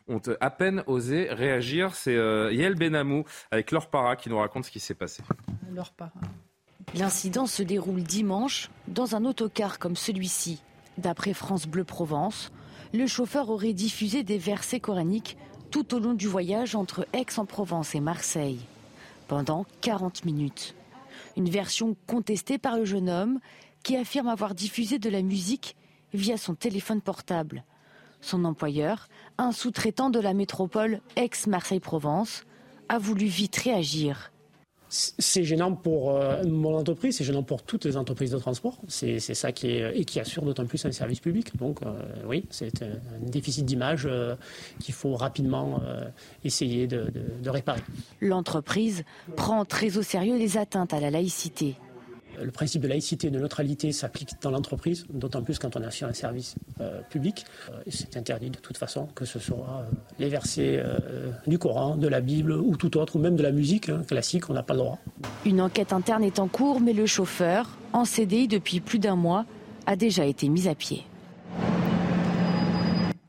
[0.09, 1.95] ont à peine osé réagir.
[1.95, 5.23] C'est euh, Yael Benamou avec Laure Para qui nous raconte ce qui s'est passé.
[6.95, 10.63] L'incident se déroule dimanche dans un autocar comme celui-ci.
[10.99, 12.53] D'après France Bleu Provence,
[12.93, 15.39] le chauffeur aurait diffusé des versets coraniques
[15.71, 18.61] tout au long du voyage entre Aix-en-Provence et Marseille,
[19.27, 20.75] pendant 40 minutes.
[21.37, 23.41] Une version contestée par le jeune homme
[23.83, 25.77] qui affirme avoir diffusé de la musique
[26.13, 27.65] via son téléphone portable.
[28.23, 32.45] Son employeur, un sous-traitant de la métropole Aix-Marseille-Provence,
[32.89, 34.31] a voulu vite réagir.
[34.95, 38.79] C'est gênant pour euh, mon entreprise, c'est gênant pour toutes les entreprises de transport.
[38.89, 41.57] C'est c'est ça qui est et qui assure d'autant plus un service public.
[41.57, 41.95] Donc euh,
[42.29, 44.37] oui, c'est un, un déficit d'image euh,
[44.81, 46.05] qu'il faut rapidement euh,
[46.45, 47.81] essayer de, de- de réparer.
[48.21, 49.03] L'entreprise
[49.35, 51.77] prend très au sérieux les atteintes à la laïcité.
[52.41, 56.09] Le principe de laïcité et de neutralité s'applique dans l'entreprise, d'autant plus quand on assure
[56.09, 57.45] un service euh, public.
[57.71, 60.83] Euh, c'est interdit de toute façon, que ce soit euh, les versets
[61.47, 64.49] du Coran, de la Bible ou tout autre, ou même de la musique hein, classique,
[64.51, 64.99] on n'a pas le droit.
[65.45, 69.45] Une enquête interne est en cours, mais le chauffeur, en CDI depuis plus d'un mois,
[69.87, 71.05] a déjà été mis à pied.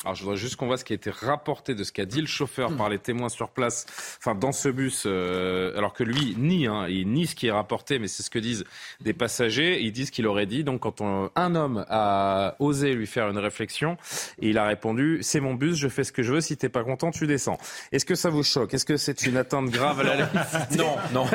[0.04, 2.20] Alors, je voudrais juste qu'on voit ce qui a été rapporté de ce qu'a dit
[2.20, 3.86] le chauffeur par les témoins sur place,
[4.20, 7.52] enfin dans ce bus, euh, alors que lui nie, hein, il nie ce qui est
[7.52, 8.66] rapporté, mais c'est ce que disent
[9.00, 9.82] des passagers.
[9.82, 13.98] Ils disent qu'il aurait dit, donc quand un homme a osé lui faire une réflexion,
[14.42, 16.70] et il a répondu, c'est mon bus, je fais ce que je veux, si t'es
[16.70, 17.58] pas content, tu descends.
[17.94, 18.74] Est-ce que ça vous choque?
[18.74, 20.78] Est-ce que c'est une atteinte grave à la laïcité?
[20.78, 21.26] Non, non.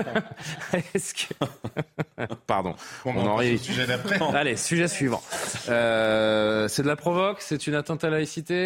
[0.95, 1.35] Est-ce que...
[2.47, 2.75] Pardon.
[3.07, 3.59] On, en rit.
[3.59, 3.87] Sujet.
[4.35, 5.23] Allez, sujet suivant.
[5.69, 8.58] Euh, c'est de la provoque, c'est une atteinte à la laïcité?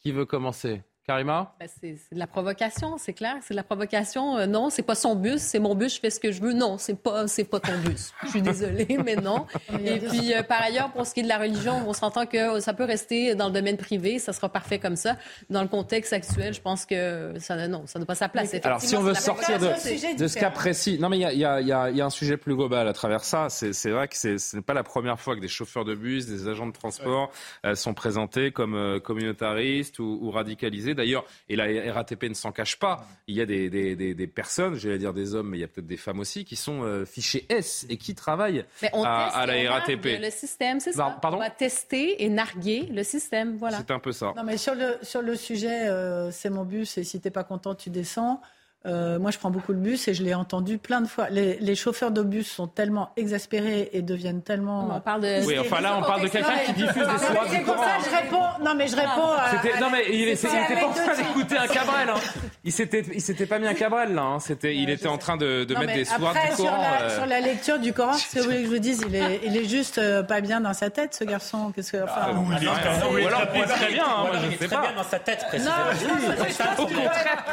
[0.00, 0.82] Qui veut commencer?
[1.06, 1.54] Karima?
[1.60, 3.36] Ben, C'est de la provocation, c'est clair.
[3.42, 4.38] C'est de la provocation.
[4.38, 6.54] Euh, non, c'est pas son bus, c'est mon bus, je fais ce que je veux.
[6.54, 8.12] Non, c'est pas, c'est pas ton bus.
[8.22, 9.46] Je suis désolée, mais non.
[9.84, 12.58] Et puis, euh, par ailleurs, pour ce qui est de la religion, on s'entend que
[12.60, 15.16] ça peut rester dans le domaine privé, ça sera parfait comme ça.
[15.50, 18.54] Dans le contexte actuel, je pense que ça, non, ça n'a pas sa place.
[18.64, 21.40] Alors, si on veut sortir de, de ce cas précis, non, mais il y, y,
[21.40, 23.48] y a, un sujet plus global à travers ça.
[23.50, 26.48] C'est vrai que ce n'est pas la première fois que des chauffeurs de bus, des
[26.48, 27.30] agents de transport
[27.66, 32.78] euh, sont présentés comme communautaristes ou, ou radicalisés D'ailleurs, et la RATP ne s'en cache
[32.78, 35.60] pas, il y a des, des, des, des personnes, j'allais dire des hommes, mais il
[35.60, 39.28] y a peut-être des femmes aussi, qui sont euh, fichés S et qui travaillent à,
[39.28, 40.20] à, la RATP.
[40.20, 41.18] Le système, c'est ça?
[41.20, 41.38] Pardon?
[41.38, 43.78] On va tester et narguer le système, voilà.
[43.78, 44.32] C'est un peu ça.
[44.36, 47.44] Non, mais sur le, sur le sujet, euh, c'est mon bus et si t'es pas
[47.44, 48.40] content, tu descends.
[48.86, 51.30] Euh, moi, je prends beaucoup le bus et je l'ai entendu plein de fois.
[51.30, 54.88] Les, les chauffeurs de bus sont tellement exaspérés et deviennent tellement.
[54.94, 55.46] On parle de.
[55.46, 58.04] Oui, enfin là, on parle de quelqu'un qui diffuse des soirs C'est pour ça que
[58.04, 58.44] je réponds.
[58.62, 59.32] Non, mais je réponds.
[59.32, 62.10] À, non, mais il, était pas en train d'écouter un Cabrel.
[62.10, 62.20] Hein.
[62.62, 64.22] Il s'était, il s'était pas mis un Cabrel là.
[64.22, 64.40] Hein.
[64.40, 66.56] C'était, il était en train de, de mettre des soirs du Coran.
[66.56, 67.16] Sur la, euh...
[67.16, 69.40] sur la lecture du Coran, ce que vous voulez que je vous dise, il est,
[69.44, 71.72] il est juste euh, pas bien dans sa tête, ce garçon.
[71.74, 72.04] Qu'est-ce que.
[72.04, 74.04] Enfin, ah, ou, il est, alors très bien.
[74.04, 74.76] Hein, moi, je sais pas.
[74.76, 75.74] Très bien dans sa tête, précisément.
[75.76, 77.44] Non, au contraire.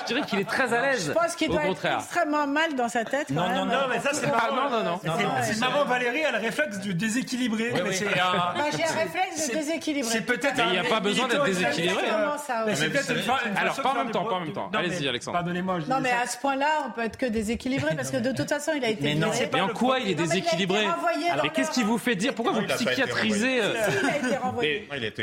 [0.00, 1.06] Je dirais qu'il est très à l'aise.
[1.08, 3.30] Je pense qu'il doit être extrêmement mal dans sa tête.
[3.30, 4.50] Non, non, non, mais ça c'est pas.
[4.50, 5.00] Non, non, non.
[5.42, 7.72] C'est maman Valérie a le réflexe du déséquilibré.
[7.90, 10.10] J'ai un réflexe de déséquilibré.
[10.10, 10.60] C'est peut-être.
[10.66, 12.04] Il n'y a pas besoin d'être déséquilibré.
[12.74, 13.12] C'est peut-être
[13.56, 14.70] Alors pas en même temps, pas en même temps.
[14.74, 15.38] Allez-y, Alexandre.
[15.38, 15.78] Pardonnez-moi.
[15.88, 18.72] Non, mais à ce point-là, on peut être que déséquilibré parce que de toute façon,
[18.76, 19.02] il a été.
[19.02, 20.86] Mais non, mais en quoi il est déséquilibré
[21.32, 23.60] Alors qu'est-ce qui vous fait dire Pourquoi vous psychiatrisez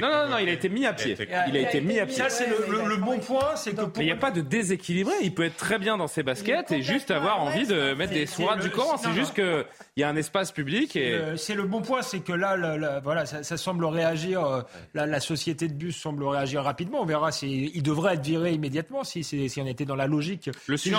[0.01, 1.17] Non, non, non, il a été mis à pied.
[1.47, 2.15] Il a été mis à pied.
[2.15, 3.81] Ça, c'est le bon point, c'est que.
[3.97, 5.13] Il n'y a pas de déséquilibré.
[5.21, 8.25] Il peut être très bien dans ses baskets et juste avoir envie de mettre des
[8.25, 8.97] sourates du Coran.
[8.97, 9.65] C'est juste qu'il
[9.95, 11.21] y a un espace public et.
[11.37, 14.43] C'est le bon point, c'est que là, voilà, ça, semble réagir.
[14.43, 14.61] Euh,
[14.93, 17.01] la, société de bus semble réagir rapidement.
[17.01, 17.29] On verra.
[17.43, 20.49] Il devrait être viré immédiatement si, si on était dans la logique.
[20.65, 20.95] Le sujet,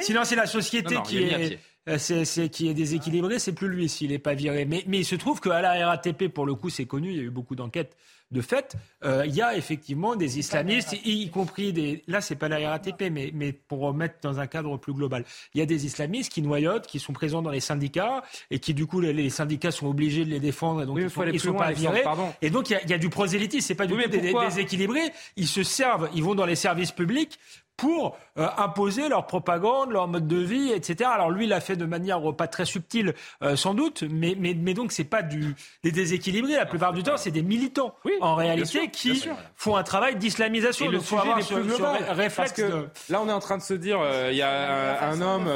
[0.00, 1.58] sinon, c'est la société qui est.
[1.88, 4.64] Euh, c'est qui est déséquilibré, c'est plus lui s'il n'est pas viré.
[4.64, 7.20] Mais, mais il se trouve qu'à la RATP, pour le coup, c'est connu, il y
[7.20, 7.96] a eu beaucoup d'enquêtes
[8.30, 12.02] de fait, euh, il y a effectivement des islamistes, y, compris des.
[12.06, 15.24] Là, c'est pas la RATP, mais, mais pour remettre dans un cadre plus global,
[15.54, 18.74] il y a des islamistes qui noyotent, qui sont présents dans les syndicats et qui,
[18.74, 21.72] du coup, les, syndicats sont obligés de les défendre et donc ils, ne sont pas
[21.72, 22.04] virés.
[22.42, 25.00] Et donc, il y, a, du prosélytisme, c'est pas du tout déséquilibré.
[25.36, 27.38] Ils se servent, ils vont dans les services publics
[27.78, 31.10] pour euh, imposer leur propagande, leur mode de vie, etc.
[31.12, 34.54] Alors lui, il l'a fait de manière pas très subtile, euh, sans doute, mais, mais,
[34.54, 36.54] mais donc c'est pas du, des déséquilibrés.
[36.54, 40.88] La plupart du temps, c'est des militants, oui, en réalité, qui font un travail d'islamisation.
[40.88, 44.28] Le sujet avoir plus global, que là, on est en train de se dire, euh,
[44.30, 45.48] il y a un, homme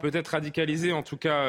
[0.00, 1.44] peut-être radicalisé, en tout cas,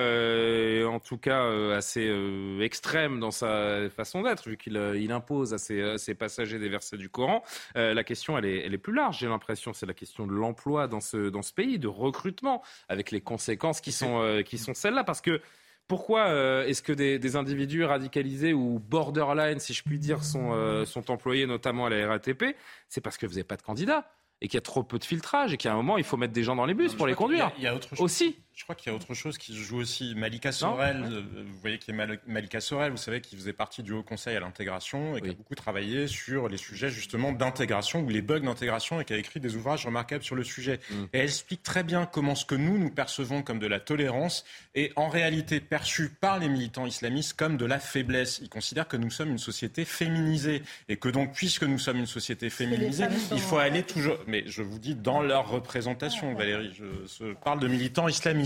[0.86, 1.44] en tout cas
[1.76, 2.14] assez
[2.62, 6.98] extrême dans sa façon d'être, vu qu'il il impose à ses, ses, passagers des versets
[6.98, 7.44] du Coran.
[7.76, 10.88] la question, elle est, elle est plus large, j'ai l'impression c'est la question de l'emploi
[10.88, 14.74] dans ce, dans ce pays, de recrutement, avec les conséquences qui sont, euh, qui sont
[14.74, 15.04] celles-là.
[15.04, 15.42] Parce que
[15.88, 20.86] pourquoi euh, est-ce que des, individus radicalisés ou borderline, si je puis dire, sont, euh,
[20.86, 22.56] sont employés notamment à la RATP
[22.88, 24.10] C'est parce que vous n'avez pas de candidats
[24.42, 26.34] et qu'il y a trop peu de filtrage et qu'à un moment, il faut mettre
[26.34, 27.52] des gens dans les bus pour les conduire.
[27.58, 28.02] Il y a, autre chose.
[28.02, 28.43] Aussi.
[28.56, 30.14] Je crois qu'il y a autre chose qui se joue aussi.
[30.16, 33.94] Malika Sorel, euh, vous voyez qui est Malika Sorel, vous savez, qui faisait partie du
[33.94, 38.10] Haut Conseil à l'intégration et qui a beaucoup travaillé sur les sujets justement d'intégration ou
[38.10, 40.80] les bugs d'intégration et qui a écrit des ouvrages remarquables sur le sujet.
[40.92, 41.04] Mm.
[41.14, 44.46] Et elle explique très bien comment ce que nous, nous percevons comme de la tolérance
[44.76, 48.40] est en réalité perçu par les militants islamistes comme de la faiblesse.
[48.40, 52.06] Ils considèrent que nous sommes une société féminisée et que donc, puisque nous sommes une
[52.06, 56.86] société féminisée, il faut aller toujours, mais je vous dis dans leur représentation, Valérie, je,
[57.20, 58.43] je parle de militants islamistes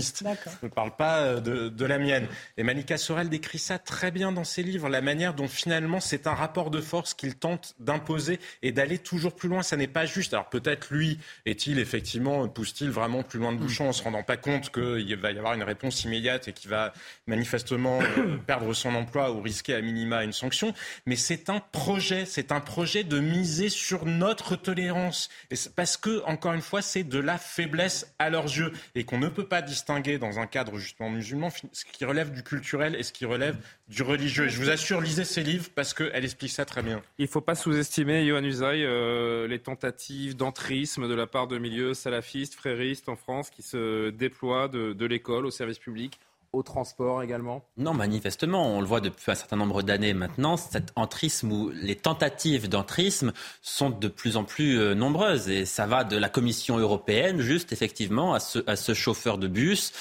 [0.60, 2.26] Je ne parle pas de, de, la mienne.
[2.56, 6.26] Et Malika Sorel décrit ça très bien dans ses livres, la manière dont finalement c'est
[6.26, 9.62] un rapport de force qu'il tente d'imposer et d'aller toujours plus loin.
[9.62, 10.34] Ça n'est pas juste.
[10.34, 14.36] Alors peut-être lui est-il effectivement, pousse-t-il vraiment plus loin de bouchon en se rendant pas
[14.36, 16.92] compte qu'il va y avoir une réponse immédiate et qu'il va
[17.26, 18.00] manifestement
[18.46, 20.74] perdre son emploi ou risquer à minima une sanction.
[21.06, 25.28] Mais c'est un projet, c'est un projet de miser sur notre tolérance.
[25.50, 29.18] Et parce que, encore une fois, c'est de la faiblesse à leurs yeux et qu'on
[29.18, 33.02] ne peut pas distinguer dans un cadre justement musulman ce qui relève du culturel et
[33.02, 33.56] ce qui relève
[33.88, 34.46] du religieux.
[34.46, 37.02] Et je vous assure, lisez ces livres parce qu'elle explique ça très bien.
[37.18, 41.58] Il ne faut pas sous-estimer, Yohann Usaï, euh, les tentatives d'entrisme de la part de
[41.58, 46.20] milieux salafistes, fréristes en France qui se déploient de l'école au service public
[46.52, 47.62] au transport également?
[47.76, 51.94] Non, manifestement, on le voit depuis un certain nombre d'années maintenant, cet entrisme ou les
[51.94, 55.48] tentatives d'entrisme sont de plus en plus euh, nombreuses.
[55.50, 59.92] Et ça va de la Commission européenne juste effectivement à ce, chauffeur de bus,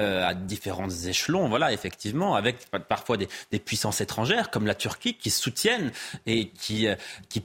[0.00, 2.56] euh, à différents échelons, voilà, effectivement, avec
[2.88, 3.28] parfois des,
[3.64, 5.92] puissances étrangères comme la Turquie qui soutiennent
[6.26, 6.96] et qui, euh,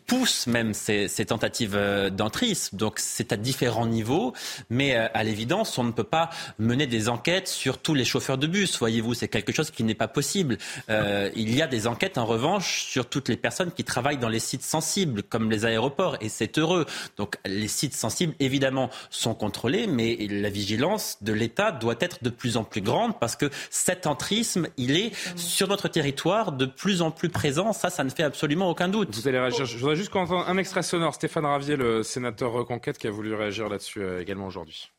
[0.07, 1.77] poussent même ces, ces tentatives
[2.11, 2.77] d'entrisme.
[2.77, 4.33] Donc c'est à différents niveaux,
[4.69, 6.29] mais à l'évidence, on ne peut pas
[6.59, 9.95] mener des enquêtes sur tous les chauffeurs de bus, voyez-vous, c'est quelque chose qui n'est
[9.95, 10.57] pas possible.
[10.89, 14.29] Euh, il y a des enquêtes, en revanche, sur toutes les personnes qui travaillent dans
[14.29, 16.85] les sites sensibles, comme les aéroports, et c'est heureux.
[17.17, 22.29] Donc les sites sensibles, évidemment, sont contrôlés, mais la vigilance de l'État doit être de
[22.29, 27.01] plus en plus grande, parce que cet entrisme, il est sur notre territoire de plus
[27.01, 27.73] en plus présent.
[27.73, 29.15] Ça, ça ne fait absolument aucun doute.
[29.15, 29.65] Vous allez réagir.
[29.65, 31.13] Je voudrais juste qu'on entende un extrait sonore.
[31.13, 34.91] Stéphane Ravier, le sénateur Reconquête, qui a voulu réagir là-dessus euh, également aujourd'hui.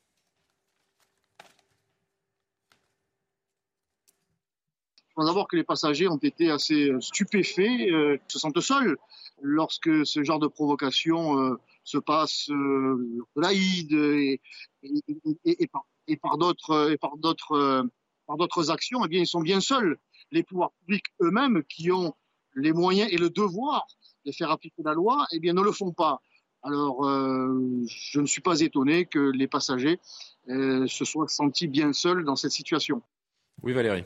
[5.19, 8.97] Faut savoir que les passagers ont été assez euh, stupéfaits, euh, se sentent seuls
[9.43, 14.41] lorsque ce genre de provocation euh, se passe euh, l'Aïd et,
[15.73, 15.85] par,
[16.23, 19.99] par d'autres et actions, eh bien ils sont bien seuls.
[20.31, 22.15] Les pouvoirs publics eux-mêmes qui ont
[22.55, 23.87] les moyens et le devoir
[24.25, 26.21] de faire appliquer la loi, eh bien ne le font pas.
[26.63, 29.99] Alors je ne suis pas étonné que les passagers
[30.49, 33.01] se soient sentis bien seuls dans cette situation.
[33.63, 34.05] Oui Valérie.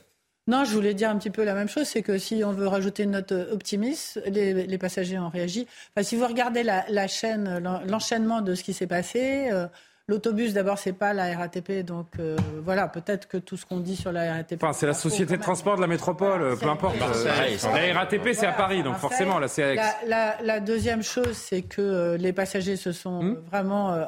[0.48, 2.66] Non, je voulais dire un petit peu la même chose, c'est que si on veut
[2.66, 5.69] rajouter une note optimiste, les, passagers ont réagi.
[5.94, 9.69] Enfin, si vous regardez la, la chaîne, l'enchaînement de ce qui s'est passé, euh,
[10.08, 13.94] L'autobus, d'abord, c'est pas la RATP, donc euh, voilà, peut-être que tout ce qu'on dit
[13.94, 14.62] sur la RATP.
[14.62, 16.96] Enfin, c'est la société de transport de la métropole, peu importe.
[16.98, 19.76] la RATP, c'est à Paris, donc forcément, là, c'est.
[19.76, 24.04] La, la, la, deuxième chose, c'est que euh, les passagers se sont hmm vraiment euh,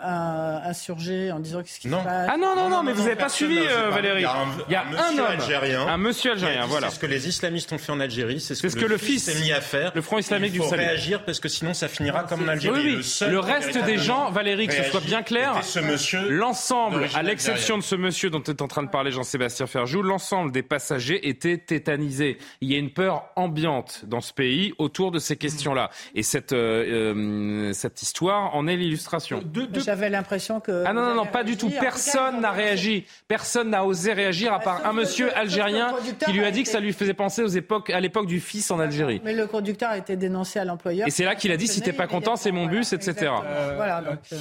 [0.64, 2.28] insurgés en disant qu'est-ce qui se passe.
[2.30, 4.20] Ah non, non, non, mais vous n'avez pas suivi, euh, Valérie.
[4.20, 6.88] Il y a un, il y a un homme, algérien, un monsieur algérien, voilà.
[6.88, 9.24] C'est ce que les islamistes ont fait en Algérie, c'est ce, ce, que, le fils
[9.24, 9.92] s'est mis à faire.
[9.94, 12.80] Le Front islamique il faut du réagir parce que sinon, ça finira comme en Algérie.
[12.80, 13.26] Oui, oui.
[13.26, 15.54] Le, le reste des gens, Valérie, que ce soit bien clair,
[15.84, 20.02] monsieur l'ensemble, à l'exception de ce monsieur dont est en train de parler Jean-Sébastien Ferjou,
[20.02, 22.38] l'ensemble des passagers étaient tétanisés.
[22.60, 25.90] Il y a une peur ambiante dans ce pays autour de ces questions-là.
[26.14, 29.42] Et cette, euh, euh, cette histoire en est l'illustration.
[29.84, 30.84] J'avais l'impression que.
[30.86, 31.70] Ah non, non, non, pas du tout.
[31.70, 33.04] Personne n'a réagi.
[33.28, 35.94] Personne n'a osé réagir à part un monsieur algérien
[36.24, 38.70] qui lui a dit que ça lui faisait penser aux époques, à l'époque du fils
[38.70, 39.20] en Algérie.
[39.24, 41.06] Mais le conducteur a été dénoncé à l'employeur.
[41.08, 43.32] Et c'est là qu'il a dit si t'es pas content, c'est mon bus, etc.
[43.44, 44.18] Euh, voilà, donc.
[44.32, 44.36] Euh,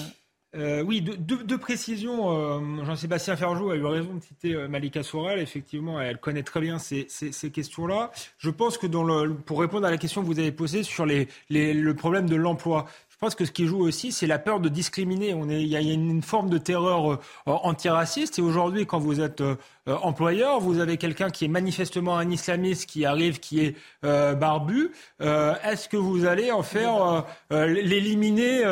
[0.55, 2.29] oui, deux, deux, deux précisions.
[2.31, 5.39] Euh, Jean-Sébastien Ferjou a eu raison de citer euh, Malika Sorel.
[5.39, 8.11] Effectivement, elle connaît très bien ces, ces, ces questions-là.
[8.37, 11.05] Je pense que dans le, pour répondre à la question que vous avez posée sur
[11.05, 14.37] les, les, le problème de l'emploi, je pense que ce qui joue aussi, c'est la
[14.37, 15.29] peur de discriminer.
[15.29, 18.37] Il y a une forme de terreur euh, antiraciste.
[18.37, 19.41] Et aujourd'hui, quand vous êtes
[19.87, 24.33] euh, employeur, vous avez quelqu'un qui est manifestement un islamiste qui arrive, qui est euh,
[24.33, 24.91] barbu.
[25.21, 28.63] Euh, Est-ce que vous allez en faire euh, l'éliminer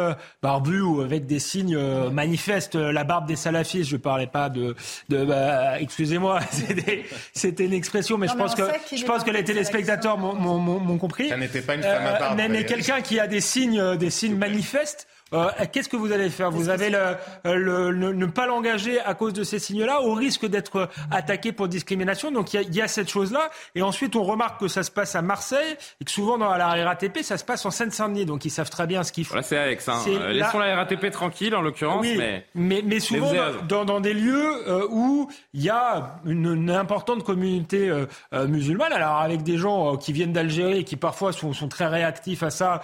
[0.42, 1.78] barbu ou avec des signes
[2.12, 3.90] manifestes La barbe des salafistes?
[3.90, 4.76] Je parlais pas de,
[5.10, 6.40] de bah, excusez-moi,
[7.34, 10.98] c'était une expression, mais non, je mais pense que je pense que les téléspectateurs m'ont
[10.98, 11.30] compris.
[11.30, 12.38] Ça n'était pas une femme à barbe.
[12.38, 15.08] mais, mais quelqu'un qui a des signes, des signes manifestes.
[15.34, 16.52] Euh, Qu'est-ce que vous allez faire?
[16.52, 20.46] Vous avez le, le, le, ne pas l'engager à cause de ces signes-là, au risque
[20.46, 22.32] d'être attaqué pour discrimination?
[22.32, 23.50] Donc il y, y, a cette chose-là.
[23.76, 26.68] Et ensuite, on remarque que ça se passe à Marseille et que souvent dans la
[26.86, 28.26] RATP, ça se passe en Seine-Saint-Denis.
[28.26, 29.36] Donc ils savent très bien ce qu'ils font.
[29.36, 29.88] Là, c'est Alex.
[29.88, 30.00] Hein.
[30.08, 32.02] Euh, laissons la RATP tranquille, en l'occurrence.
[32.02, 32.46] Oui, mais...
[32.56, 36.72] mais, mais souvent dans, dans, dans, des lieux euh, où il y a une, une
[36.72, 38.94] importante communauté euh, euh, musulmane.
[38.94, 42.50] Alors avec des gens qui viennent d'Algérie et qui parfois sont, sont, très réactifs à
[42.50, 42.82] ça,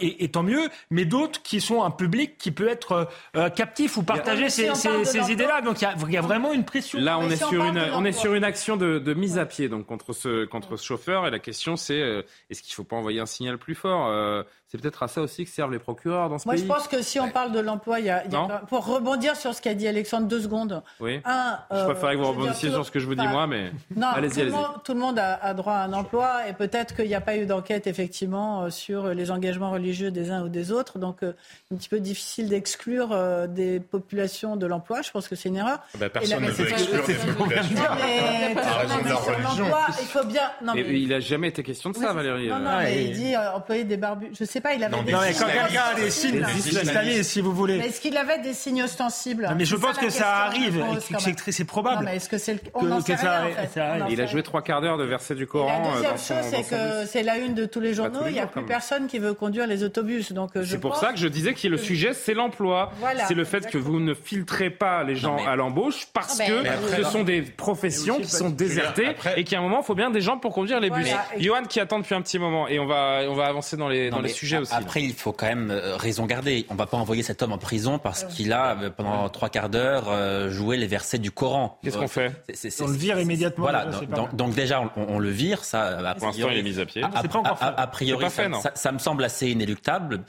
[0.00, 0.68] et, et tant mieux.
[0.90, 5.32] Mais d'autres qui sont un public qui peut être euh, captif ou partager ces, ces,
[5.32, 5.60] idées-là.
[5.62, 7.00] Donc il y, a vraiment une pression.
[7.00, 9.68] Là, on, est, sur une, on est sur une action de, de, mise à pied
[9.68, 11.26] donc, contre, ce, contre ce chauffeur.
[11.26, 14.80] Et la question, c'est est-ce qu'il ne faut pas envoyer un signal plus fort c'est
[14.80, 16.62] peut-être à ça aussi que servent les procureurs dans ce pays.
[16.64, 18.22] Moi, je pense que si on parle de l'emploi, il y a,
[18.68, 20.80] pour rebondir sur ce qu'a dit Alexandre deux secondes.
[21.00, 21.20] Oui.
[21.24, 23.72] Un, je euh, préférerais que vous rebondissiez sur ce que je vous dis moi, mais
[24.00, 24.54] allez-y, allez-y.
[24.84, 27.46] Tout le monde a, droit à un emploi et peut-être qu'il n'y a pas eu
[27.46, 31.00] d'enquête effectivement euh, sur les engagements religieux des uns ou des autres.
[31.00, 31.32] Donc, euh,
[31.72, 33.16] un petit peu difficile d'exclure
[33.48, 35.02] des populations de l'emploi.
[35.02, 35.80] Je pense que c'est une erreur.
[35.98, 37.76] Bah, personne ne veut exclure des populations.
[40.00, 40.48] Il faut bien.
[40.62, 41.00] Non, mais...
[41.00, 42.48] Il n'a jamais été question de ça, Valérie.
[42.48, 44.30] Non, non, mais il dit employer des barbus.
[44.38, 47.78] Je sais pas, il avait des quand quelqu'un a des signes islamistes, si vous voulez.
[47.78, 49.48] Mais est-ce qu'il avait des signes ostensibles?
[49.56, 50.84] Mais je pense que ça arrive,
[51.50, 52.08] c'est probable.
[52.08, 55.46] est-ce que c'est On sait rien, Il a joué trois quarts d'heure de verset du
[55.46, 55.82] Coran.
[55.82, 58.20] La deuxième chose, c'est que c'est la une de tous les journaux.
[58.26, 60.32] Il n'y a plus personne qui veut conduire les autobus.
[60.32, 62.92] Donc c'est pour ça que je disais que le sujet, c'est l'emploi.
[63.28, 66.62] C'est le fait que vous ne filtrez pas les gens à l'embauche parce que
[66.96, 70.20] ce sont des professions qui sont désertées et qu'à un moment, il faut bien des
[70.20, 71.08] gens pour conduire les bus.
[71.38, 74.10] Johan qui attend depuis un petit moment et on va on va avancer dans les
[74.10, 74.74] dans les sujets aussi.
[74.74, 76.66] Après, il faut quand même euh, raison garder.
[76.68, 79.48] On ne va pas envoyer cet homme en prison parce qu'il a, euh, pendant trois
[79.48, 81.78] quarts d'heure, euh, joué les versets du Coran.
[81.82, 82.32] Qu'est-ce qu'on fait
[82.80, 83.64] On le vire immédiatement.
[83.64, 83.86] Voilà,
[84.32, 85.64] donc, déjà, on, le vire.
[85.64, 87.02] Ça, Pour l'instant, il est mis à pied.
[87.02, 88.26] A, priori,
[88.74, 90.22] ça, me semble assez inéluctable.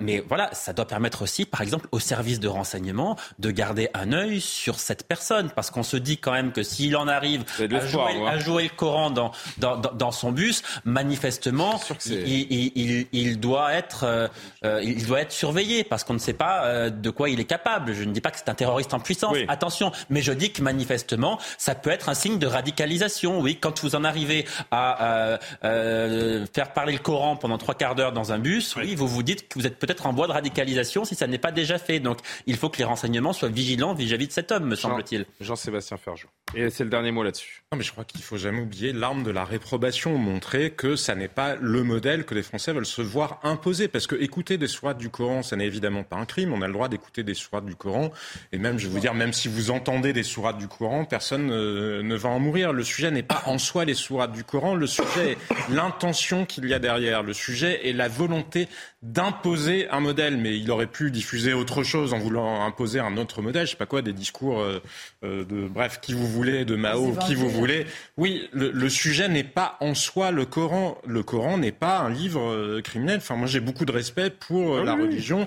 [0.00, 4.12] mais voilà, ça doit permettre aussi, par exemple, au service de renseignement de garder un
[4.12, 5.50] œil sur cette personne.
[5.54, 9.32] Parce qu'on se dit quand même que s'il en arrive à jouer, le Coran dans,
[9.58, 14.28] dans, son bus, manifestement, il, il, doit être euh,
[14.64, 17.44] euh, il doit être surveillé parce qu'on ne sait pas euh, de quoi il est
[17.44, 17.92] capable.
[17.94, 20.62] Je ne dis pas que c'est un terroriste en puissance, attention, mais je dis que
[20.62, 23.40] manifestement, ça peut être un signe de radicalisation.
[23.40, 28.32] Oui, quand vous en arrivez à faire parler le Coran pendant trois quarts d'heure dans
[28.32, 28.94] un bus, oui.
[28.94, 31.52] vous vous dites que vous êtes peut-être en voie de radicalisation si ça n'est pas
[31.52, 32.00] déjà fait.
[32.00, 35.26] Donc, il faut que les renseignements soient vigilants vis-à-vis de cet homme, me semble-t-il.
[35.40, 36.28] Jean-Sébastien Ferjou.
[36.54, 37.62] Et c'est le dernier mot là-dessus.
[37.72, 41.14] Non, mais je crois qu'il faut jamais oublier l'arme de la réprobation, montrer que ça
[41.14, 43.88] n'est pas le modèle que les Français veulent se voir imposer.
[43.88, 46.52] Parce que écouter des sourates du Coran, ça n'est évidemment pas un crime.
[46.52, 48.10] On a le droit d'écouter des sourates du Coran.
[48.52, 51.50] Et même, je vais vous dire, même si vous entendez des sourates du Coran, personne
[51.50, 52.72] euh, ne va en mourir.
[52.72, 54.74] Le sujet n'est pas en soi les sourates du Coran.
[54.74, 55.38] Le sujet est
[55.70, 57.22] l'intention qu'il y a derrière.
[57.22, 58.68] Le sujet est la volonté
[59.02, 60.36] d'imposer un modèle.
[60.36, 63.66] Mais il aurait pu diffuser autre chose en voulant imposer un autre modèle.
[63.66, 64.80] Je sais pas quoi, des discours euh,
[65.24, 67.86] euh, de, bref, qui vous voulez, de Mao, qui vous voulez.
[68.16, 70.98] Oui, le, sujet n'est pas en soi le Coran.
[71.06, 73.11] Le Coran n'est pas un livre criminel.
[73.16, 75.46] Enfin, moi, j'ai beaucoup de respect pour euh, ah la religion.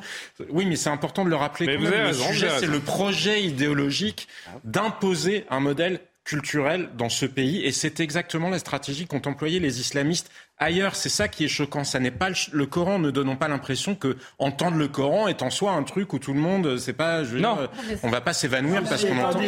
[0.49, 1.77] Oui, mais c'est important de le rappeler.
[1.77, 4.27] le sujet, c'est le projet idéologique
[4.63, 7.63] d'imposer un modèle culturel dans ce pays.
[7.63, 10.95] Et c'est exactement la stratégie qu'ont employé les islamistes ailleurs.
[10.95, 11.83] C'est ça qui est choquant.
[11.83, 12.99] Ça n'est pas le, Coran.
[12.99, 16.33] Ne donnons pas l'impression que entendre le Coran est en soi un truc où tout
[16.33, 17.23] le monde, c'est pas.
[17.23, 17.57] Je non.
[18.03, 19.39] on va pas s'évanouir parce qu'on entend.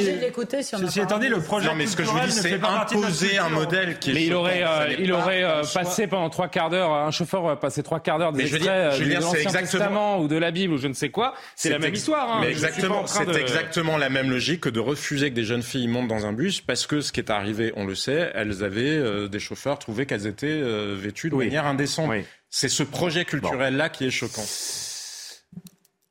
[0.90, 1.68] Si attendez, le projet.
[1.68, 4.14] Non, mais ce que je vous dis, c'est imposer un modèle qui est.
[4.14, 6.92] Mais il aurait, euh, il aurait euh, passé pendant trois quarts d'heure.
[6.92, 10.38] Un chauffeur aurait passé trois quarts d'heure des extraits euh, de l'Ancien Testament ou de
[10.38, 11.34] la Bible ou je ne sais quoi.
[11.56, 12.32] C'est la même histoire.
[12.32, 12.40] Hein.
[12.42, 13.06] Mais exactement.
[13.08, 16.34] C'est exactement la même logique que de refuser que des jeunes filles montent dans un
[16.34, 20.06] bus parce que ce qui est arrivé, on le sait, elles avaient des chauffeurs trouvé
[20.06, 20.62] qu'elles étaient
[20.98, 22.12] vêtues de manière indécente.
[22.50, 24.46] C'est ce projet culturel-là qui est choquant.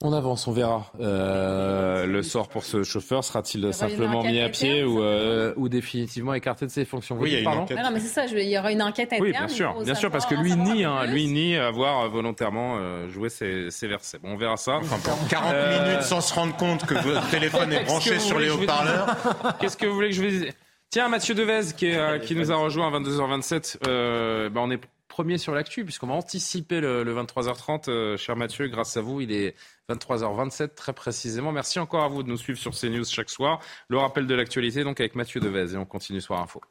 [0.03, 0.93] On avance, on verra.
[1.01, 6.35] Euh, le sort pour ce chauffeur sera-t-il simplement mis à pied ou, euh, ou, définitivement
[6.35, 7.17] écarté de ses fonctions?
[7.19, 7.79] Oui, il y a une enquête.
[7.79, 9.23] non, mais c'est ça, il y aura une enquête interne.
[9.23, 13.09] Oui, bien sûr, bien sûr, parce que lui nie, hein, lui nie avoir volontairement euh,
[13.09, 14.19] joué ses, ses, versets.
[14.19, 14.77] Bon, on verra ça.
[14.77, 14.99] Enfin,
[15.31, 15.55] 40
[15.87, 19.17] minutes sans se rendre compte que votre téléphone est branché sur les haut-parleurs.
[19.59, 20.53] Qu'est-ce que vous voulez que je vous dise?
[20.97, 21.93] Tiens, Mathieu Devez, qui,
[22.27, 26.81] qui nous a rejoint à 22h27, bah, on est premier sur l'actu, puisqu'on va anticiper
[26.81, 27.91] le, 23h30.
[27.91, 29.55] Euh, cher Mathieu, grâce à vous, il est
[29.91, 31.53] 23h27 très précisément.
[31.53, 33.61] Merci encore à vous de nous suivre sur CNews chaque soir.
[33.89, 35.75] Le rappel de l'actualité, donc avec Mathieu Devez.
[35.75, 36.63] Et on continue Soir Info.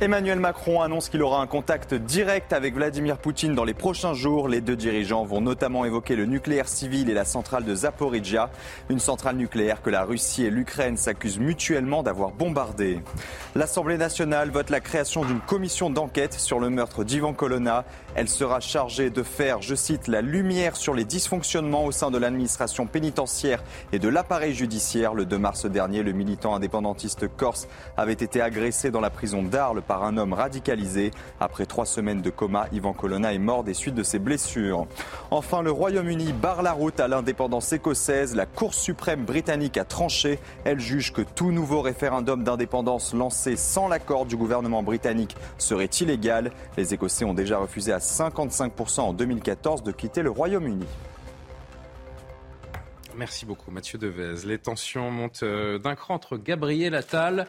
[0.00, 4.48] Emmanuel Macron annonce qu'il aura un contact direct avec Vladimir Poutine dans les prochains jours.
[4.48, 8.50] Les deux dirigeants vont notamment évoquer le nucléaire civil et la centrale de Zaporizhia,
[8.90, 13.00] une centrale nucléaire que la Russie et l'Ukraine s'accusent mutuellement d'avoir bombardée.
[13.54, 17.84] L'Assemblée nationale vote la création d'une commission d'enquête sur le meurtre d'Ivan Colonna.
[18.16, 22.18] Elle sera chargée de faire, je cite, la lumière sur les dysfonctionnements au sein de
[22.18, 23.62] l'administration pénitentiaire
[23.92, 25.14] et de l'appareil judiciaire.
[25.14, 29.83] Le 2 mars dernier, le militant indépendantiste corse avait été agressé dans la prison d'Arles
[29.84, 31.10] par un homme radicalisé.
[31.40, 34.86] Après trois semaines de coma, Ivan Colonna est mort des suites de ses blessures.
[35.30, 38.34] Enfin, le Royaume-Uni barre la route à l'indépendance écossaise.
[38.34, 40.38] La Cour suprême britannique a tranché.
[40.64, 46.50] Elle juge que tout nouveau référendum d'indépendance lancé sans l'accord du gouvernement britannique serait illégal.
[46.76, 50.86] Les Écossais ont déjà refusé à 55% en 2014 de quitter le Royaume-Uni.
[53.16, 54.46] Merci beaucoup, Mathieu Devez.
[54.46, 57.46] Les tensions montent euh, d'un cran entre Gabriel Attal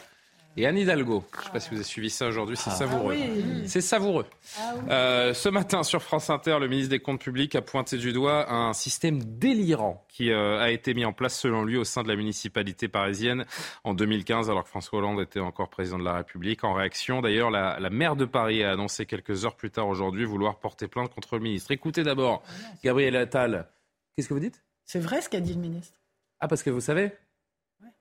[0.58, 1.24] et Anne Hidalgo.
[1.34, 2.76] Je ne sais pas si vous avez suivi ça aujourd'hui, c'est ah.
[2.76, 3.16] savoureux.
[3.18, 4.26] Ah c'est savoureux.
[4.58, 8.14] Ah euh, ce matin, sur France Inter, le ministre des Comptes publics a pointé du
[8.14, 12.04] doigt un système délirant qui euh, a été mis en place, selon lui, au sein
[12.04, 13.46] de la municipalité parisienne
[13.84, 16.64] en 2015, alors que François Hollande était encore président de la République.
[16.64, 20.26] En réaction, d'ailleurs, la, la maire de Paris a annoncé quelques heures plus tard aujourd'hui
[20.26, 21.72] vouloir porter plainte contre le ministre.
[21.72, 22.44] Écoutez d'abord,
[22.84, 23.68] Gabriel Attal.
[24.16, 24.64] Qu'est-ce que vous dites?
[24.86, 25.98] C'est vrai ce qu'a dit le ministre?
[26.40, 27.12] Ah, parce que vous savez?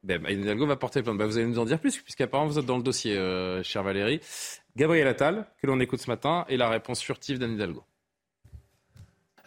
[0.04, 1.18] Ben, Hidalgo va porter plainte.
[1.18, 3.82] Ben, vous allez nous en dire plus, puisqu'apparemment vous êtes dans le dossier, euh, cher
[3.82, 4.20] Valérie.
[4.76, 7.84] Gabriel Attal, que l'on écoute ce matin, et la réponse furtive d'Anne Hidalgo.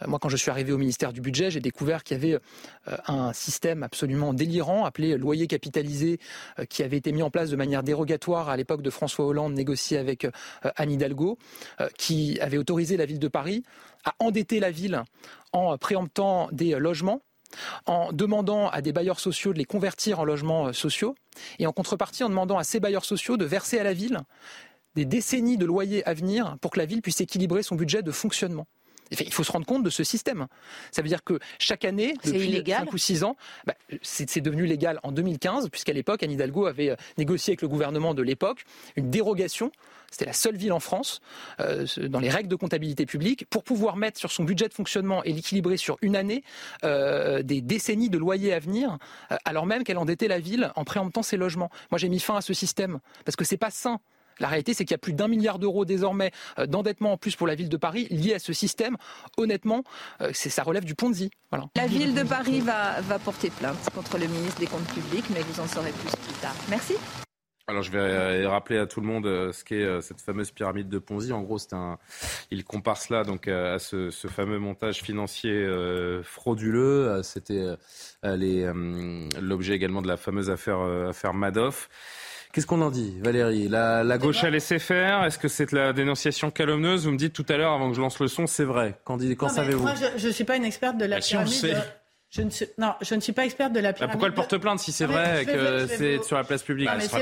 [0.02, 2.40] Euh, moi, quand je suis arrivé au ministère du Budget, j'ai découvert qu'il y avait
[2.88, 6.18] euh, un système absolument délirant appelé loyer capitalisé
[6.68, 9.96] qui avait été mis en place de manière dérogatoire à l'époque de François Hollande, négocié
[9.96, 10.26] avec
[10.62, 11.38] Anne Hidalgo,
[11.96, 13.62] qui avait autorisé la ville de Paris
[14.04, 15.02] à endetter la ville
[15.52, 17.22] en préemptant des logements
[17.86, 21.14] en demandant à des bailleurs sociaux de les convertir en logements euh, sociaux
[21.58, 24.20] et en contrepartie en demandant à ces bailleurs sociaux de verser à la ville
[24.94, 28.10] des décennies de loyers à venir pour que la ville puisse équilibrer son budget de
[28.10, 28.66] fonctionnement.
[29.10, 30.46] Il faut se rendre compte de ce système.
[30.90, 35.00] Ça veut dire que chaque année, depuis 5 ou 6 ans, bah, c'est devenu légal
[35.02, 38.64] en 2015, puisqu'à l'époque, Anne Hidalgo avait euh, négocié avec le gouvernement de l'époque
[38.96, 39.72] une dérogation.
[40.10, 41.20] C'était la seule ville en France,
[41.60, 45.22] euh, dans les règles de comptabilité publique, pour pouvoir mettre sur son budget de fonctionnement
[45.24, 46.42] et l'équilibrer sur une année
[46.84, 48.98] euh, des décennies de loyers à venir,
[49.44, 51.70] alors même qu'elle endettait la ville en préemptant ses logements.
[51.90, 54.00] Moi, j'ai mis fin à ce système, parce que c'est pas sain.
[54.40, 57.36] La réalité, c'est qu'il y a plus d'un milliard d'euros désormais euh, d'endettement en plus
[57.36, 58.96] pour la ville de Paris lié à ce système.
[59.36, 59.82] Honnêtement,
[60.20, 61.30] euh, ça relève du Ponzi.
[61.76, 65.60] La ville de Paris va porter plainte contre le ministre des Comptes publics, mais vous
[65.60, 66.54] en saurez plus plus tard.
[66.68, 66.94] Merci.
[67.68, 70.98] Alors je vais euh, rappeler à tout le monde ce qu'est cette fameuse pyramide de
[70.98, 71.32] Ponzi.
[71.32, 71.98] En gros, c'est un,
[72.50, 75.66] il compare cela donc à ce, fameux montage financier
[76.22, 77.20] frauduleux.
[77.22, 77.76] C'était
[78.24, 81.88] l'objet également de la fameuse affaire, affaire Madoff.
[82.52, 83.68] Qu'est-ce qu'on en dit, Valérie?
[83.68, 87.04] La, gauche a laissé faire Est-ce que c'est la dénonciation calomneuse?
[87.04, 88.98] Vous me dites tout à l'heure, avant que je lance le son, c'est vrai.
[89.04, 89.82] Quand, quand savez-vous?
[89.82, 91.76] Moi, je ne suis pas une experte de la bah, pyramide.
[92.30, 94.12] Je ne, suis, non, je ne suis pas experte de la bah, pyramide.
[94.12, 97.20] pourquoi elle porte plainte si c'est vrai que c'est sur la place publique Elle sera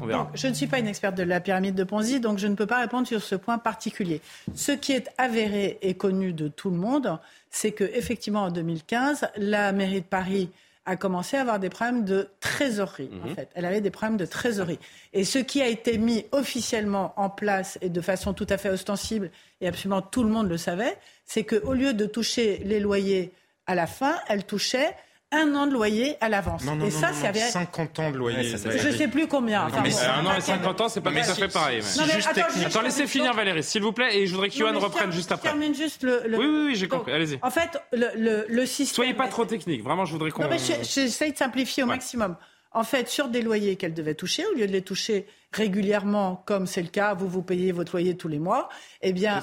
[0.00, 0.30] On verra.
[0.34, 2.66] je ne suis pas une experte de la pyramide de Ponzi, donc je ne peux
[2.66, 4.22] pas répondre sur ce point particulier.
[4.54, 7.18] Ce qui est avéré et connu de tout le monde,
[7.50, 10.50] c'est que effectivement en 2015, la mairie de Paris
[10.86, 13.34] a commencé à avoir des problèmes de trésorerie, en mhm.
[13.34, 13.50] fait.
[13.54, 14.78] Elle avait des problèmes de trésorerie.
[15.12, 18.70] Et ce qui a été mis officiellement en place et de façon tout à fait
[18.70, 19.30] ostensible,
[19.60, 23.32] et absolument tout le monde le savait, c'est qu'au lieu de toucher les loyers
[23.66, 24.94] à la fin, elle touchait
[25.32, 26.62] un an de loyer à l'avance.
[26.84, 28.44] et ça, c'est 50 ans de loyer.
[28.44, 29.62] je ne sais plus combien.
[29.64, 31.80] un an et 50 ans, c'est pas tout à fait pareil.
[32.64, 35.48] attends, laissez finir Valérie, s'il vous plaît, et je voudrais que Johan reprenne juste après.
[35.48, 36.22] termine juste le.
[36.28, 37.12] Oui, oui, oui j'ai compris.
[37.12, 37.38] Allez-y.
[37.42, 38.94] En fait, le, le, système.
[38.94, 39.82] Soyez pas trop technique.
[39.82, 40.42] Vraiment, je voudrais qu'on.
[40.42, 42.36] Non, mais j'essaye de simplifier au maximum.
[42.72, 46.66] En fait, sur des loyers qu'elle devait toucher, au lieu de les toucher régulièrement, comme
[46.66, 48.68] c'est le cas, vous vous payez votre loyer tous les mois,
[49.00, 49.42] eh bien,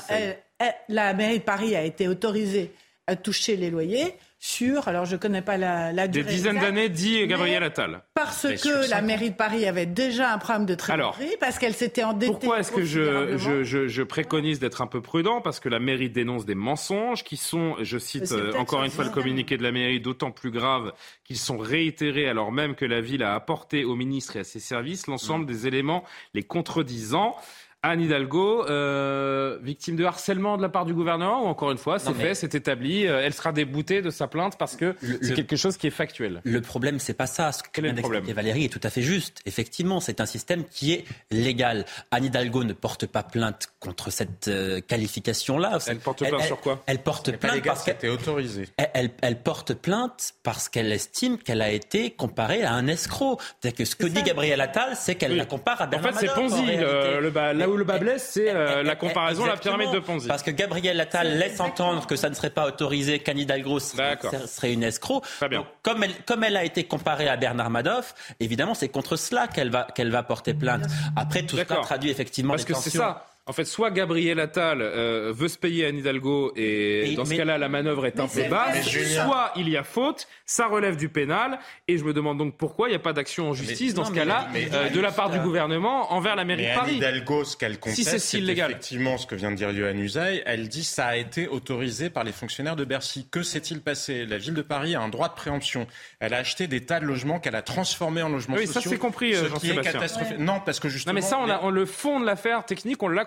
[0.88, 2.72] la mairie de Paris a été autorisée
[3.08, 4.16] à toucher les loyers
[4.46, 6.26] sur, alors je ne connais pas la, la durée.
[6.26, 8.02] Des dizaines d'années, dit Gabriel Attal.
[8.14, 12.04] Parce que la mairie de Paris avait déjà un problème de trésorerie, parce qu'elle s'était
[12.04, 12.30] endettée.
[12.30, 15.40] Pourquoi est-ce que je, je, je, préconise d'être un peu prudent?
[15.40, 19.06] Parce que la mairie dénonce des mensonges qui sont, je cite euh, encore une fois
[19.06, 20.92] le communiqué de la mairie, d'autant plus graves
[21.24, 24.60] qu'ils sont réitérés alors même que la ville a apporté au ministre et à ses
[24.60, 25.48] services l'ensemble mm.
[25.48, 26.04] des éléments
[26.34, 27.38] les contredisant.
[27.86, 32.00] Anne Hidalgo, euh, victime de harcèlement de la part du gouvernement ou encore une fois,
[32.00, 35.58] c'est fait, c'est établi, euh, elle sera déboutée de sa plainte parce que c'est quelque
[35.58, 36.40] chose qui est factuel.
[36.46, 37.52] Le problème, c'est pas ça.
[37.52, 38.24] Ce que Quel est le problème?
[38.24, 39.42] Valérie est tout à fait juste.
[39.46, 41.86] Effectivement, c'est un système qui est légal.
[42.12, 45.80] Anne Hidalgo ne porte pas plainte contre cette euh, qualification-là.
[45.88, 46.82] Elle porte plainte sur quoi?
[46.86, 48.70] Elle porte plainte parce qu'elle autorisée.
[48.78, 53.40] Elle, elle, porte plainte parce qu'elle estime qu'elle a été comparée à un escroc.
[53.60, 56.28] C'est-à-dire que ce que dit Gabriel Attal, c'est qu'elle la compare à Bernard En fait,
[56.28, 60.00] c'est Ponzi, le, là où le bas blesse, c'est euh, la comparaison, la pyramide de
[60.00, 60.28] Ponzi.
[60.28, 64.74] Parce que Gabriel Attal laisse entendre que ça ne serait pas autorisé, qu'Anne Hidalgo serait,
[64.74, 65.22] une escroc.
[65.38, 65.66] Très bien.
[65.82, 69.70] comme, elle, comme elle a été comparée à Bernard Madoff, évidemment, c'est contre cela qu'elle
[69.70, 70.86] va, qu'elle va porter plainte.
[71.16, 73.26] Après, tout ça traduit effectivement Parce que c'est ça.
[73.46, 77.34] En fait, soit Gabriel Attal euh, veut se payer Anne Hidalgo et, et dans ce
[77.34, 81.10] cas-là, la manœuvre est un peu basse, soit il y a faute, ça relève du
[81.10, 81.60] pénal,
[81.90, 84.04] et je me demande donc pourquoi il n'y a pas d'action en justice mais, dans
[84.04, 86.96] non, ce cas-là euh, de la part du gouvernement envers la mairie de Paris.
[86.96, 90.70] Hidalgo, ce qu'elle conteste, si c'est effectivement ce que vient de dire Yohann Usaï, elle
[90.70, 93.28] dit ça a été autorisé par les fonctionnaires de Bercy.
[93.30, 94.26] Que s'est-il passé?
[94.26, 95.86] La ville de Paris a un droit de préemption.
[96.22, 98.80] Elle a acheté des tas de logements qu'elle a transformés en logements oui, sociaux.
[98.80, 100.38] Oui, ça c'est compris, euh, ce qui est catastrophique.
[100.38, 100.44] Ouais.
[100.46, 101.14] Non, parce que justement...
[101.14, 103.26] Non, mais ça, on, a, on le fond de l'affaire technique, on l'a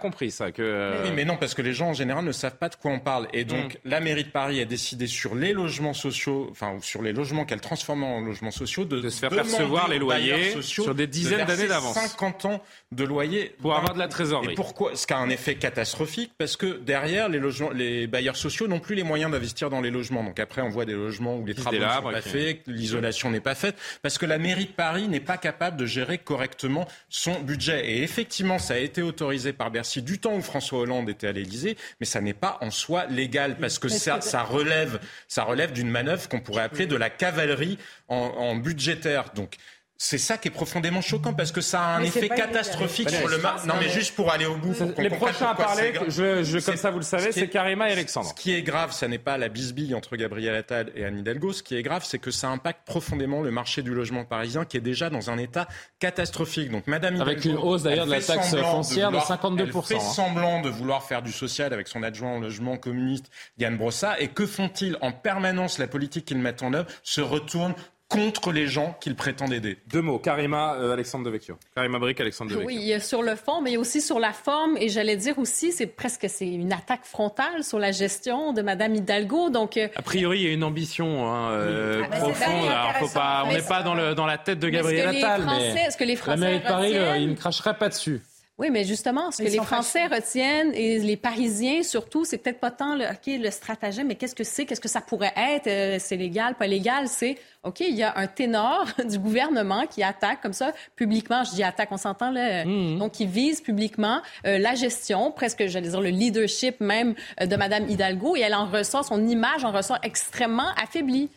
[0.60, 2.90] euh, oui, mais non, parce que les gens en général ne savent pas de quoi
[2.90, 3.28] on parle.
[3.32, 3.78] Et donc, mm.
[3.88, 7.44] la mairie de Paris a décidé sur les logements sociaux, enfin, ou sur les logements
[7.44, 11.68] qu'elle transforme en logements sociaux, de, se faire percevoir les loyers sur des dizaines d'années
[11.68, 11.94] d'avance.
[11.94, 12.62] 50 ans
[12.92, 13.54] de loyer.
[13.60, 14.52] Pour avoir de la trésorerie.
[14.52, 14.94] Et pourquoi?
[14.94, 19.02] Ce qui a un effet catastrophique, parce que derrière, les, bailleurs sociaux n'ont plus les
[19.02, 20.24] moyens d'investir dans les logements.
[20.24, 23.40] Donc après, on voit des logements où les travaux ne sont pas faits, l'isolation n'est
[23.40, 27.40] pas faite, parce que la mairie de Paris n'est pas capable de gérer correctement son
[27.40, 27.90] budget.
[27.90, 31.28] Et effectivement, ça a été autorisé par Bercy partie du temps où François Hollande était
[31.28, 35.72] à l'Élysée, mais ça n'est pas en soi légal parce que ça, relève, ça relève
[35.72, 37.78] d'une manœuvre qu'on pourrait appeler de la cavalerie
[38.08, 39.32] en, budgétaire.
[39.34, 39.56] Donc
[39.98, 43.38] c'est ça qui est profondément choquant parce que ça a un effet catastrophique sur le
[43.38, 43.66] marché.
[43.66, 44.74] Non, mais juste pour aller au bout.
[44.98, 48.28] Les prochains à parler, je, je, comme ça vous le savez, c'est Karima et Alexandre.
[48.28, 51.52] Ce qui est grave, ça n'est pas la bisbille entre Gabriel Attal et Anne Hidalgo.
[51.52, 54.76] Ce qui est grave, c'est que ça impacte profondément le marché du logement parisien qui
[54.76, 55.66] est déjà dans un état
[55.98, 56.70] catastrophique.
[56.70, 59.60] Donc, Madame Hidalgo, Avec une hausse d'ailleurs de la taxe foncière de, 52%.
[59.66, 60.00] Elle fait hein.
[60.00, 64.20] semblant de vouloir faire du social avec son adjoint au logement communiste, Yann Brossa.
[64.20, 66.88] Et que font-ils en permanence La politique qu'ils mettent en œuvre?
[67.02, 67.74] Se retourne
[68.08, 69.78] contre les gens qu'ils prétendent aider.
[69.88, 71.56] Deux mots, Karima euh, Alexandre Devecchio.
[71.74, 72.66] Karima Brick, Alexandre Devecchio.
[72.66, 74.76] Oui, euh, sur le fond, mais aussi sur la forme.
[74.76, 78.96] Et j'allais dire aussi, c'est presque c'est une attaque frontale sur la gestion de Mme
[78.96, 79.50] Hidalgo.
[79.50, 79.76] Donc.
[79.76, 82.68] Euh, a priori, il y a une ambition hein, euh, ah, bah, profonde.
[82.68, 85.40] Alors, on n'est pas dans, la tête de Gabriel Attal.
[85.40, 85.90] Mais, Français.
[85.90, 88.22] ce que les Français la mairie de Paris, il ne crachera pas dessus.
[88.58, 92.70] Oui, mais justement, ce que les Français retiennent et les Parisiens surtout, c'est peut-être pas
[92.70, 95.96] tant le, okay, le stratagème, mais qu'est-ce que c'est, qu'est-ce que ça pourrait être, euh,
[96.00, 100.40] c'est légal, pas légal, c'est OK, il y a un ténor du gouvernement qui attaque
[100.40, 104.74] comme ça publiquement, je dis attaque, on s'entend là, donc qui vise publiquement euh, la
[104.74, 109.04] gestion, presque j'allais dire le leadership même euh, de Madame Hidalgo, et elle en ressort,
[109.04, 111.28] son image en ressort extrêmement affaiblie.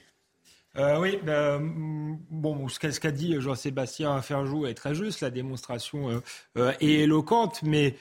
[0.78, 6.10] Euh, oui, ben, mm, bon, ce qu'a dit Jean-Sébastien Ferjou est très juste, la démonstration
[6.10, 6.20] euh,
[6.58, 7.96] euh, est éloquente, mais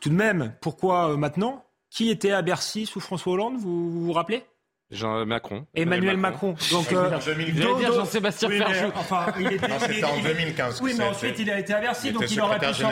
[0.00, 1.64] tout de même, pourquoi maintenant?
[1.90, 4.44] Qui était à Bercy sous François Hollande, vous, vous rappelez?
[4.90, 5.66] Jean Macron.
[5.74, 6.54] Emmanuel Macron.
[6.70, 7.92] Macron.
[7.92, 8.92] Jean-Sébastien oui, Ferjou.
[8.94, 10.80] Enfin, il en 2015.
[10.82, 12.90] Oui, mais ensuite il a été à Bercy, donc il aurait pu s'en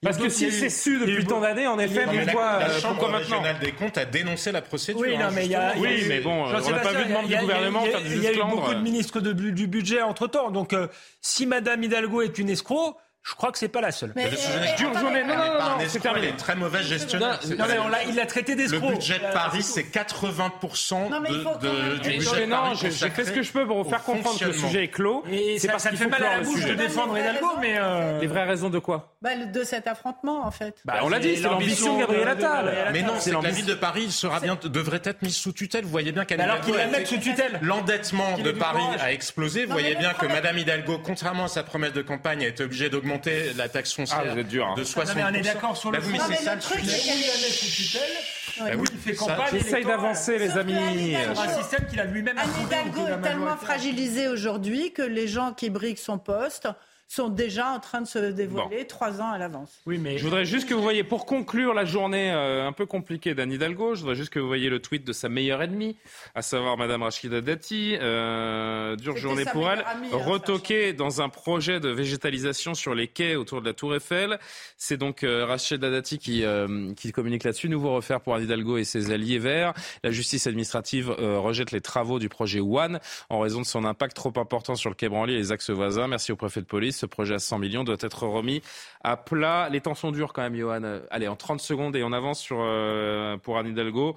[0.00, 3.08] parce que si c'est su depuis tant d'années, en effet, mais euh, pourquoi, la, Chambre
[3.08, 5.00] régionale des comptes a dénoncé la procédure.
[5.00, 7.12] Oui, non, hein, mais y a, oui, mais bon, euh, on n'a pas vu de
[7.12, 8.80] membre du gouvernement faire des Il y a eu beaucoup de euh.
[8.80, 10.52] ministres du budget entre-temps.
[10.52, 10.74] Donc,
[11.20, 12.96] si Madame Hidalgo est une escroc,
[13.28, 14.12] je crois que c'est pas la seule.
[14.16, 16.32] Mais euh, euh, Durgeonnet, non, non, non, c'est terminé.
[16.38, 17.38] Très mauvaise gestionnaire.
[17.58, 17.76] Non, mais
[18.08, 18.88] il l'a traité d'escroc.
[18.88, 20.52] Le budget de Paris, c'est 80
[20.92, 21.20] non,
[21.60, 22.46] de, du budget de Paris.
[22.48, 24.88] Non, j'ai fait ce que je peux pour vous faire comprendre que le sujet est
[24.88, 25.24] clos.
[25.30, 28.18] Et c'est parce ça me fait mal à la bouche de défendre Hidalgo, mais euh,
[28.18, 29.14] les vraies raisons de quoi?
[29.20, 30.76] Bah, de cet affrontement, en fait.
[30.86, 32.90] Bah, on l'a dit, c'est l'ambition de Gabriel Attal.
[32.94, 35.84] Mais non, c'est la ville de Paris sera devrait être mise sous tutelle.
[35.84, 36.40] Vous voyez bien qu'elle.
[36.40, 36.44] est.
[36.44, 37.58] Alors qu'il la met sous tutelle.
[37.60, 39.66] L'endettement de Paris a explosé.
[39.66, 42.88] Vous voyez bien que Madame Hidalgo, contrairement à sa promesse de campagne, a été obligée
[42.88, 44.74] d'augmenter monter la taxe foncière ah, vous êtes dur, hein.
[44.76, 45.16] de 60%.
[45.16, 46.80] Non, on est d'accord sur le bah, mais c'est ça le truc.
[46.84, 49.46] Bah, bah, oui, il fait campagne.
[49.52, 51.16] J'essaye d'avancer, les amis.
[51.34, 55.52] Sur un système qu'il a lui-même Anne Hidalgo est tellement fragilisée aujourd'hui que les gens
[55.52, 56.68] qui briquent son poste
[57.08, 59.80] sont déjà en train de se dévoiler trois ans à l'avance.
[59.86, 63.50] Je voudrais juste que vous voyez, pour conclure la journée euh, un peu compliquée d'Anne
[63.50, 65.96] Hidalgo, je voudrais juste que vous voyez le tweet de sa meilleure ennemie,
[66.34, 67.96] à savoir Madame Rachida Dati.
[68.00, 69.82] Euh, dure journée pour elle.
[69.86, 74.38] Amie, hein, dans un projet de végétalisation sur les quais autour de la Tour Eiffel.
[74.76, 77.70] C'est donc euh, Rachida Dati qui, euh, qui communique là-dessus.
[77.70, 79.72] Nouveau refaire pour Anne Hidalgo et ses alliés verts.
[80.04, 84.32] La justice administrative rejette les travaux du projet One en raison de son impact trop
[84.36, 86.06] important sur le quai branly et les axes voisins.
[86.06, 86.97] Merci au préfet de police.
[86.98, 88.60] Ce projet à 100 millions doit être remis
[89.04, 89.68] à plat.
[89.70, 91.00] Les temps sont durs quand même, Johan.
[91.10, 94.16] Allez, en 30 secondes et on avance sur, euh, pour Anne Hidalgo.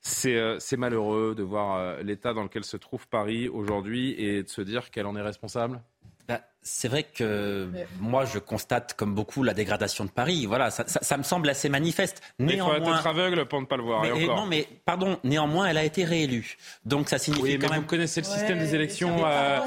[0.00, 4.48] C'est euh, malheureux de voir euh, l'état dans lequel se trouve Paris aujourd'hui et de
[4.48, 5.82] se dire qu'elle en est responsable.
[6.26, 7.68] Bah, c'est vrai que
[8.00, 10.46] moi, je constate, comme beaucoup, la dégradation de Paris.
[10.46, 12.22] Voilà, ça, me semble assez manifeste.
[12.38, 12.76] Néanmoins...
[12.78, 14.04] il faut être aveugle pour ne pas le voir.
[14.04, 16.56] Non, mais pardon, néanmoins, elle a été réélue.
[16.84, 17.82] Donc ça signifie oui, mais quand même...
[17.82, 19.26] Vous connaissez le système des élections.
[19.26, 19.58] Euh,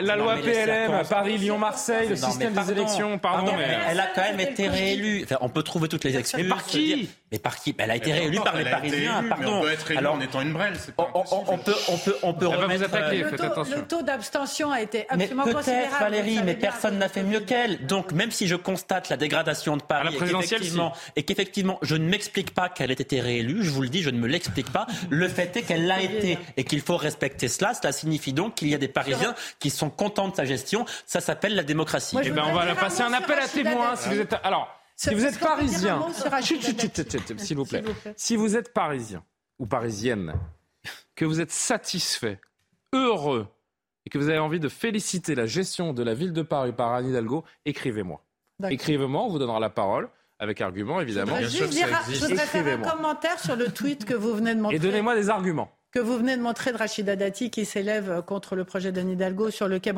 [0.00, 3.52] la, loi PLM, Paris, Lyon, Marseille, le système des élections, pardon.
[3.52, 3.62] pardon.
[3.88, 5.24] Elle a quand même été réélue.
[5.24, 6.42] Enfin, on peut trouver toutes les excuses.
[6.42, 7.74] Mais par qui mais par qui?
[7.78, 9.24] Elle a été réélue par les Parisiens.
[9.28, 9.58] Pardon.
[9.58, 10.74] on peut être élu Alors, en étant une brêle.
[10.96, 12.78] On, peut, on peut, on peut eh ben, remettre...
[12.78, 16.13] vous attaquer, euh, le taux, taux d'abstention a été absolument considérable.
[16.14, 17.86] Valérie, mais personne n'a fait mieux qu'elle.
[17.86, 20.62] Donc, même si je constate la dégradation de Paris la présidentielle,
[21.16, 24.10] et qu'effectivement, je ne m'explique pas qu'elle ait été réélue, je vous le dis, je
[24.10, 24.86] ne me l'explique pas.
[25.10, 27.74] Le fait est qu'elle l'a été et qu'il faut respecter cela.
[27.74, 30.84] Cela signifie donc qu'il y a des Parisiens qui sont contents de sa gestion.
[31.06, 32.16] Ça s'appelle la démocratie.
[32.22, 33.96] Eh ben, on va passer un appel à témoins.
[33.96, 36.06] Si vous êtes, alors, si vous êtes parisien,
[37.38, 37.84] s'il vous plaît,
[38.16, 39.24] si vous êtes parisien
[39.58, 40.34] ou parisienne,
[41.14, 42.40] que vous êtes satisfait,
[42.92, 43.48] heureux
[44.06, 46.92] et que vous avez envie de féliciter la gestion de la ville de Paris par
[46.92, 48.22] Anne Hidalgo, écrivez-moi.
[48.68, 50.08] Écrivez-moi, on vous donnera la parole
[50.38, 51.36] avec arguments, évidemment.
[51.40, 54.76] Je voudrais, faire un commentaire sur le tweet que vous venez de montrer.
[54.76, 58.56] Et donnez-moi des arguments que vous venez de montrer de Rachida Dati qui s'élève contre
[58.56, 59.92] le projet d'Anne Hidalgo sur le Quai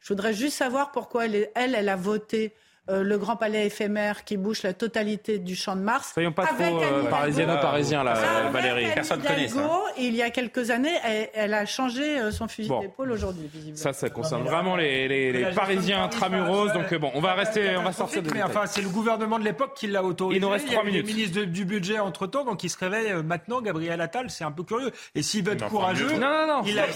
[0.00, 2.54] Je voudrais juste savoir pourquoi elle, elle, elle a voté
[2.90, 6.10] euh, le Grand Palais éphémère qui bouche la totalité du Champ de Mars.
[6.12, 8.88] Soyons pas trop euh, parisiens, là, Valérie.
[8.94, 9.80] Personne ne connaît ça.
[9.96, 10.94] Il y a quelques années,
[11.32, 16.04] elle, a changé euh, son fusil d'épaule aujourd'hui, Ça, ça concerne vraiment les, les, Parisiens
[16.04, 16.72] intramuros.
[16.74, 18.30] Donc bon, on va rester, on va sortir de.
[18.34, 20.38] Mais enfin, c'est le gouvernement de l'époque qui l'a autorisé.
[20.38, 21.06] Il nous reste trois minutes.
[21.06, 23.62] Le ministre du budget entre temps, donc il se réveille maintenant.
[23.62, 24.90] Gabriel Attal, c'est un peu curieux.
[25.14, 26.86] Et s'il veut être courageux, non, non, non, il la,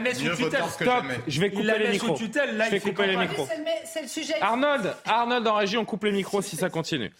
[0.00, 0.62] met, sous tutelle.
[0.70, 1.04] Stop.
[1.26, 2.16] Je vais couper les micros.
[2.16, 3.48] Je vais couper les micros.
[3.84, 4.34] C'est le sujet.
[4.40, 7.12] Arnold, Arnold en régie, on coupe les micros si ça continue.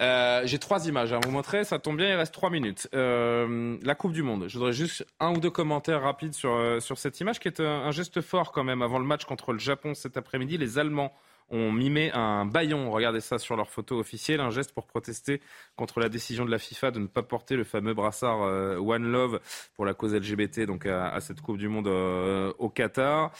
[0.00, 2.88] Euh, j'ai trois images à vous montrer, ça tombe bien, il reste trois minutes.
[2.94, 6.78] Euh, la Coupe du Monde, je voudrais juste un ou deux commentaires rapides sur, euh,
[6.80, 9.58] sur cette image qui est un geste fort quand même avant le match contre le
[9.58, 10.56] Japon cet après-midi.
[10.56, 11.12] Les Allemands
[11.50, 15.40] ont mimé un baillon, regardez ça sur leur photo officielle, un geste pour protester
[15.76, 19.10] contre la décision de la FIFA de ne pas porter le fameux brassard euh, One
[19.10, 19.40] Love
[19.74, 23.32] pour la cause LGBT donc à, cette Coupe du Monde euh, au Qatar,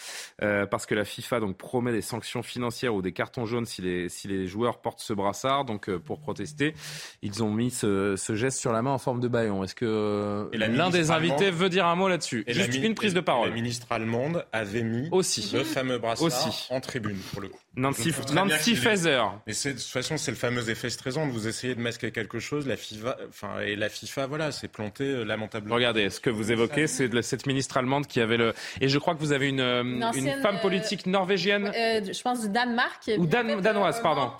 [0.42, 3.82] euh, parce que la FIFA donc promet des sanctions financières ou des cartons jaunes si
[3.82, 5.64] les, si les joueurs portent ce brassard.
[5.64, 6.74] Donc pour protester,
[7.22, 9.64] ils ont mis ce, geste sur la main en forme de baillon.
[9.64, 12.44] Est-ce que l'un des invités veut dire un mot là-dessus?
[12.46, 13.48] Juste une prise de parole.
[13.48, 16.28] La ministre allemande avait mis aussi le fameux brassard
[16.70, 17.58] en tribune pour le coup.
[17.78, 19.22] Nancy, Nancy Faeser.
[19.46, 21.26] Mais de toute façon, c'est le fameux effet stressant.
[21.28, 25.04] Vous essayez de masquer quelque chose, la FIFA, enfin, et la FIFA, voilà, c'est planté
[25.04, 25.74] euh, lamentablement.
[25.74, 28.52] Regardez, ce que vous évoquez, c'est cette ministre allemande qui avait le.
[28.80, 31.70] Et je crois que vous avez une, euh, une, femme euh, politique norvégienne.
[31.74, 33.10] je pense du Danemark.
[33.16, 34.32] Ou danoise, pardon.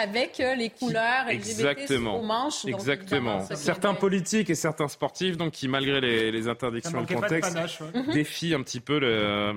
[0.00, 2.18] avec les couleurs Exactement.
[2.18, 2.64] LGBT manches.
[2.64, 3.44] Exactement.
[3.54, 7.56] certains politiques et certains sportifs, donc, qui, malgré les, les interdictions de contexte,
[8.12, 8.98] défient un petit peu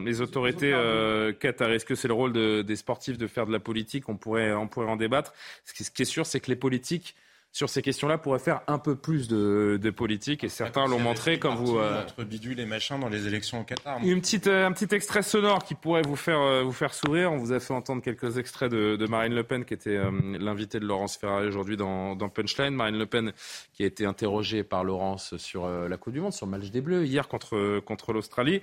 [0.06, 3.60] les autorités euh, Est-ce que c'est le rôle de, des sportifs de faire de la
[3.60, 5.34] politique on pourrait, on pourrait en débattre.
[5.66, 7.16] Ce qui est sûr, c'est que les politiques
[7.52, 11.56] sur ces questions-là pourraient faire un peu plus de, politique et certains l'ont montré comme
[11.56, 11.78] vous.
[11.78, 14.00] Euh, entre bidule et machin dans les élections au Qatar.
[14.04, 17.32] Une petite, euh, un petit extrait sonore qui pourrait vous faire euh, vous faire sourire.
[17.32, 19.98] On vous a fait entendre quelques extraits de, Marine Le Pen qui était
[20.40, 22.76] l'invité de Laurence Ferrari aujourd'hui dans, Punchline.
[22.76, 23.32] Marine Le Pen
[23.74, 26.82] qui a été interrogée par Laurence sur la Coupe du Monde, sur le match des
[26.82, 28.62] Bleus hier contre contre l'Australie.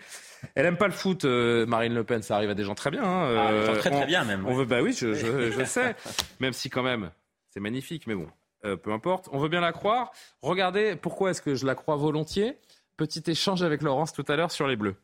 [0.54, 2.22] Elle aime pas le foot, Marine Le Pen.
[2.22, 3.02] Ça arrive à des gens très bien.
[3.02, 3.34] Hein.
[3.36, 4.46] Ah, très très bien même.
[4.46, 5.96] On veut bah oui, je, je sais.
[6.38, 7.10] Même si quand même
[7.50, 8.28] c'est magnifique, mais bon.
[8.64, 9.28] Euh, peu importe.
[9.32, 10.10] On veut bien la croire.
[10.42, 12.58] Regardez, pourquoi est-ce que je la crois volontiers?
[12.96, 14.96] Petit échange avec Laurence tout à l'heure sur les Bleus.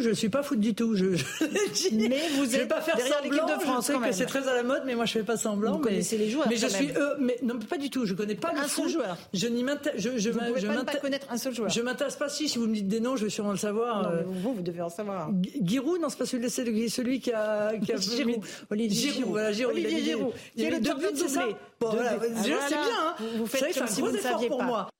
[0.00, 0.94] Je ne suis pas foot du tout.
[0.96, 1.06] Je,
[1.92, 3.46] mais vous je vais pas faire semblant.
[3.46, 3.86] de France.
[3.88, 5.72] Je sais que c'est très à la mode, mais moi je fais pas semblant.
[5.72, 6.46] Vous mais, connaissez les joueurs.
[6.48, 8.06] Mais je suis, euh, mais non, pas du tout.
[8.06, 9.16] Je connais pas un seul joueur.
[9.32, 10.00] Je n'y m'intéresse.
[10.00, 11.70] Je, je, vous ne pas, connaître un seul joueur.
[11.70, 12.28] Je m'intéresse pas.
[12.28, 14.02] Si, si vous me dites des noms, je vais sûrement le savoir.
[14.02, 15.30] Non, euh, vous, vous devez en savoir.
[15.62, 18.42] Giroud, non, c'est pas celui, celui qui a, qui a Giroud.
[18.70, 19.30] Olivier Giroud.
[19.30, 19.74] Voilà, Giroud.
[19.74, 20.32] Olivier Giroud.
[20.56, 21.44] Il y a le deux buts, c'est ça.
[21.80, 22.58] Bon, voilà, c'est bien.
[22.70, 23.14] Hein.
[23.36, 24.90] Vous faites comme si vous ne saviez pas.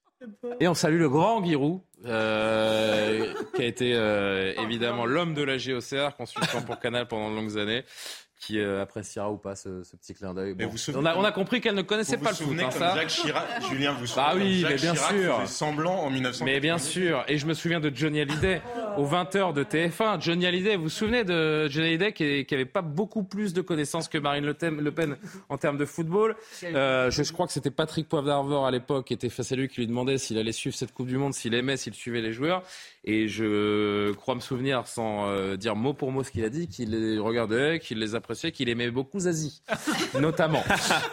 [0.61, 5.59] Et on salue le grand Giroud, euh, qui a été euh, évidemment l'homme de la
[5.59, 7.85] GOCR, consultant pour Canal pendant de longues années,
[8.41, 10.55] qui euh, appréciera ou pas ce, ce petit clin d'œil.
[10.55, 12.57] Bon, on, a, on, a, compris qu'elle ne connaissait pas le foot.
[12.59, 12.95] Hein, ça.
[12.97, 15.47] Jacques Chirac, Julien, vous bah oui, mais bien Chirac sûr.
[15.47, 16.47] semblant en 1900.
[16.47, 17.23] Mais bien sûr.
[17.29, 18.63] Et je me souviens de Johnny Hallyday
[18.97, 20.23] aux 20h de TF1.
[20.23, 23.61] Johnny Hallyday, vous vous souvenez de Johnny Hallyday qui, qui avait pas beaucoup plus de
[23.61, 25.17] connaissances que Marine Le, Pen
[25.51, 26.35] en termes de football?
[26.65, 29.69] Euh, je, crois que c'était Patrick Poivre d'Arvor à l'époque qui était face à lui
[29.69, 32.33] qui lui demandait s'il allait suivre cette Coupe du Monde, s'il aimait, s'il suivait les
[32.33, 32.63] joueurs.
[33.05, 36.69] Et je crois me souvenir, sans euh, dire mot pour mot ce qu'il a dit,
[36.69, 39.63] qu'il les regardait, qu'il les appréciait, qu'il aimait beaucoup Zazie,
[40.21, 40.63] notamment.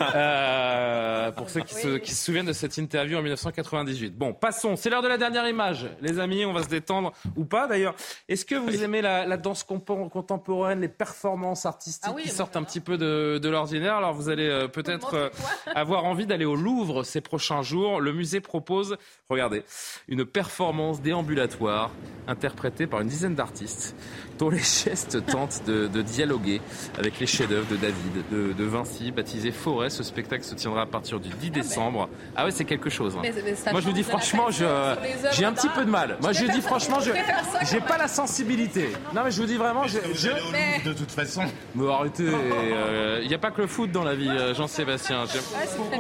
[0.01, 4.17] Euh, pour ceux qui, se, qui, se, souviennent de cette interview en 1998.
[4.17, 4.75] Bon, passons.
[4.75, 5.89] C'est l'heure de la dernière image.
[6.01, 7.95] Les amis, on va se détendre ou pas d'ailleurs.
[8.29, 12.63] Est-ce que vous aimez la, la, danse contemporaine, les performances artistiques ah qui sortent un
[12.63, 13.95] petit peu de, de l'ordinaire?
[13.95, 15.31] Alors vous allez euh, peut-être
[15.75, 18.01] avoir envie d'aller au Louvre ces prochains jours.
[18.01, 18.97] Le musée propose,
[19.29, 19.63] regardez,
[20.07, 21.91] une performance déambulatoire
[22.27, 23.95] interprété par une dizaine d'artistes
[24.37, 26.61] dont les gestes tentent de, dialoguer
[26.97, 29.89] avec les chefs-d'œuvre de David, de, Vinci, baptisé Forêt.
[29.89, 32.09] Ce spectacle se tiendra à partir du 10 ah, décembre.
[32.35, 33.17] Ah ouais, c'est quelque chose.
[33.17, 33.29] Hein.
[33.71, 34.65] Moi, je vous dis franchement, j'ai
[35.45, 36.17] un petit peu de mal.
[36.21, 37.11] Moi, je dis franchement, je,
[37.69, 38.89] j'ai pas la sensibilité.
[39.13, 39.97] Non, mais je vous dis vraiment, je.
[40.83, 41.43] De toute façon.
[41.75, 42.25] Mais arrêtez,
[43.21, 45.25] il n'y a pas que le foot dans la vie, euh, Jean-Sébastien.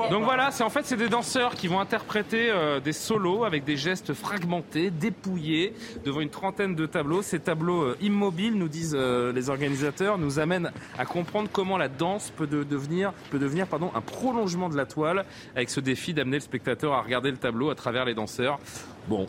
[0.09, 3.63] Donc voilà, c'est en fait c'est des danseurs qui vont interpréter euh, des solos avec
[3.63, 5.73] des gestes fragmentés, dépouillés,
[6.05, 7.21] devant une trentaine de tableaux.
[7.21, 12.31] Ces tableaux euh, immobiles, nous disent les organisateurs, nous amènent à comprendre comment la danse
[12.35, 15.25] peut devenir, peut devenir pardon, un prolongement de la toile,
[15.55, 18.59] avec ce défi d'amener le spectateur à regarder le tableau à travers les danseurs.
[19.07, 19.25] Bon.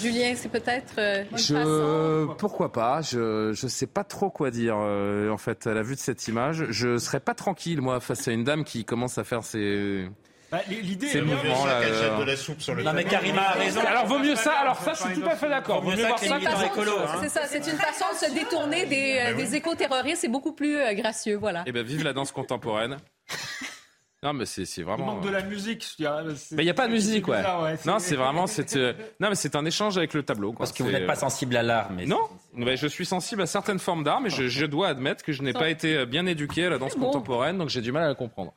[0.00, 2.26] Julien, c'est peut-être euh, je...
[2.34, 5.96] Pourquoi pas Je ne sais pas trop quoi dire, euh, en fait, à la vue
[5.96, 6.66] de cette image.
[6.70, 10.08] Je serais pas tranquille, moi, face à une dame qui commence à faire ses...
[10.50, 11.66] Bah, L'idée c'est mouvement.
[11.66, 12.20] Euh...
[12.20, 13.80] de la soupe sur le non mais Karima a raison.
[13.86, 14.52] Alors vaut mieux ça.
[14.52, 15.82] Alors ça, je suis tout à fait d'accord.
[15.82, 16.92] Vaut mieux voir ça écolo.
[16.98, 17.18] Hein.
[17.22, 17.46] C'est ça.
[17.46, 20.22] C'est une façon de se détourner des, bah des éco-terroristes.
[20.22, 21.64] C'est beaucoup plus euh, gracieux, voilà.
[21.66, 22.96] Eh ben vive la danse contemporaine.
[24.22, 25.04] Non, mais c'est vraiment.
[25.04, 25.96] Il manque de la musique.
[26.00, 27.40] Mais il n'y a pas de musique, ouais.
[27.86, 28.46] non, c'est vraiment.
[28.74, 30.52] Euh, non, mais c'est un échange avec le tableau.
[30.54, 31.92] Parce que vous n'êtes pas sensible à l'art.
[31.92, 32.22] Mais non,
[32.52, 35.52] mais je suis sensible à certaines formes d'art, mais je, dois admettre que je n'ai
[35.52, 38.54] pas été bien éduqué à la danse contemporaine, donc j'ai du mal à la comprendre.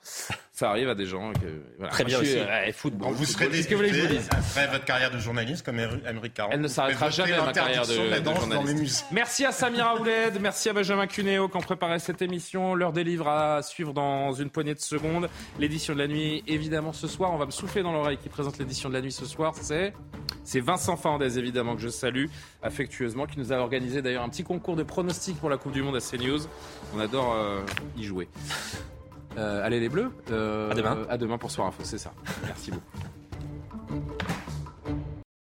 [0.61, 1.33] Ça arrive à des gens.
[1.33, 2.38] Que, Très bien aussi.
[2.73, 3.13] football.
[3.13, 5.65] Vous serez ce que vous voulez que je vous dise Après votre carrière de journaliste
[5.65, 6.51] comme Émeric Caron.
[6.53, 9.07] Elle ne s'arrêtera jamais ma carrière de, journaliste.
[9.11, 12.75] Merci à Samira Ouled, merci à Benjamin Cuneo qui ont préparé cette émission.
[12.75, 15.29] L'heure des livres à suivre dans une poignée de secondes.
[15.57, 17.33] L'édition de la nuit, évidemment, ce soir.
[17.33, 19.55] On va me souffler dans l'oreille qui présente l'édition de la nuit ce soir.
[19.59, 19.93] C'est
[20.43, 22.25] c'est Vincent Fernandez, évidemment, que je salue
[22.61, 25.81] affectueusement, qui nous a organisé d'ailleurs un petit concours de pronostics pour la Coupe du
[25.81, 26.41] Monde à CNews.
[26.95, 27.61] On adore euh,
[27.97, 28.27] y jouer.
[29.37, 30.11] Euh, allez les bleus.
[30.31, 30.71] Euh,
[31.09, 31.37] à demain.
[31.37, 32.11] Pour Soir Info, c'est ça.
[32.45, 34.27] Merci beaucoup.